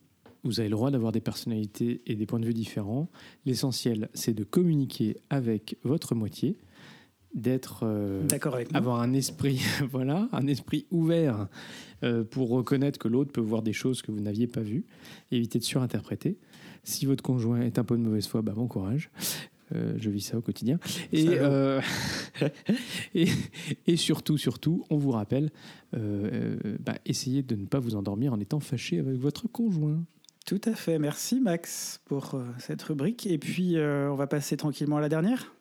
vous 0.45 0.61
avez 0.61 0.69
le 0.69 0.75
droit 0.77 0.91
d'avoir 0.91 1.13
des 1.13 1.21
personnalités 1.21 2.03
et 2.07 2.15
des 2.15 2.27
points 2.27 2.41
de 2.41 2.47
vue 2.47 2.55
différents. 2.55 3.09
L'essentiel, 3.47 4.09
c'est 4.15 4.35
de 4.35 4.45
communiquer 4.45 5.17
avec 5.31 5.77
votre 5.85 6.15
moitié, 6.15 6.57
d'être. 7.35 7.81
euh, 7.85 8.25
d'accord 8.25 8.55
avec 8.55 8.71
moi. 8.71 8.79
avoir 8.79 9.01
un 9.01 9.13
esprit, 9.13 9.61
voilà, 9.91 10.29
un 10.33 10.47
esprit 10.47 10.87
ouvert 10.91 11.49
euh, 12.03 12.25
pour 12.25 12.51
reconnaître 12.51 12.99
que 12.99 13.09
l'autre 13.09 13.33
peut 13.33 13.41
voir 13.41 13.63
des 13.63 13.73
choses 13.73 14.03
que 14.03 14.11
vous 14.11 14.21
n'aviez 14.21 14.47
pas 14.47 14.61
vues, 14.61 14.85
éviter 15.31 15.59
de 15.59 15.65
surinterpréter. 15.65 16.39
Si 16.85 17.07
votre 17.07 17.23
conjoint 17.23 17.61
est 17.61 17.79
un 17.79 17.85
peu 17.85 17.97
de 17.97 18.03
mauvaise 18.03 18.27
foi, 18.27 18.43
bah, 18.43 18.53
bon 18.55 18.67
courage. 18.67 19.11
Euh, 19.75 19.95
je 19.97 20.11
vis 20.11 20.21
ça 20.21 20.39
au 20.39 20.41
quotidien. 20.41 20.79
Et, 21.13 21.29
euh, 21.31 21.81
et, 23.15 23.29
et 23.87 23.97
surtout, 23.97 24.39
surtout, 24.39 24.85
on 24.91 24.97
vous 24.97 25.11
rappelle, 25.11 25.51
euh, 25.95 26.57
bah, 26.81 26.95
essayez 27.07 27.43
de 27.43 27.55
ne 27.57 27.67
pas 27.67 27.79
vous 27.79 27.95
endormir 27.95 28.33
en 28.33 28.41
étant 28.41 28.61
fâché 28.61 28.99
avec 28.99 29.17
votre 29.17 29.49
conjoint. 29.49 30.05
Tout 30.47 30.61
à 30.65 30.75
fait. 30.75 30.99
Merci 30.99 31.41
Max 31.41 32.01
pour 32.05 32.41
cette 32.59 32.83
rubrique. 32.83 33.27
Et 33.29 33.39
puis, 33.39 33.77
on 33.79 34.17
va 34.17 34.27
passer 34.27 34.57
tranquillement 34.57 34.97
à 34.97 35.01
la 35.01 35.09
dernière. 35.09 35.55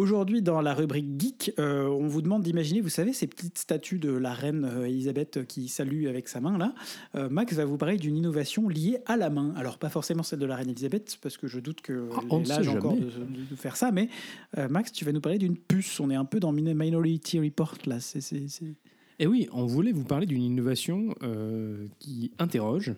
Aujourd'hui, 0.00 0.42
dans 0.42 0.60
la 0.60 0.74
rubrique 0.74 1.06
geek, 1.18 1.52
euh, 1.58 1.86
on 1.88 2.06
vous 2.06 2.20
demande 2.20 2.42
d'imaginer, 2.42 2.82
vous 2.82 2.90
savez, 2.90 3.14
ces 3.14 3.26
petites 3.26 3.56
statues 3.56 3.98
de 3.98 4.10
la 4.10 4.34
reine 4.34 4.66
euh, 4.66 4.84
Elisabeth 4.84 5.46
qui 5.46 5.68
salue 5.68 6.06
avec 6.06 6.28
sa 6.28 6.38
main 6.38 6.58
là. 6.58 6.74
Euh, 7.14 7.30
Max 7.30 7.54
va 7.54 7.64
vous 7.64 7.78
parler 7.78 7.96
d'une 7.96 8.14
innovation 8.14 8.68
liée 8.68 8.98
à 9.06 9.16
la 9.16 9.30
main. 9.30 9.54
Alors 9.56 9.78
pas 9.78 9.88
forcément 9.88 10.22
celle 10.22 10.38
de 10.40 10.44
la 10.44 10.56
reine 10.56 10.68
Elisabeth, 10.68 11.16
parce 11.22 11.38
que 11.38 11.46
je 11.46 11.60
doute 11.60 11.80
que 11.80 12.10
Ah, 12.14 12.20
on 12.28 12.42
l'âge 12.42 12.68
encore 12.68 12.94
de, 12.94 13.08
faire 13.56 13.74
ça. 13.78 13.90
Mais 13.90 14.10
euh, 14.58 14.68
Max, 14.68 14.92
tu 14.92 15.06
vas 15.06 15.12
nous 15.12 15.22
parler 15.22 15.38
d'une 15.38 15.56
puce. 15.56 15.98
On 15.98 16.10
est 16.10 16.14
un 16.14 16.26
peu 16.26 16.40
dans 16.40 16.52
Min- 16.52 16.74
Minority 16.74 17.40
Report 17.40 17.78
là. 17.86 17.98
C'est, 17.98 18.20
c'est- 18.20 18.48
c'est- 18.48 18.74
Et 19.18 19.26
oui, 19.26 19.48
on 19.50 19.64
voulait 19.64 19.92
vous 19.92 20.04
parler 20.04 20.26
d'une 20.26 20.42
innovation 20.42 21.14
euh, 21.22 21.86
qui 22.00 22.32
interroge 22.38 22.92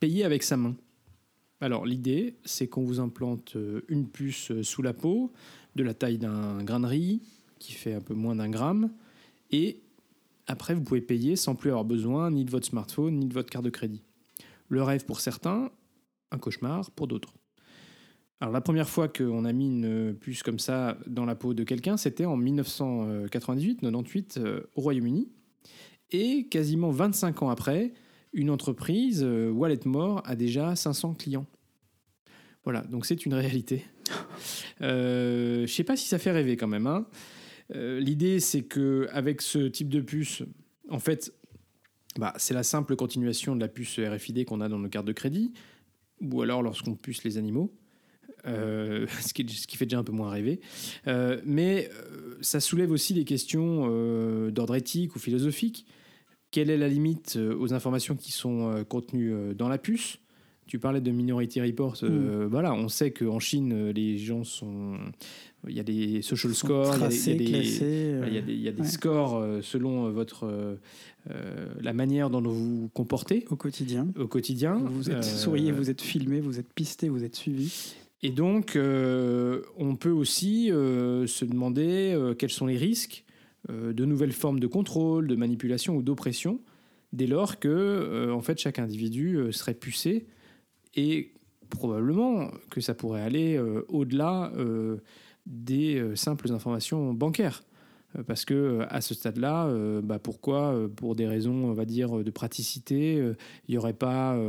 payer 0.00 0.24
avec 0.24 0.42
sa 0.42 0.56
main. 0.56 0.74
Alors 1.60 1.84
l'idée, 1.86 2.36
c'est 2.46 2.66
qu'on 2.66 2.84
vous 2.84 3.00
implante 3.00 3.56
euh, 3.56 3.80
une 3.88 4.06
puce 4.08 4.50
euh, 4.50 4.62
sous 4.62 4.80
la 4.82 4.92
peau 4.94 5.32
de 5.76 5.84
la 5.84 5.94
taille 5.94 6.18
d'un 6.18 6.64
grain 6.64 6.80
de 6.80 6.86
riz 6.86 7.20
qui 7.58 7.72
fait 7.72 7.94
un 7.94 8.00
peu 8.00 8.14
moins 8.14 8.34
d'un 8.34 8.48
gramme 8.48 8.90
et 9.50 9.80
après 10.46 10.74
vous 10.74 10.82
pouvez 10.82 11.00
payer 11.00 11.36
sans 11.36 11.54
plus 11.54 11.70
avoir 11.70 11.84
besoin 11.84 12.30
ni 12.30 12.44
de 12.44 12.50
votre 12.50 12.66
smartphone 12.66 13.18
ni 13.18 13.26
de 13.26 13.34
votre 13.34 13.50
carte 13.50 13.64
de 13.64 13.70
crédit. 13.70 14.02
Le 14.68 14.82
rêve 14.82 15.04
pour 15.04 15.20
certains, 15.20 15.70
un 16.32 16.38
cauchemar 16.38 16.90
pour 16.90 17.06
d'autres. 17.06 17.34
Alors 18.40 18.52
la 18.52 18.60
première 18.60 18.88
fois 18.88 19.08
qu'on 19.08 19.44
a 19.44 19.52
mis 19.52 19.66
une 19.66 20.14
puce 20.14 20.42
comme 20.42 20.58
ça 20.58 20.98
dans 21.06 21.24
la 21.24 21.34
peau 21.34 21.54
de 21.54 21.64
quelqu'un, 21.64 21.96
c'était 21.96 22.26
en 22.26 22.38
1998-98 22.38 24.38
euh, 24.38 24.60
au 24.74 24.82
Royaume-Uni. 24.82 25.28
Et 26.10 26.46
quasiment 26.48 26.90
25 26.90 27.42
ans 27.42 27.50
après, 27.50 27.94
une 28.32 28.50
entreprise, 28.50 29.22
euh, 29.24 29.50
Walletmore, 29.50 30.22
a 30.24 30.36
déjà 30.36 30.76
500 30.76 31.14
clients. 31.14 31.46
Voilà, 32.64 32.82
donc 32.82 33.06
c'est 33.06 33.24
une 33.24 33.34
réalité. 33.34 33.84
Euh, 34.82 35.56
je 35.58 35.62
ne 35.62 35.66
sais 35.66 35.84
pas 35.84 35.96
si 35.96 36.06
ça 36.06 36.18
fait 36.18 36.30
rêver 36.30 36.56
quand 36.56 36.68
même. 36.68 36.86
hein. 36.86 37.06
Euh, 37.74 38.00
L'idée, 38.00 38.40
c'est 38.40 38.62
que 38.62 39.08
avec 39.12 39.42
ce 39.42 39.58
type 39.58 39.88
de 39.88 40.00
puce, 40.00 40.42
en 40.88 40.98
fait, 40.98 41.32
bah, 42.18 42.32
c'est 42.36 42.54
la 42.54 42.62
simple 42.62 42.96
continuation 42.96 43.56
de 43.56 43.60
la 43.60 43.68
puce 43.68 43.98
RFID 43.98 44.44
qu'on 44.44 44.60
a 44.60 44.68
dans 44.68 44.78
nos 44.78 44.88
cartes 44.88 45.06
de 45.06 45.12
crédit, 45.12 45.52
ou 46.20 46.42
alors 46.42 46.62
lorsqu'on 46.62 46.94
puce 46.94 47.24
les 47.24 47.38
animaux. 47.38 47.74
Euh, 48.46 49.06
ce, 49.20 49.34
qui, 49.34 49.76
fait 49.76 49.86
déjà 49.86 49.98
un 49.98 50.04
peu 50.04 50.12
moins 50.12 50.30
rêver. 50.30 50.60
Euh, 51.08 51.40
mais 51.44 51.90
ça 52.40 52.60
soulève 52.60 52.92
aussi 52.92 53.12
des 53.12 53.24
questions 53.24 53.88
d'ordre 54.50 54.76
éthique 54.76 55.16
ou 55.16 55.18
philosophique. 55.18 55.86
Quelle 56.52 56.70
est 56.70 56.76
la 56.76 56.88
limite 56.88 57.36
aux 57.36 57.74
informations 57.74 58.14
qui 58.14 58.30
sont 58.30 58.84
contenues 58.88 59.54
dans 59.56 59.68
la 59.68 59.78
puce? 59.78 60.20
Tu 60.66 60.78
parlais 60.80 61.00
de 61.00 61.10
Minority 61.12 61.60
Report. 61.60 61.94
euh, 62.02 62.46
Voilà, 62.50 62.74
on 62.74 62.88
sait 62.88 63.12
qu'en 63.12 63.38
Chine, 63.38 63.72
euh, 63.72 63.92
les 63.92 64.18
gens 64.18 64.42
sont. 64.42 64.94
Il 65.68 65.74
y 65.76 65.80
a 65.80 65.84
des 65.84 66.22
social 66.22 66.54
scores, 66.54 66.94
il 66.96 67.00
y 67.02 67.04
a 67.04 67.08
des- 67.08 67.16
il 67.16 67.28
y 67.28 67.32
a 67.32 67.36
des, 67.38 67.44
classés, 67.44 67.82
euh, 67.84 68.16
voilà, 68.18 68.28
il 68.32 68.34
y 68.34 68.38
a 68.38 68.42
des, 68.42 68.52
il 68.52 68.60
y 68.62 68.68
a 68.68 68.72
des 68.72 68.80
ouais. 68.82 68.86
scores 68.88 69.36
euh, 69.36 69.60
selon 69.62 70.10
votre 70.10 70.44
euh, 70.44 70.76
la 71.80 71.92
manière 71.92 72.30
dont 72.30 72.40
vous 72.40 72.82
vous 72.82 72.88
comportez 72.88 73.44
au 73.50 73.56
quotidien. 73.56 74.08
au 74.18 74.26
quotidien. 74.26 74.74
Vous 74.76 75.10
êtes 75.10 75.24
souriez, 75.24 75.70
vous 75.72 75.88
êtes 75.90 76.02
filmé, 76.02 76.40
vous 76.40 76.58
êtes 76.58 76.72
pisté, 76.72 77.08
vous 77.08 77.22
êtes 77.24 77.34
suivi. 77.36 77.94
et 78.22 78.30
donc, 78.30 78.76
on 78.76 79.96
peut 79.96 80.10
aussi 80.10 80.68
se 80.68 81.44
demander 81.44 82.16
quels 82.38 82.50
sont 82.50 82.66
les 82.66 82.76
risques 82.76 83.24
de 83.68 84.04
nouvelles 84.04 84.32
formes 84.32 84.60
de 84.60 84.66
contrôle, 84.68 85.26
de 85.26 85.34
manipulation 85.34 85.96
ou 85.96 86.02
d'oppression, 86.02 86.60
dès 87.12 87.26
lors 87.26 87.58
que, 87.58 87.68
euh, 87.68 88.32
en 88.32 88.40
fait, 88.40 88.58
chaque 88.58 88.78
individu 88.78 89.38
serait 89.50 89.74
pucé 89.74 90.26
et 90.96 91.32
probablement 91.68 92.50
que 92.70 92.80
ça 92.80 92.94
pourrait 92.94 93.22
aller 93.22 93.56
euh, 93.56 93.84
au-delà 93.88 94.52
euh, 94.56 94.96
des 95.46 95.96
euh, 95.96 96.16
simples 96.16 96.50
informations 96.52 97.12
bancaires. 97.12 97.62
Parce 98.26 98.46
que 98.46 98.80
à 98.88 99.02
ce 99.02 99.12
stade-là, 99.12 99.70
bah, 100.02 100.18
pourquoi, 100.18 100.88
pour 100.96 101.14
des 101.16 101.26
raisons, 101.26 101.66
on 101.66 101.74
va 101.74 101.84
dire, 101.84 102.24
de 102.24 102.30
praticité, 102.30 103.16
il 103.16 103.72
n'y 103.72 103.76
aurait 103.76 103.92
pas 103.92 104.40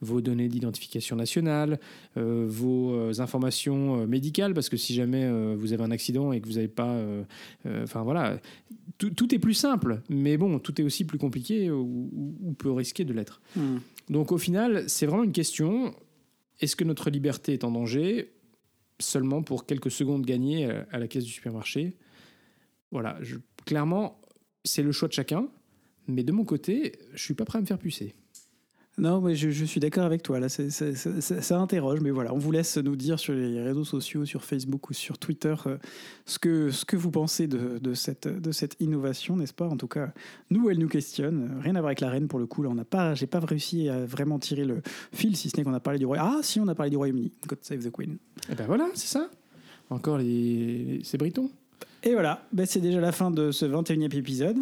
vos 0.00 0.22
données 0.22 0.48
d'identification 0.48 1.14
nationale, 1.14 1.78
vos 2.16 3.20
informations 3.20 4.06
médicales, 4.06 4.54
parce 4.54 4.70
que 4.70 4.78
si 4.78 4.94
jamais 4.94 5.30
vous 5.56 5.74
avez 5.74 5.82
un 5.82 5.90
accident 5.90 6.32
et 6.32 6.40
que 6.40 6.46
vous 6.46 6.54
n'avez 6.54 6.68
pas... 6.68 6.96
Enfin 7.82 8.02
voilà, 8.02 8.38
tout, 9.10 9.34
est 9.34 9.38
plus 9.38 9.54
simple, 9.54 10.00
mais 10.08 10.36
bon, 10.36 10.58
tout 10.58 10.80
est 10.80 10.84
aussi 10.84 11.04
plus 11.04 11.18
compliqué 11.18 11.70
ou, 11.70 12.10
ou- 12.12 12.52
peut 12.52 12.70
risquer 12.70 13.04
de 13.04 13.12
l'être. 13.12 13.40
Hmm. 13.56 13.78
Donc 14.12 14.30
au 14.30 14.36
final, 14.38 14.84
c'est 14.88 15.06
vraiment 15.06 15.24
une 15.24 15.32
question, 15.32 15.94
est-ce 16.60 16.76
que 16.76 16.84
notre 16.84 17.08
liberté 17.08 17.54
est 17.54 17.64
en 17.64 17.70
danger 17.70 18.30
seulement 19.00 19.42
pour 19.42 19.64
quelques 19.64 19.90
secondes 19.90 20.24
gagnées 20.26 20.70
à- 20.70 20.86
à 20.92 20.98
la 20.98 21.08
caisse 21.08 21.24
du 21.24 21.30
supermarché? 21.32 21.96
Voilà, 22.90 23.18
clairement, 23.64 24.20
c'est 24.64 24.82
le 24.82 24.92
choix 24.92 25.08
de 25.08 25.14
chacun, 25.14 25.48
mais 26.08 26.24
de 26.24 26.32
mon 26.32 26.44
côté, 26.44 26.92
je 27.14 27.22
suis 27.24 27.32
pas 27.32 27.46
prêt 27.46 27.56
à 27.56 27.62
me 27.62 27.66
faire 27.66 27.78
pucer. 27.78 28.14
Non, 28.98 29.22
mais 29.22 29.34
je, 29.34 29.48
je 29.50 29.64
suis 29.64 29.80
d'accord 29.80 30.04
avec 30.04 30.22
toi. 30.22 30.38
Là, 30.38 30.50
c'est- 30.50 30.68
c'est- 30.68 30.94
c'est- 30.94 31.22
ça, 31.22 31.40
ça 31.40 31.58
interroge, 31.58 32.00
mais 32.00 32.10
voilà, 32.10 32.34
on 32.34 32.38
vous 32.38 32.52
laisse 32.52 32.76
nous 32.76 32.94
dire 32.94 33.18
sur 33.18 33.32
les 33.32 33.62
réseaux 33.62 33.84
sociaux, 33.86 34.26
sur 34.26 34.44
Facebook 34.44 34.90
ou 34.90 34.92
sur 34.92 35.16
Twitter, 35.16 35.54
euh, 35.66 35.78
ce 36.26 36.38
que 36.38 36.70
ce 36.70 36.84
que 36.84 36.96
vous 36.96 37.10
pensez 37.10 37.46
de, 37.46 37.78
de 37.78 37.94
cette 37.94 38.28
de 38.28 38.52
cette 38.52 38.76
innovation, 38.80 39.34
n'est-ce 39.36 39.54
pas? 39.54 39.66
En 39.66 39.78
tout 39.78 39.86
cas, 39.88 40.12
nous, 40.50 40.68
elle 40.68 40.78
nous 40.78 40.88
questionne. 40.88 41.58
Rien 41.62 41.74
à 41.74 41.80
voir 41.80 41.86
avec 41.88 42.00
la 42.00 42.10
reine 42.10 42.28
pour 42.28 42.38
le 42.38 42.44
coup. 42.46 42.62
Là, 42.62 42.68
on 42.68 42.74
n'a 42.74 42.84
pas, 42.84 43.14
j'ai 43.14 43.26
pas 43.26 43.40
réussi 43.40 43.88
à 43.88 44.04
vraiment 44.04 44.38
tirer 44.38 44.66
le 44.66 44.82
fil, 45.12 45.36
si 45.36 45.48
ce 45.48 45.56
n'est 45.56 45.64
qu'on 45.64 45.72
a 45.72 45.80
parlé 45.80 45.98
du 45.98 46.04
Royaume. 46.04 46.26
Ah, 46.30 46.40
si, 46.42 46.60
on 46.60 46.68
a 46.68 46.74
parlé 46.74 46.90
du 46.90 46.98
Royaume-Uni. 46.98 47.32
God 47.48 47.58
save 47.62 47.78
the 47.82 47.90
Queen. 47.90 48.18
Et 48.50 48.54
ben 48.54 48.66
voilà, 48.66 48.88
c'est 48.94 49.08
ça. 49.08 49.30
Encore 49.88 50.18
les... 50.18 51.00
ces 51.02 51.16
britons. 51.16 51.50
Et 52.02 52.12
voilà, 52.12 52.46
ben, 52.52 52.66
c'est 52.66 52.80
déjà 52.80 53.00
la 53.00 53.12
fin 53.12 53.30
de 53.30 53.52
ce 53.52 53.64
21e 53.64 54.14
épisode. 54.14 54.58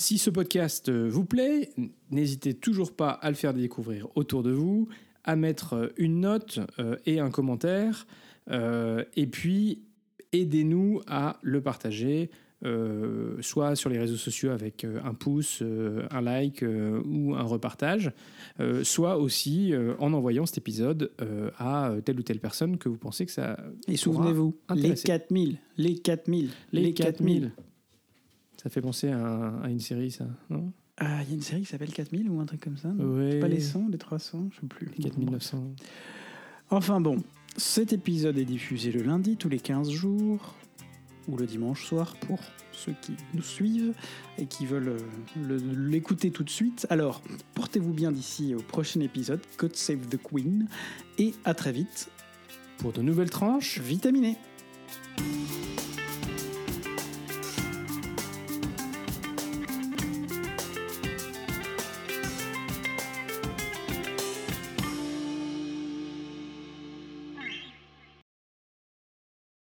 Si 0.00 0.16
ce 0.16 0.30
podcast 0.30 0.88
euh, 0.88 1.08
vous 1.10 1.24
plaît, 1.24 1.70
n'hésitez 2.12 2.54
toujours 2.54 2.94
pas 2.94 3.10
à 3.10 3.30
le 3.30 3.34
faire 3.34 3.52
découvrir 3.52 4.06
autour 4.14 4.44
de 4.44 4.52
vous, 4.52 4.88
à 5.24 5.34
mettre 5.34 5.72
euh, 5.72 5.88
une 5.96 6.20
note 6.20 6.60
euh, 6.78 6.94
et 7.04 7.18
un 7.18 7.30
commentaire, 7.30 8.06
et 8.48 9.26
puis 9.26 9.82
aidez-nous 10.32 11.02
à 11.06 11.38
le 11.42 11.60
partager, 11.60 12.30
soit 13.40 13.76
sur 13.76 13.90
les 13.90 13.98
réseaux 13.98 14.16
sociaux 14.16 14.52
avec 14.52 14.84
un 14.84 15.12
pouce, 15.12 15.62
un 16.10 16.20
like 16.22 16.64
ou 17.04 17.34
un 17.34 17.42
repartage, 17.42 18.10
soit 18.84 19.18
aussi 19.18 19.74
en 19.98 20.14
envoyant 20.14 20.46
cet 20.46 20.56
épisode 20.56 21.12
à 21.58 21.92
telle 22.06 22.18
ou 22.18 22.22
telle 22.22 22.40
personne 22.40 22.78
que 22.78 22.88
vous 22.88 22.96
pensez 22.96 23.26
que 23.26 23.32
ça 23.32 23.58
Et 23.86 23.98
souvenez-vous, 23.98 24.56
les 24.70 24.78
intéresser. 24.78 25.08
4000, 25.08 25.58
les 25.76 25.98
4000, 25.98 26.50
Les 26.72 26.94
4000. 26.94 27.52
Ça 28.62 28.70
fait 28.70 28.80
penser 28.80 29.08
à, 29.08 29.18
un- 29.18 29.62
à 29.62 29.70
une 29.70 29.80
série, 29.80 30.10
ça, 30.10 30.26
non? 30.50 30.72
Ah, 30.96 31.22
il 31.22 31.28
y 31.28 31.32
a 31.32 31.34
une 31.36 31.42
série 31.42 31.60
qui 31.62 31.68
s'appelle 31.68 31.92
4000 31.92 32.28
ou 32.28 32.40
un 32.40 32.46
truc 32.46 32.60
comme 32.60 32.76
ça 32.76 32.88
Ouais. 32.88 33.38
Pas 33.38 33.46
les 33.48 33.60
100, 33.60 33.88
les 33.90 33.98
300, 33.98 34.48
je 34.52 34.60
sais 34.60 34.66
plus. 34.66 34.86
4900. 35.00 35.62
Enfin 36.70 37.00
bon, 37.00 37.22
cet 37.56 37.92
épisode 37.92 38.36
est 38.36 38.44
diffusé 38.44 38.90
le 38.90 39.02
lundi 39.02 39.36
tous 39.36 39.48
les 39.48 39.60
15 39.60 39.90
jours 39.90 40.54
ou 41.28 41.36
le 41.36 41.46
dimanche 41.46 41.84
soir 41.86 42.16
pour 42.26 42.40
ceux 42.72 42.94
qui 43.00 43.12
nous 43.34 43.42
suivent 43.42 43.94
et 44.38 44.46
qui 44.46 44.66
veulent 44.66 44.96
euh, 45.46 45.58
l'écouter 45.76 46.30
tout 46.32 46.42
de 46.42 46.50
suite. 46.50 46.86
Alors, 46.90 47.22
portez-vous 47.54 47.92
bien 47.92 48.10
d'ici 48.10 48.54
au 48.56 48.60
prochain 48.60 49.00
épisode, 49.00 49.40
God 49.56 49.76
Save 49.76 50.08
the 50.08 50.16
Queen, 50.20 50.66
et 51.18 51.32
à 51.44 51.54
très 51.54 51.70
vite, 51.72 52.08
Pour 52.78 52.92
de 52.92 53.02
nouvelles 53.02 53.30
tranches, 53.30 53.78
vitaminé. 53.80 54.36
Thank 55.16 55.97